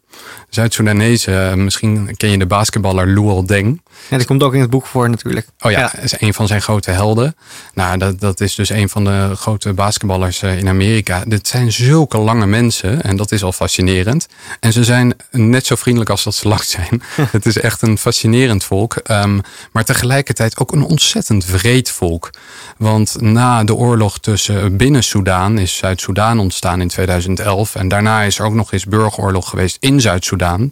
Zuid-Soedanezen, 0.49 1.65
misschien 1.65 2.17
ken 2.17 2.31
je 2.31 2.39
de 2.39 2.47
basketballer 2.47 3.07
Luol 3.07 3.47
Deng. 3.47 3.83
Ja, 4.09 4.17
die 4.17 4.27
komt 4.27 4.43
ook 4.43 4.55
in 4.55 4.61
het 4.61 4.71
boek 4.71 4.87
voor 4.87 5.11
natuurlijk. 5.11 5.47
Oh 5.61 5.71
ja, 5.71 5.79
ja. 5.79 5.99
is 5.99 6.21
een 6.21 6.35
van 6.35 6.47
zijn 6.47 6.63
grote 6.63 6.91
helden. 6.91 7.37
Nou, 7.75 7.99
dat, 7.99 8.21
dat 8.21 8.41
is 8.41 8.55
dus 8.55 8.69
een 8.69 8.89
van 8.89 9.05
de 9.05 9.33
grote 9.37 9.73
basketballers 9.73 10.43
eh, 10.43 10.59
in 10.59 10.69
Amerika. 10.69 11.23
Dit 11.27 11.49
zijn 11.49 11.73
zulke 11.73 12.19
lange 12.19 12.47
mensen 12.47 13.03
en 13.03 13.17
dat 13.17 13.33
is 13.33 13.43
al 13.43 13.53
fascinerend. 13.53 14.27
En 14.61 14.73
ze 14.73 14.85
zijn 14.85 15.15
net 15.31 15.67
zo 15.67 15.75
vriendelijk 15.75 16.11
als 16.11 16.25
dat 16.25 16.35
ze 16.35 16.49
lang 16.49 16.63
zijn. 16.63 17.03
het 17.31 17.47
is 17.47 17.59
echt 17.59 17.83
een 17.83 17.99
fascinerend 17.99 18.65
volk. 18.65 18.97
Um, 19.11 19.41
maar 19.73 19.85
tegelijkertijd 19.85 20.59
ook 20.59 20.73
een 20.73 20.83
ontzettend 20.83 21.45
vreed 21.45 21.91
volk. 21.91 22.31
Want 22.77 23.21
na 23.21 23.65
de 23.65 23.75
oorlog 23.75 24.19
tussen 24.19 24.77
binnen 24.77 25.05
Soedan 25.05 25.59
is 25.59 25.77
Zuid-Soedan 25.77 26.39
ontstaan 26.39 26.81
in 26.81 26.89
2011. 26.89 27.75
En 27.75 27.89
daarna 27.89 28.23
is 28.23 28.39
er 28.39 28.45
ook 28.45 28.55
nog 28.55 28.73
eens 28.73 28.85
burgeroorlog 28.85 29.49
geweest 29.49 29.77
in 29.81 30.01
Zuid-Soedan. 30.01 30.08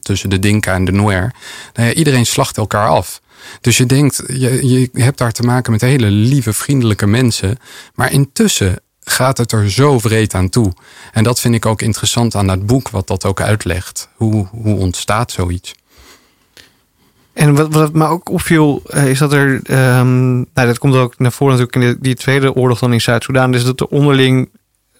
Tussen 0.02 0.30
de 0.30 0.38
Dinka 0.38 0.74
en 0.74 0.84
de 0.84 0.92
Nuer. 0.92 1.34
Nou 1.74 1.92
iedereen 1.92 2.26
slacht 2.26 2.56
elkaar 2.56 2.88
af. 2.88 3.20
Dus 3.60 3.76
je 3.76 3.86
denkt, 3.86 4.22
je, 4.26 4.68
je 4.68 4.90
hebt 4.92 5.18
daar 5.18 5.32
te 5.32 5.42
maken 5.42 5.72
met 5.72 5.80
hele 5.80 6.10
lieve, 6.10 6.52
vriendelijke 6.52 7.06
mensen. 7.06 7.58
Maar 7.94 8.12
intussen 8.12 8.80
gaat 9.00 9.38
het 9.38 9.52
er 9.52 9.70
zo 9.70 9.98
vreed 9.98 10.34
aan 10.34 10.48
toe. 10.48 10.72
En 11.12 11.24
dat 11.24 11.40
vind 11.40 11.54
ik 11.54 11.66
ook 11.66 11.82
interessant 11.82 12.34
aan 12.34 12.46
dat 12.46 12.66
boek, 12.66 12.88
wat 12.88 13.06
dat 13.06 13.24
ook 13.24 13.40
uitlegt. 13.40 14.08
Hoe, 14.14 14.46
hoe 14.46 14.76
ontstaat 14.76 15.32
zoiets? 15.32 15.74
En 17.32 17.54
wat, 17.54 17.74
wat 17.74 17.92
me 17.92 18.06
ook 18.06 18.28
opviel, 18.28 18.82
eh, 18.86 19.08
is 19.08 19.18
dat 19.18 19.32
er. 19.32 19.60
Um, 19.98 20.34
nou, 20.54 20.66
dat 20.66 20.78
komt 20.78 20.94
ook 20.94 21.18
naar 21.18 21.32
voren 21.32 21.58
natuurlijk 21.58 21.86
in 21.86 21.92
de, 21.92 22.00
die 22.00 22.14
tweede 22.14 22.54
oorlog 22.54 22.78
dan 22.78 22.92
in 22.92 23.00
Zuid-Soedan. 23.00 23.52
Dus 23.52 23.64
dat 23.64 23.80
er 23.80 23.86
onderling. 23.86 24.50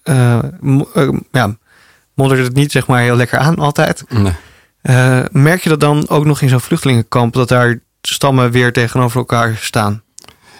Uh, 0.03 0.39
uh, 0.61 1.09
ja, 1.31 1.57
moddert 2.17 2.43
het 2.43 2.55
niet 2.55 2.71
zeg 2.71 2.87
maar 2.87 3.01
heel 3.01 3.15
lekker 3.15 3.39
aan 3.39 3.55
altijd. 3.55 4.03
Nee. 4.09 4.33
Uh, 4.83 5.19
merk 5.31 5.63
je 5.63 5.69
dat 5.69 5.79
dan 5.79 6.09
ook 6.09 6.25
nog 6.25 6.41
in 6.41 6.49
zo'n 6.49 6.59
vluchtelingenkamp, 6.59 7.33
dat 7.33 7.47
daar 7.47 7.79
stammen 8.01 8.51
weer 8.51 8.73
tegenover 8.73 9.17
elkaar 9.17 9.55
staan? 9.59 10.01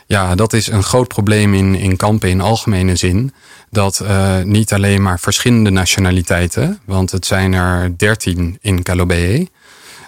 Ja, 0.05 0.35
dat 0.35 0.53
is 0.53 0.67
een 0.67 0.83
groot 0.83 1.07
probleem 1.07 1.53
in, 1.53 1.75
in 1.75 1.97
kampen 1.97 2.29
in 2.29 2.41
algemene 2.41 2.95
zin. 2.95 3.33
Dat 3.69 4.01
uh, 4.03 4.41
niet 4.43 4.73
alleen 4.73 5.01
maar 5.01 5.19
verschillende 5.19 5.69
nationaliteiten, 5.69 6.79
want 6.85 7.11
het 7.11 7.25
zijn 7.25 7.53
er 7.53 7.97
dertien 7.97 8.57
in 8.61 8.83
Kalobee. 8.83 9.51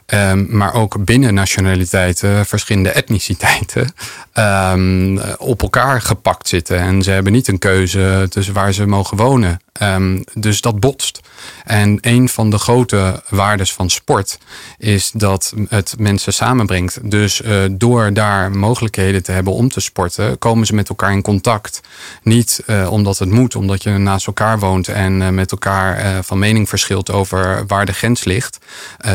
Ehm, 0.06 0.58
maar 0.58 0.74
ook 0.74 1.06
binnen 1.06 1.34
nationaliteiten, 1.34 2.46
verschillende 2.46 2.90
etniciteiten, 2.90 3.94
ehm, 4.34 5.18
op 5.38 5.62
elkaar 5.62 6.02
gepakt 6.02 6.48
zitten. 6.48 6.80
En 6.80 7.04
ze 7.04 7.12
hebben 7.12 7.32
niet 7.32 7.48
een 7.48 7.60
keuze 7.60 8.26
tussen 8.30 8.54
waar 8.54 8.74
ze 8.74 8.86
mogen 8.86 9.18
wonen. 9.18 9.60
Ehm, 9.74 10.22
dus 10.34 10.62
dat 10.62 10.80
botst. 10.80 11.20
En 11.66 11.98
een 12.02 12.30
van 12.30 12.50
de 12.50 12.58
grote 12.58 13.24
waardes 13.30 13.74
van 13.74 13.90
sport 13.90 14.38
is 14.78 15.12
dat 15.14 15.54
het 15.70 15.96
mensen 15.98 16.34
samenbrengt. 16.34 17.12
Dus 17.12 17.42
uh, 17.42 17.64
door 17.72 18.14
daar 18.14 18.52
mogelijkheden 18.52 19.24
te 19.24 19.32
hebben 19.32 19.54
om 19.54 19.70
te 19.70 19.80
sporten, 19.80 20.38
komen 20.38 20.68
ze 20.68 20.76
met 20.76 20.90
elkaar 20.90 21.12
in 21.12 21.22
contact. 21.22 21.82
Niet 22.24 22.64
uh, 22.68 22.92
omdat 22.92 23.18
het 23.18 23.32
moet, 23.32 23.56
omdat 23.56 23.84
je 23.84 23.90
naast 23.90 24.28
elkaar 24.28 24.60
woont 24.60 24.88
en 24.88 25.22
uh, 25.22 25.30
met 25.30 25.52
elkaar 25.52 26.24
van 26.24 26.40
mening 26.40 26.70
verschilt 26.70 27.12
over 27.12 27.64
waar 27.68 27.86
de 27.86 27.94
grens 27.94 28.24
ligt 28.24 28.58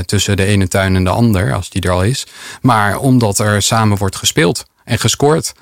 tussen 0.04 0.36
de 0.36 0.44
ene 0.44 0.68
tuin 0.68 0.96
en 0.96 1.04
de 1.04 1.10
ander, 1.10 1.54
als 1.54 1.70
die 1.70 1.82
er 1.82 1.90
al 1.90 2.02
is. 2.02 2.26
Maar 2.60 2.98
omdat 2.98 3.38
er 3.38 3.62
samen 3.62 3.96
wordt 3.96 4.16
gespeeld 4.16 4.64
en 4.84 4.98
gescoord 4.98 5.52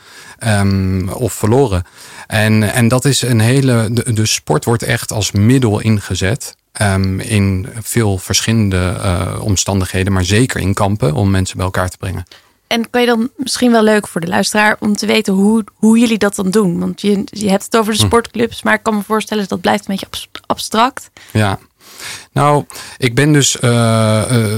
um, 0.46 1.08
of 1.08 1.32
verloren. 1.32 1.84
En, 2.26 2.72
en 2.72 2.88
dat 2.88 3.04
is 3.04 3.22
een 3.22 3.40
hele. 3.40 3.88
De, 3.90 4.12
de 4.12 4.26
sport 4.26 4.64
wordt 4.64 4.82
echt 4.82 5.12
als 5.12 5.30
middel 5.30 5.80
ingezet. 5.80 6.56
Um, 6.82 7.20
in 7.20 7.68
veel 7.82 8.18
verschillende 8.18 8.96
uh, 8.96 9.40
omstandigheden, 9.42 10.12
maar 10.12 10.24
zeker 10.24 10.60
in 10.60 10.74
kampen 10.74 11.14
om 11.14 11.30
mensen 11.30 11.56
bij 11.56 11.64
elkaar 11.64 11.88
te 11.88 11.96
brengen. 11.96 12.24
En 12.66 12.90
kan 12.90 13.00
je 13.00 13.06
dan 13.06 13.30
misschien 13.36 13.72
wel 13.72 13.82
leuk 13.82 14.08
voor 14.08 14.20
de 14.20 14.26
luisteraar 14.26 14.76
om 14.80 14.96
te 14.96 15.06
weten 15.06 15.34
hoe, 15.34 15.64
hoe 15.74 15.98
jullie 15.98 16.18
dat 16.18 16.34
dan 16.34 16.50
doen? 16.50 16.78
Want 16.78 17.00
je, 17.00 17.22
je 17.24 17.50
hebt 17.50 17.64
het 17.64 17.76
over 17.76 17.92
de 17.92 17.98
hm. 17.98 18.06
sportclubs, 18.06 18.62
maar 18.62 18.74
ik 18.74 18.82
kan 18.82 18.94
me 18.94 19.02
voorstellen 19.02 19.48
dat 19.48 19.60
blijft 19.60 19.88
een 19.88 19.94
beetje 19.94 20.28
abstract. 20.46 21.10
Ja, 21.30 21.58
nou, 22.32 22.64
ik 22.98 23.14
ben 23.14 23.32
dus. 23.32 23.56
Uh, 23.60 23.70
uh, 24.30 24.54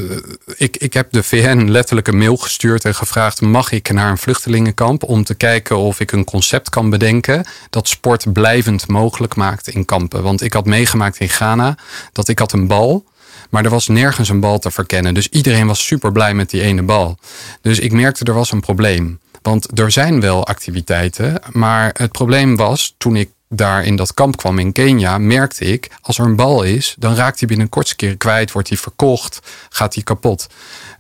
ik, 0.57 0.77
ik 0.77 0.95
heb 0.95 1.13
de 1.13 1.23
VN 1.23 1.67
letterlijk 1.69 2.09
een 2.09 2.19
mail 2.19 2.37
gestuurd 2.37 2.85
en 2.85 2.95
gevraagd: 2.95 3.41
mag 3.41 3.73
ik 3.73 3.93
naar 3.93 4.11
een 4.11 4.19
vluchtelingenkamp 4.19 5.03
om 5.03 5.25
te 5.25 5.35
kijken 5.35 5.77
of 5.77 6.01
ik 6.01 6.13
een 6.13 6.25
concept 6.25 6.69
kan 6.69 6.91
bedenken 6.91 7.45
dat 7.71 7.89
sport 7.89 8.33
blijvend 8.33 8.89
mogelijk 8.89 9.35
maakt 9.35 9.69
in 9.69 9.85
kampen? 9.85 10.23
Want 10.23 10.43
ik 10.43 10.53
had 10.53 10.67
meegemaakt 10.67 11.19
in 11.19 11.29
Ghana 11.29 11.77
dat 12.13 12.29
ik 12.29 12.39
had 12.39 12.53
een 12.53 12.67
bal. 12.67 13.05
Maar 13.51 13.65
er 13.65 13.71
was 13.71 13.89
nergens 13.89 14.29
een 14.29 14.41
bal 14.41 14.59
te 14.59 14.71
verkennen. 14.71 15.15
Dus 15.15 15.29
iedereen 15.29 15.67
was 15.67 15.87
super 15.87 16.13
blij 16.13 16.35
met 16.35 16.51
die 16.51 16.63
ene 16.63 16.83
bal. 16.83 17.19
Dus 17.61 17.79
ik 17.79 17.93
merkte 17.93 18.25
er 18.25 18.35
was 18.35 18.53
een 18.53 18.61
probleem. 18.61 19.21
Want 19.43 19.79
er 19.79 19.91
zijn 19.91 20.21
wel 20.21 20.47
activiteiten. 20.47 21.41
Maar 21.53 21.91
het 21.93 22.13
probleem 22.13 22.57
was 22.57 22.95
toen 22.99 23.17
ik 23.17 23.31
daar 23.55 23.85
in 23.85 23.97
dat 23.97 24.15
kamp 24.15 24.37
kwam 24.37 24.59
in 24.59 24.73
Kenia, 24.73 25.19
merkte 25.19 25.65
ik, 25.65 25.91
als 26.01 26.19
er 26.19 26.25
een 26.25 26.37
bal 26.37 26.63
is, 26.63 26.95
dan 26.99 27.15
raakt 27.15 27.39
hij 27.39 27.49
binnen 27.49 27.69
een 27.71 27.97
keer 27.97 28.17
kwijt, 28.17 28.53
wordt 28.53 28.69
hij 28.69 28.79
verkocht, 28.79 29.41
gaat 29.69 29.95
hij 29.95 30.03
kapot. 30.03 30.47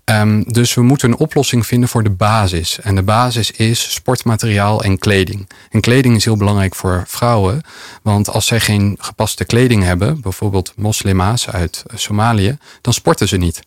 Um, 0.05 0.45
dus 0.53 0.75
we 0.75 0.83
moeten 0.83 1.09
een 1.09 1.19
oplossing 1.19 1.67
vinden 1.67 1.88
voor 1.88 2.03
de 2.03 2.11
basis. 2.11 2.81
En 2.81 2.95
de 2.95 3.03
basis 3.03 3.51
is 3.51 3.93
sportmateriaal 3.93 4.83
en 4.83 4.99
kleding. 4.99 5.49
En 5.71 5.81
kleding 5.81 6.17
is 6.17 6.25
heel 6.25 6.37
belangrijk 6.37 6.75
voor 6.75 7.05
vrouwen, 7.07 7.62
want 8.03 8.29
als 8.29 8.47
zij 8.47 8.61
geen 8.61 8.97
gepaste 9.01 9.45
kleding 9.45 9.83
hebben, 9.83 10.21
bijvoorbeeld 10.21 10.73
moslima's 10.77 11.49
uit 11.49 11.83
Somalië, 11.95 12.59
dan 12.81 12.93
sporten 12.93 13.29
ze 13.29 13.37
niet. 13.37 13.62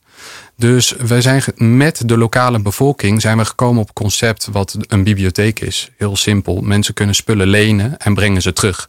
Dus 0.59 0.91
wij 0.91 1.21
zijn 1.21 1.43
met 1.55 2.01
de 2.05 2.17
lokale 2.17 2.59
bevolking 2.59 3.21
zijn 3.21 3.37
we 3.37 3.45
gekomen 3.45 3.81
op 3.81 3.93
concept 3.93 4.47
wat 4.51 4.77
een 4.87 5.03
bibliotheek 5.03 5.59
is. 5.59 5.91
Heel 5.97 6.15
simpel. 6.15 6.61
Mensen 6.61 6.93
kunnen 6.93 7.15
spullen 7.15 7.47
lenen 7.47 7.97
en 7.97 8.13
brengen 8.13 8.41
ze 8.41 8.53
terug. 8.53 8.85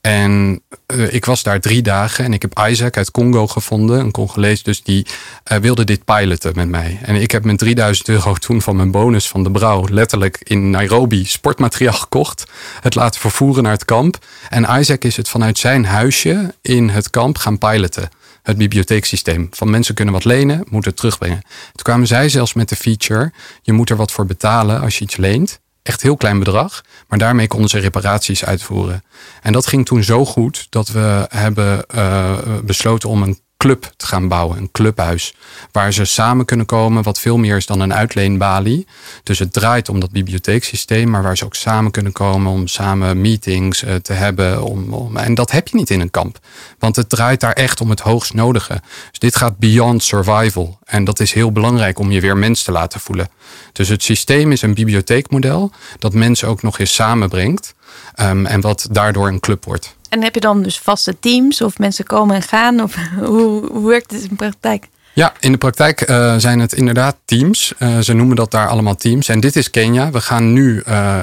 En 0.00 0.60
uh, 0.94 1.14
ik 1.14 1.24
was 1.24 1.42
daar 1.42 1.60
drie 1.60 1.82
dagen 1.82 2.24
en 2.24 2.32
ik 2.32 2.42
heb 2.42 2.60
Isaac 2.68 2.96
uit 2.96 3.10
Congo 3.10 3.46
gevonden, 3.46 4.00
een 4.00 4.10
Congolees, 4.10 4.62
dus 4.62 4.82
die 4.82 5.06
uh, 5.52 5.58
wilde 5.58 5.84
dit 5.84 6.04
piloten 6.04 6.52
met 6.54 6.68
mij. 6.68 6.98
En 7.02 7.14
ik 7.14 7.30
heb 7.30 7.44
met 7.44 7.58
3000 7.58 8.08
euro 8.08 8.34
toen 8.46 8.62
van 8.62 8.76
mijn 8.76 8.90
bonus 8.90 9.28
van 9.28 9.42
de 9.42 9.50
brouw 9.50 9.86
letterlijk 9.90 10.38
in 10.42 10.70
Nairobi 10.70 11.24
sportmateriaal 11.24 11.92
gekocht, 11.92 12.44
het 12.80 12.94
laten 12.94 13.20
vervoeren 13.20 13.62
naar 13.62 13.72
het 13.72 13.84
kamp. 13.84 14.18
En 14.48 14.78
Isaac 14.80 15.04
is 15.04 15.16
het 15.16 15.28
vanuit 15.28 15.58
zijn 15.58 15.84
huisje 15.84 16.54
in 16.62 16.88
het 16.88 17.10
kamp 17.10 17.38
gaan 17.38 17.58
piloten 17.58 18.08
het 18.46 18.56
bibliotheeksysteem. 18.56 19.48
Van 19.50 19.70
mensen 19.70 19.94
kunnen 19.94 20.14
wat 20.14 20.24
lenen, 20.24 20.64
moeten 20.70 20.94
terugbrengen. 20.94 21.40
Toen 21.42 21.82
kwamen 21.82 22.06
zij 22.06 22.28
zelfs 22.28 22.54
met 22.54 22.68
de 22.68 22.76
feature: 22.76 23.32
je 23.62 23.72
moet 23.72 23.90
er 23.90 23.96
wat 23.96 24.12
voor 24.12 24.26
betalen 24.26 24.80
als 24.80 24.98
je 24.98 25.04
iets 25.04 25.16
leent. 25.16 25.60
Echt 25.82 26.02
heel 26.02 26.16
klein 26.16 26.38
bedrag, 26.38 26.82
maar 27.08 27.18
daarmee 27.18 27.46
konden 27.46 27.68
ze 27.68 27.78
reparaties 27.78 28.44
uitvoeren. 28.44 29.04
En 29.42 29.52
dat 29.52 29.66
ging 29.66 29.86
toen 29.86 30.02
zo 30.02 30.24
goed 30.24 30.66
dat 30.70 30.88
we 30.88 31.26
hebben 31.28 31.84
uh, 31.94 32.38
besloten 32.64 33.08
om 33.08 33.22
een 33.22 33.40
club 33.56 33.92
te 33.96 34.06
gaan 34.06 34.28
bouwen, 34.28 34.58
een 34.58 34.70
clubhuis. 34.72 35.34
Waar 35.72 35.92
ze 35.92 36.04
samen 36.04 36.44
kunnen 36.44 36.66
komen, 36.66 37.02
wat 37.02 37.20
veel 37.20 37.36
meer 37.36 37.56
is 37.56 37.66
dan 37.66 37.80
een 37.80 37.94
uitleenbalie. 37.94 38.86
Dus 39.22 39.38
het 39.38 39.52
draait 39.52 39.88
om 39.88 40.00
dat 40.00 40.10
bibliotheeksysteem, 40.10 41.10
maar 41.10 41.22
waar 41.22 41.36
ze 41.36 41.44
ook 41.44 41.54
samen 41.54 41.90
kunnen 41.90 42.12
komen 42.12 42.52
om 42.52 42.66
samen 42.66 43.20
meetings 43.20 43.82
uh, 43.82 43.94
te 43.94 44.12
hebben. 44.12 44.62
Om, 44.62 44.92
om, 44.92 45.16
en 45.16 45.34
dat 45.34 45.50
heb 45.50 45.68
je 45.68 45.76
niet 45.76 45.90
in 45.90 46.00
een 46.00 46.10
kamp. 46.10 46.38
Want 46.78 46.96
het 46.96 47.08
draait 47.08 47.40
daar 47.40 47.52
echt 47.52 47.80
om 47.80 47.90
het 47.90 48.00
hoogst 48.00 48.34
nodige. 48.34 48.80
Dus 49.10 49.18
dit 49.18 49.36
gaat 49.36 49.58
beyond 49.58 50.02
survival. 50.02 50.78
En 50.84 51.04
dat 51.04 51.20
is 51.20 51.32
heel 51.32 51.52
belangrijk 51.52 51.98
om 51.98 52.10
je 52.10 52.20
weer 52.20 52.36
mens 52.36 52.62
te 52.62 52.72
laten 52.72 53.00
voelen. 53.00 53.28
Dus 53.72 53.88
het 53.88 54.02
systeem 54.02 54.52
is 54.52 54.62
een 54.62 54.74
bibliotheekmodel 54.74 55.70
dat 55.98 56.12
mensen 56.12 56.48
ook 56.48 56.62
nog 56.62 56.78
eens 56.78 56.94
samenbrengt. 56.94 57.74
Um, 58.20 58.46
en 58.46 58.60
wat 58.60 58.88
daardoor 58.90 59.28
een 59.28 59.40
club 59.40 59.64
wordt. 59.64 59.95
En 60.08 60.22
heb 60.22 60.34
je 60.34 60.40
dan 60.40 60.62
dus 60.62 60.78
vaste 60.78 61.18
teams 61.20 61.60
of 61.60 61.78
mensen 61.78 62.04
komen 62.04 62.34
en 62.34 62.42
gaan? 62.42 62.82
Of 62.82 62.96
hoe, 63.24 63.86
werkt 63.86 64.10
het 64.10 64.22
in 64.22 64.28
de 64.28 64.34
praktijk? 64.34 64.88
Ja, 65.12 65.32
in 65.40 65.52
de 65.52 65.58
praktijk 65.58 66.10
uh, 66.10 66.36
zijn 66.36 66.60
het 66.60 66.72
inderdaad 66.72 67.16
teams. 67.24 67.72
Uh, 67.78 67.98
ze 67.98 68.12
noemen 68.12 68.36
dat 68.36 68.50
daar 68.50 68.68
allemaal 68.68 68.94
teams. 68.94 69.28
En 69.28 69.40
dit 69.40 69.56
is 69.56 69.70
Kenia. 69.70 70.10
We 70.10 70.20
gaan 70.20 70.52
nu, 70.52 70.82
uh, 70.88 71.20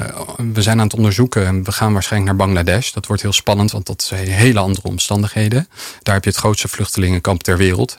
we 0.53 0.61
zijn 0.61 0.79
aan 0.79 0.85
het 0.85 0.95
onderzoeken 0.95 1.45
en 1.45 1.63
we 1.63 1.71
gaan 1.71 1.93
waarschijnlijk 1.93 2.31
naar 2.31 2.47
Bangladesh. 2.47 2.91
Dat 2.91 3.05
wordt 3.05 3.21
heel 3.21 3.33
spannend, 3.33 3.71
want 3.71 3.85
dat 3.85 4.03
zijn 4.03 4.27
hele 4.27 4.59
andere 4.59 4.87
omstandigheden. 4.87 5.67
Daar 6.01 6.13
heb 6.13 6.23
je 6.23 6.29
het 6.29 6.39
grootste 6.39 6.67
vluchtelingenkamp 6.67 7.43
ter 7.43 7.57
wereld. 7.57 7.95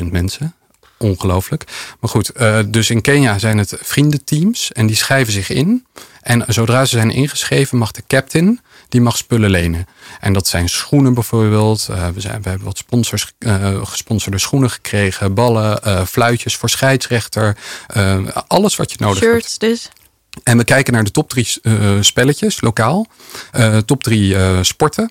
900.000 0.00 0.04
mensen. 0.10 0.54
Ongelooflijk. 0.98 1.64
Maar 2.00 2.10
goed, 2.10 2.32
dus 2.66 2.90
in 2.90 3.00
Kenia 3.00 3.38
zijn 3.38 3.58
het 3.58 3.74
vriendenteams 3.80 4.72
en 4.72 4.86
die 4.86 4.96
schrijven 4.96 5.32
zich 5.32 5.50
in. 5.50 5.86
En 6.22 6.44
zodra 6.46 6.84
ze 6.84 6.96
zijn 6.96 7.10
ingeschreven 7.10 7.78
mag 7.78 7.90
de 7.90 8.02
captain 8.06 8.60
die 8.90 9.00
mag 9.00 9.16
spullen 9.16 9.50
lenen. 9.50 9.86
En 10.20 10.32
dat 10.32 10.46
zijn 10.46 10.68
schoenen 10.68 11.14
bijvoorbeeld. 11.14 11.88
Uh, 11.90 12.08
we, 12.08 12.20
zijn, 12.20 12.42
we 12.42 12.48
hebben 12.48 12.66
wat 12.66 12.78
sponsors, 12.78 13.32
uh, 13.38 13.86
gesponsorde 13.86 14.38
schoenen 14.38 14.70
gekregen. 14.70 15.34
Ballen, 15.34 15.80
uh, 15.86 16.04
fluitjes 16.04 16.56
voor 16.56 16.70
scheidsrechter. 16.70 17.56
alles 18.46 18.76
wat 18.76 18.90
je 18.90 18.96
nodig 19.00 19.18
Shirts 19.18 19.56
hebt. 19.58 19.62
Shirts 19.64 19.82
dus. 19.82 19.90
En 20.42 20.56
we 20.56 20.64
kijken 20.64 20.92
naar 20.92 21.04
de 21.04 21.10
top 21.10 21.28
drie 21.28 21.60
spelletjes, 22.00 22.60
lokaal. 22.60 23.06
top 23.84 24.02
drie 24.02 24.36
sporten. 24.64 25.10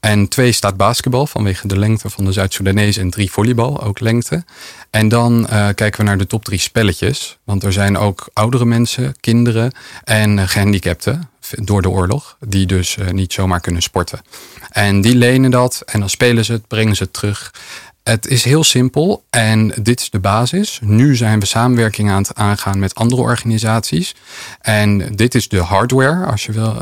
En 0.00 0.28
twee 0.28 0.52
staat 0.52 0.76
basketbal 0.76 1.26
vanwege 1.26 1.68
de 1.68 1.78
lengte 1.78 2.10
van 2.10 2.24
de 2.24 2.32
Zuid-Soedanees. 2.32 2.96
En 2.96 3.10
drie 3.10 3.30
volleybal, 3.30 3.82
ook 3.82 4.00
lengte. 4.00 4.44
En 4.90 5.08
dan 5.08 5.40
uh, 5.40 5.68
kijken 5.74 5.96
we 5.96 6.02
naar 6.02 6.18
de 6.18 6.26
top 6.26 6.44
drie 6.44 6.58
spelletjes. 6.58 7.38
Want 7.44 7.62
er 7.62 7.72
zijn 7.72 7.96
ook 7.96 8.28
oudere 8.32 8.64
mensen, 8.64 9.14
kinderen 9.20 9.72
en 10.04 10.48
gehandicapten 10.48 11.30
door 11.56 11.82
de 11.82 11.90
oorlog. 11.90 12.36
Die 12.40 12.66
dus 12.66 12.96
uh, 12.96 13.08
niet 13.08 13.32
zomaar 13.32 13.60
kunnen 13.60 13.82
sporten. 13.82 14.20
En 14.70 15.00
die 15.00 15.14
lenen 15.14 15.50
dat 15.50 15.82
en 15.86 16.00
dan 16.00 16.10
spelen 16.10 16.44
ze 16.44 16.52
het, 16.52 16.66
brengen 16.66 16.96
ze 16.96 17.02
het 17.02 17.12
terug. 17.12 17.52
Het 18.02 18.26
is 18.26 18.44
heel 18.44 18.64
simpel 18.64 19.24
en 19.30 19.72
dit 19.82 20.00
is 20.00 20.10
de 20.10 20.18
basis. 20.18 20.78
Nu 20.82 21.16
zijn 21.16 21.40
we 21.40 21.46
samenwerking 21.46 22.10
aan 22.10 22.22
het 22.22 22.34
aangaan 22.34 22.78
met 22.78 22.94
andere 22.94 23.22
organisaties. 23.22 24.14
En 24.60 25.16
dit 25.16 25.34
is 25.34 25.48
de 25.48 25.58
hardware, 25.58 26.26
als 26.26 26.44
je 26.44 26.52
wil, 26.52 26.76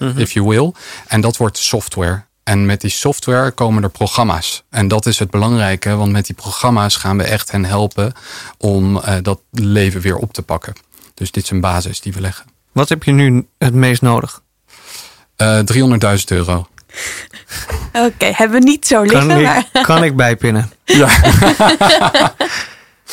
uh, 0.00 0.16
if 0.16 0.32
you 0.32 0.46
will. 0.46 0.72
En 1.06 1.20
dat 1.20 1.36
wordt 1.36 1.58
software. 1.58 2.22
En 2.42 2.66
met 2.66 2.80
die 2.80 2.90
software 2.90 3.50
komen 3.50 3.82
er 3.82 3.90
programma's. 3.90 4.62
En 4.70 4.88
dat 4.88 5.06
is 5.06 5.18
het 5.18 5.30
belangrijke, 5.30 5.94
want 5.96 6.12
met 6.12 6.26
die 6.26 6.34
programma's 6.34 6.96
gaan 6.96 7.16
we 7.16 7.22
echt 7.22 7.50
hen 7.50 7.64
helpen 7.64 8.12
om 8.58 8.96
uh, 8.96 9.14
dat 9.22 9.40
leven 9.50 10.00
weer 10.00 10.16
op 10.16 10.32
te 10.32 10.42
pakken. 10.42 10.74
Dus 11.14 11.30
dit 11.30 11.42
is 11.44 11.50
een 11.50 11.60
basis 11.60 12.00
die 12.00 12.12
we 12.12 12.20
leggen. 12.20 12.49
Wat 12.72 12.88
heb 12.88 13.02
je 13.02 13.12
nu 13.12 13.46
het 13.58 13.74
meest 13.74 14.02
nodig? 14.02 14.42
Uh, 15.36 15.58
300.000 15.58 16.24
euro. 16.26 16.66
Oké, 17.92 18.04
okay, 18.04 18.32
hebben 18.36 18.60
we 18.60 18.66
niet 18.66 18.86
zo 18.86 19.02
liggen. 19.02 19.28
Kan, 19.28 19.42
maar... 19.42 19.68
kan 19.82 20.04
ik 20.04 20.16
bijpinnen? 20.16 20.70
Ja. 20.84 21.08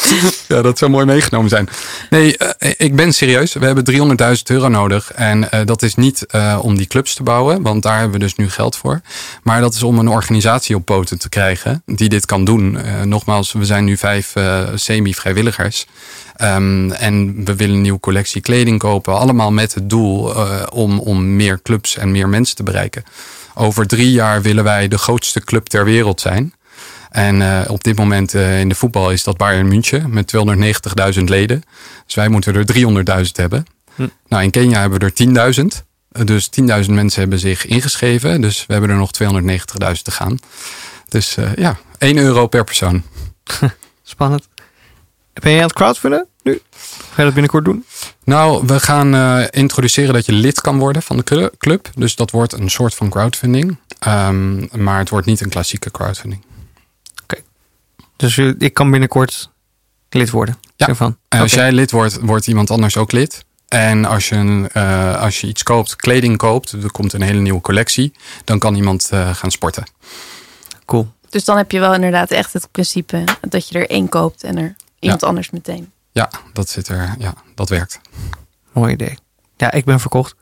ja, 0.48 0.62
dat 0.62 0.78
zou 0.78 0.92
mooi 0.92 1.06
meegenomen 1.06 1.50
zijn. 1.50 1.70
Nee, 2.10 2.36
uh, 2.38 2.72
ik 2.78 2.96
ben 2.96 3.14
serieus. 3.14 3.54
We 3.54 3.66
hebben 3.66 4.18
300.000 4.38 4.42
euro 4.44 4.68
nodig. 4.68 5.12
En 5.12 5.48
uh, 5.54 5.60
dat 5.66 5.82
is 5.82 5.96
niet 5.96 6.26
uh, 6.32 6.60
om 6.62 6.78
die 6.78 6.88
clubs 6.88 7.14
te 7.14 7.24
bouwen, 7.24 7.62
want 7.62 7.84
daar 7.84 8.00
hebben 8.00 8.20
we 8.20 8.26
dus 8.26 8.36
nu 8.36 8.50
geld 8.50 8.76
voor. 8.76 9.02
Maar 9.44 9.62
dat 9.62 9.74
is 9.74 9.84
om 9.84 10.00
een 10.00 10.08
organisatie 10.08 10.76
op 10.76 10.86
poten 10.86 11.20
te 11.20 11.30
krijgen 11.30 11.82
die 11.86 12.10
dit 12.10 12.26
kan 12.26 12.46
doen. 12.46 12.78
nogmaals, 13.04 13.52
we 13.52 13.66
zijn 13.66 13.84
nu 13.84 13.98
vijf 13.98 14.34
semi-vrijwilligers. 14.76 15.86
Um, 16.42 16.92
en 16.92 17.46
we 17.46 17.56
willen 17.56 17.76
een 17.76 17.82
nieuwe 17.82 18.00
collectie 18.00 18.42
kleding 18.42 18.80
kopen. 18.80 19.18
Allemaal 19.18 19.52
met 19.52 19.74
het 19.74 19.90
doel 19.90 20.34
om, 20.70 21.00
om 21.00 21.36
meer 21.36 21.62
clubs 21.62 21.98
en 21.98 22.12
meer 22.12 22.30
mensen 22.30 22.56
te 22.56 22.64
bereiken. 22.64 23.04
Over 23.54 23.88
drie 23.88 24.12
jaar 24.12 24.42
willen 24.42 24.64
wij 24.64 24.88
de 24.88 24.98
grootste 24.98 25.40
club 25.40 25.66
ter 25.66 25.86
wereld 25.86 26.22
zijn. 26.22 26.54
En 27.10 27.36
uh, 27.42 27.62
op 27.68 27.84
dit 27.84 27.98
moment 27.98 28.34
uh, 28.34 28.60
in 28.60 28.70
de 28.70 28.76
voetbal 28.76 29.12
is 29.12 29.24
dat 29.24 29.38
Bayern 29.38 29.68
München 29.68 30.10
met 30.10 30.34
290.000 31.18 31.24
leden. 31.24 31.64
Dus 32.06 32.16
wij 32.16 32.30
moeten 32.30 32.56
er 32.56 33.26
300.000 33.26 33.32
hebben. 33.32 33.66
Hm. 33.96 34.08
Nou, 34.28 34.44
in 34.44 34.52
Kenia 34.52 34.80
hebben 34.80 35.00
we 35.00 35.06
er 35.06 35.54
10.000. 35.72 35.86
Dus 36.26 36.50
10.000 36.62 36.66
mensen 36.66 37.20
hebben 37.20 37.40
zich 37.40 37.66
ingeschreven. 37.66 38.42
Dus 38.42 38.66
we 38.66 38.74
hebben 38.74 38.92
er 38.92 38.98
nog 38.98 39.12
290.000 39.24 40.02
te 40.04 40.12
gaan. 40.12 40.40
Dus 41.10 41.38
uh, 41.38 41.56
ja, 41.56 41.78
1 41.98 42.18
euro 42.18 42.48
per 42.48 42.64
persoon. 42.64 43.04
Spannend. 44.04 44.48
Ben 45.34 45.52
je 45.52 45.58
aan 45.58 45.64
het 45.64 45.74
crowdfunden 45.74 46.28
nu? 46.44 46.62
Ga 46.78 47.16
je 47.16 47.24
dat 47.24 47.34
binnenkort 47.34 47.66
doen? 47.66 47.86
Nou, 48.24 48.64
we 48.66 48.80
gaan 48.80 49.16
uh, 49.16 49.46
introduceren 49.50 50.14
dat 50.14 50.26
je 50.26 50.32
lid 50.32 50.62
kan 50.62 50.80
worden 50.80 51.02
van 51.02 51.18
de 51.18 51.52
club. 51.58 51.90
Dus 51.96 52.16
dat 52.16 52.32
wordt 52.32 52.54
een 52.54 52.70
soort 52.70 52.96
van 52.96 53.10
crowdfunding. 53.10 53.78
Um, 54.08 54.70
maar 54.72 55.00
het 55.00 55.10
wordt 55.10 55.26
niet 55.26 55.42
een 55.42 55.50
klassieke 55.50 55.92
crowdfunding. 55.92 56.42
Dus 58.18 58.38
ik 58.38 58.74
kan 58.74 58.92
binnenkort 58.92 59.52
lid 60.10 60.30
worden? 60.30 60.58
Ja. 60.76 60.88
Ervan. 60.88 61.18
En 61.28 61.40
als 61.40 61.54
okay. 61.54 61.66
jij 61.66 61.74
lid 61.74 61.92
wordt, 61.92 62.20
wordt 62.20 62.48
iemand 62.48 62.72
anders 62.72 62.98
ook 62.98 63.12
lid. 63.12 63.46
En 63.68 64.06
als 64.06 64.30
je, 64.30 64.70
uh, 64.74 65.22
als 65.22 65.42
je 65.42 65.48
iets 65.48 65.64
koopt, 65.64 65.96
kleding 65.96 66.38
koopt, 66.38 66.72
er 66.72 66.92
komt 66.92 67.14
een 67.14 67.22
hele 67.22 67.40
nieuwe 67.40 67.62
collectie, 67.62 68.14
dan 68.44 68.60
kan 68.60 68.76
iemand 68.76 69.10
uh, 69.14 69.36
gaan 69.36 69.52
sporten. 69.52 69.84
Cool. 70.86 71.12
Dus 71.30 71.46
dan 71.46 71.58
heb 71.58 71.72
je 71.72 71.80
wel 71.80 71.94
inderdaad 71.94 72.32
echt 72.32 72.54
het 72.54 72.72
principe 72.72 73.24
dat 73.50 73.70
je 73.70 73.80
er 73.80 73.90
één 73.90 74.10
koopt 74.10 74.44
en 74.44 74.58
er 74.58 74.76
iemand 75.00 75.22
ja. 75.22 75.28
anders 75.28 75.50
meteen. 75.50 75.92
Ja, 76.12 76.30
dat 76.54 76.70
zit 76.70 76.88
er. 76.88 77.16
Ja, 77.20 77.34
dat 77.56 77.70
werkt. 77.70 78.00
Mooi 78.74 78.94
idee. 78.94 79.18
Ja, 79.58 79.72
ik 79.72 79.86
ben 79.86 80.00
verkocht. 80.00 80.36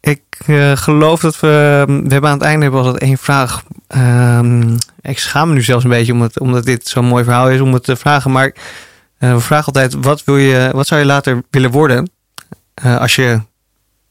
Ik 0.00 0.22
uh, 0.46 0.76
geloof 0.76 1.20
dat 1.20 1.40
we. 1.40 1.84
We 1.86 2.12
hebben 2.12 2.30
aan 2.30 2.38
het 2.38 2.46
einde 2.46 2.62
hebben 2.62 2.80
we 2.80 2.86
altijd 2.86 3.02
één 3.02 3.18
vraag. 3.18 3.62
Um, 3.88 4.78
ik 5.02 5.18
schaam 5.18 5.48
me 5.48 5.54
nu 5.54 5.62
zelfs 5.62 5.84
een 5.84 5.90
beetje 5.90 6.12
omdat, 6.12 6.40
omdat 6.40 6.64
dit 6.64 6.88
zo'n 6.88 7.04
mooi 7.04 7.24
verhaal 7.24 7.50
is 7.50 7.60
om 7.60 7.72
het 7.72 7.84
te 7.84 7.96
vragen. 7.96 8.30
Maar 8.30 8.54
uh, 9.18 9.32
we 9.32 9.40
vragen 9.40 9.66
altijd: 9.66 9.94
wat, 9.94 10.24
wil 10.24 10.36
je, 10.36 10.70
wat 10.72 10.86
zou 10.86 11.00
je 11.00 11.06
later 11.06 11.42
willen 11.50 11.70
worden 11.70 12.10
uh, 12.84 13.00
als 13.00 13.14
je 13.14 13.40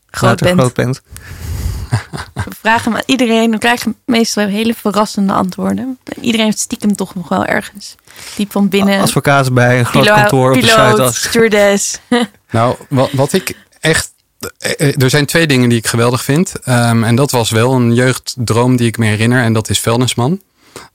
groot 0.10 0.30
later 0.30 0.46
bent. 0.46 0.60
groot 0.60 0.74
bent? 0.74 1.02
We 2.34 2.56
vragen 2.60 2.94
aan 2.94 3.02
iedereen, 3.06 3.50
dan 3.50 3.60
krijgen 3.60 3.96
meestal 4.06 4.48
hele 4.48 4.74
verrassende 4.74 5.34
antwoorden. 5.34 5.98
En 6.04 6.24
iedereen 6.24 6.46
heeft 6.46 6.60
stiekem 6.60 6.96
toch 6.96 7.16
nog 7.16 7.30
wel 7.30 7.46
ergens 7.46 7.96
diep 8.36 8.52
van 8.52 8.70
binnen. 8.70 9.02
Advocaat 9.02 9.54
bij 9.54 9.80
een 9.80 9.86
groot 9.86 10.04
Pilo 10.04 10.16
kantoor 10.16 10.48
op 10.50 10.54
de 10.54 10.60
piloot, 10.60 10.76
Zuidas. 10.76 11.24
stewardess. 11.24 12.00
Nou, 12.52 12.76
wat, 12.90 13.12
wat 13.12 13.34
ik 13.34 13.56
echt. 13.80 14.12
Er 14.78 15.10
zijn 15.10 15.26
twee 15.26 15.48
dingen 15.48 15.70
die 15.70 15.78
ik 15.78 15.88
geweldig 15.88 16.24
vind. 16.24 16.54
Um, 16.68 17.04
en 17.04 17.16
dat 17.16 17.32
was 17.32 17.50
wel 17.50 17.74
een 17.74 17.94
jeugddroom 17.94 18.76
die 18.76 18.88
ik 18.88 18.98
me 18.98 19.06
herinner. 19.06 19.44
En 19.44 19.54
dat 19.54 19.70
is 19.70 19.80
vuilnisman. 19.80 20.42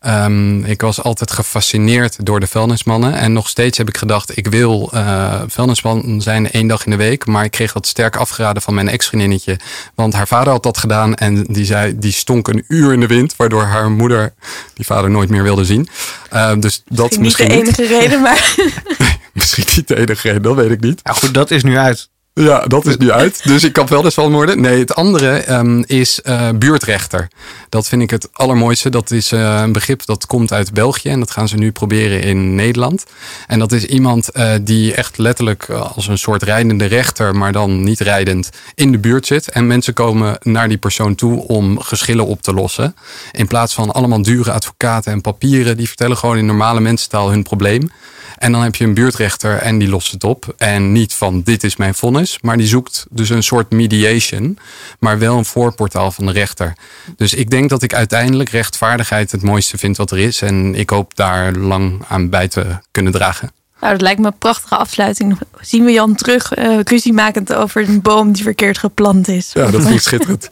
Um, 0.06 0.64
ik 0.64 0.80
was 0.80 1.02
altijd 1.02 1.30
gefascineerd 1.30 2.26
door 2.26 2.40
de 2.40 2.46
vuilnismannen. 2.46 3.14
En 3.14 3.32
nog 3.32 3.48
steeds 3.48 3.78
heb 3.78 3.88
ik 3.88 3.96
gedacht, 3.96 4.36
ik 4.36 4.46
wil 4.46 4.90
uh, 4.94 5.42
vuilnisman 5.46 6.20
zijn 6.22 6.50
één 6.50 6.66
dag 6.66 6.84
in 6.84 6.90
de 6.90 6.96
week. 6.96 7.26
Maar 7.26 7.44
ik 7.44 7.50
kreeg 7.50 7.72
dat 7.72 7.86
sterk 7.86 8.16
afgeraden 8.16 8.62
van 8.62 8.74
mijn 8.74 8.88
ex-vriendinnetje. 8.88 9.58
Want 9.94 10.12
haar 10.12 10.28
vader 10.28 10.52
had 10.52 10.62
dat 10.62 10.78
gedaan. 10.78 11.14
En 11.14 11.44
die 11.44 11.64
zei, 11.64 11.98
die 11.98 12.12
stonk 12.12 12.48
een 12.48 12.64
uur 12.68 12.92
in 12.92 13.00
de 13.00 13.06
wind. 13.06 13.36
Waardoor 13.36 13.62
haar 13.62 13.90
moeder 13.90 14.34
die 14.74 14.86
vader 14.86 15.10
nooit 15.10 15.28
meer 15.28 15.42
wilde 15.42 15.64
zien. 15.64 15.88
Uh, 16.32 16.52
dus 16.58 16.82
dat 16.86 17.10
is 17.10 17.18
misschien 17.18 17.46
misschien 17.46 17.64
niet 17.64 17.76
de 17.76 17.82
enige 17.82 18.00
reden, 18.00 18.22
maar 18.22 18.54
misschien 19.32 19.66
niet 19.76 19.88
de 19.88 19.96
enige 19.96 20.28
reden, 20.28 20.42
dat 20.42 20.54
weet 20.54 20.70
ik 20.70 20.80
niet. 20.80 21.04
Nou 21.04 21.16
goed, 21.16 21.34
dat 21.34 21.50
is 21.50 21.62
nu 21.62 21.76
uit. 21.76 22.08
Ja, 22.41 22.66
dat 22.66 22.87
is 22.87 22.97
nu 22.97 23.11
uit. 23.11 23.41
Dus 23.45 23.64
ik 23.64 23.72
kan 23.72 23.87
wel 23.87 24.11
van 24.11 24.32
worden. 24.32 24.61
Nee, 24.61 24.78
het 24.78 24.95
andere 24.95 25.53
um, 25.53 25.84
is 25.87 26.20
uh, 26.24 26.49
buurtrechter. 26.51 27.28
Dat 27.68 27.89
vind 27.89 28.03
ik 28.03 28.11
het 28.11 28.28
allermooiste. 28.32 28.91
Dat 28.91 29.11
is 29.11 29.32
uh, 29.32 29.61
een 29.62 29.72
begrip 29.72 30.05
dat 30.05 30.26
komt 30.26 30.53
uit 30.53 30.72
België. 30.72 31.09
En 31.09 31.18
dat 31.18 31.30
gaan 31.30 31.49
ze 31.49 31.57
nu 31.57 31.72
proberen 31.72 32.22
in 32.22 32.55
Nederland. 32.55 33.05
En 33.47 33.59
dat 33.59 33.72
is 33.72 33.84
iemand 33.84 34.30
uh, 34.32 34.53
die 34.62 34.95
echt 34.95 35.18
letterlijk 35.18 35.70
als 35.70 36.07
een 36.07 36.18
soort 36.18 36.43
rijdende 36.43 36.84
rechter, 36.84 37.37
maar 37.37 37.53
dan 37.53 37.84
niet 37.84 38.01
rijdend, 38.01 38.51
in 38.74 38.93
de 38.93 38.99
buurt 38.99 39.26
zit. 39.26 39.51
En 39.51 39.66
mensen 39.66 39.95
komen 39.95 40.39
naar 40.43 40.68
die 40.68 40.78
persoon 40.78 41.14
toe 41.14 41.49
om 41.49 41.80
geschillen 41.80 42.26
op 42.26 42.43
te 42.43 42.53
lossen. 42.53 42.97
In 43.32 43.47
plaats 43.47 43.74
van 43.74 43.93
allemaal 43.93 44.22
dure 44.22 44.53
advocaten 44.53 45.12
en 45.12 45.20
papieren. 45.20 45.76
Die 45.76 45.89
vertellen 45.89 46.16
gewoon 46.16 46.37
in 46.37 46.47
normale 46.47 46.80
mensentaal 46.80 47.30
hun 47.30 47.43
probleem. 47.43 47.91
En 48.39 48.53
dan 48.53 48.62
heb 48.62 48.74
je 48.74 48.84
een 48.84 48.95
buurtrechter 48.95 49.57
en 49.59 49.78
die 49.78 49.89
lost 49.89 50.12
het 50.12 50.24
op. 50.24 50.55
En 50.57 50.93
niet 50.93 51.14
van 51.14 51.43
dit 51.43 51.64
is 51.64 51.76
mijn 51.76 51.95
vonnis, 51.95 52.39
maar 52.43 52.57
die 52.57 52.66
zoekt 52.66 53.07
dus 53.11 53.28
een 53.28 53.43
soort 53.43 53.70
mediation, 53.70 54.59
maar 54.99 55.18
wel 55.18 55.37
een 55.39 55.45
voorportaal 55.45 56.11
van 56.11 56.26
de 56.26 56.32
rechter. 56.32 56.76
Dus 57.16 57.34
ik 57.34 57.51
denk 57.51 57.70
dat 57.70 57.82
ik 57.82 57.95
uiteindelijk 57.95 58.49
rechtvaardigheid 58.49 59.32
het 59.32 59.43
mooiste 59.43 59.78
vind 59.78 59.97
wat 59.97 60.11
er 60.11 60.18
is. 60.18 60.43
En 60.43 60.74
ik 60.74 60.91
hoop 60.91 61.16
daar 61.16 61.53
lang 61.53 62.05
aan 62.09 62.28
bij 62.28 62.49
te 62.49 62.66
kunnen 62.91 63.12
dragen. 63.12 63.51
Nou, 63.80 63.93
dat 63.93 64.01
lijkt 64.01 64.20
me 64.20 64.26
een 64.26 64.39
prachtige 64.39 64.76
afsluiting. 64.76 65.39
Zien 65.61 65.84
we 65.84 65.93
Jan 65.93 66.14
terug, 66.14 66.57
uh, 66.57 66.80
ruziemakend 66.80 67.55
over 67.55 67.89
een 67.89 68.03
boom 68.03 68.32
die 68.32 68.43
verkeerd 68.43 68.78
geplant 68.78 69.28
is. 69.28 69.51
Ja, 69.53 69.70
dat 69.70 69.82
vind 69.82 69.95
ik 69.95 70.01
schitterend. 70.11 70.51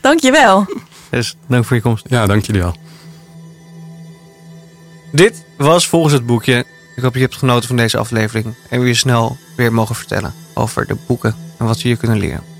Dankjewel. 0.00 0.66
Dus 1.10 1.36
dank 1.46 1.64
voor 1.64 1.76
je 1.76 1.82
komst. 1.82 2.04
Ja, 2.08 2.26
dank 2.26 2.44
jullie 2.44 2.62
wel. 2.62 2.76
Dit 5.12 5.44
was 5.56 5.86
volgens 5.86 6.12
het 6.12 6.26
boekje 6.26 6.64
ik 6.94 7.02
hoop 7.02 7.14
je 7.14 7.20
hebt 7.20 7.36
genoten 7.36 7.66
van 7.66 7.76
deze 7.76 7.98
aflevering 7.98 8.54
en 8.68 8.80
we 8.80 8.86
je 8.86 8.94
snel 8.94 9.36
weer 9.56 9.72
mogen 9.72 9.94
vertellen 9.94 10.34
over 10.54 10.86
de 10.86 10.96
boeken 11.06 11.34
en 11.58 11.66
wat 11.66 11.76
we 11.76 11.88
hier 11.88 11.96
kunnen 11.96 12.18
leren. 12.18 12.53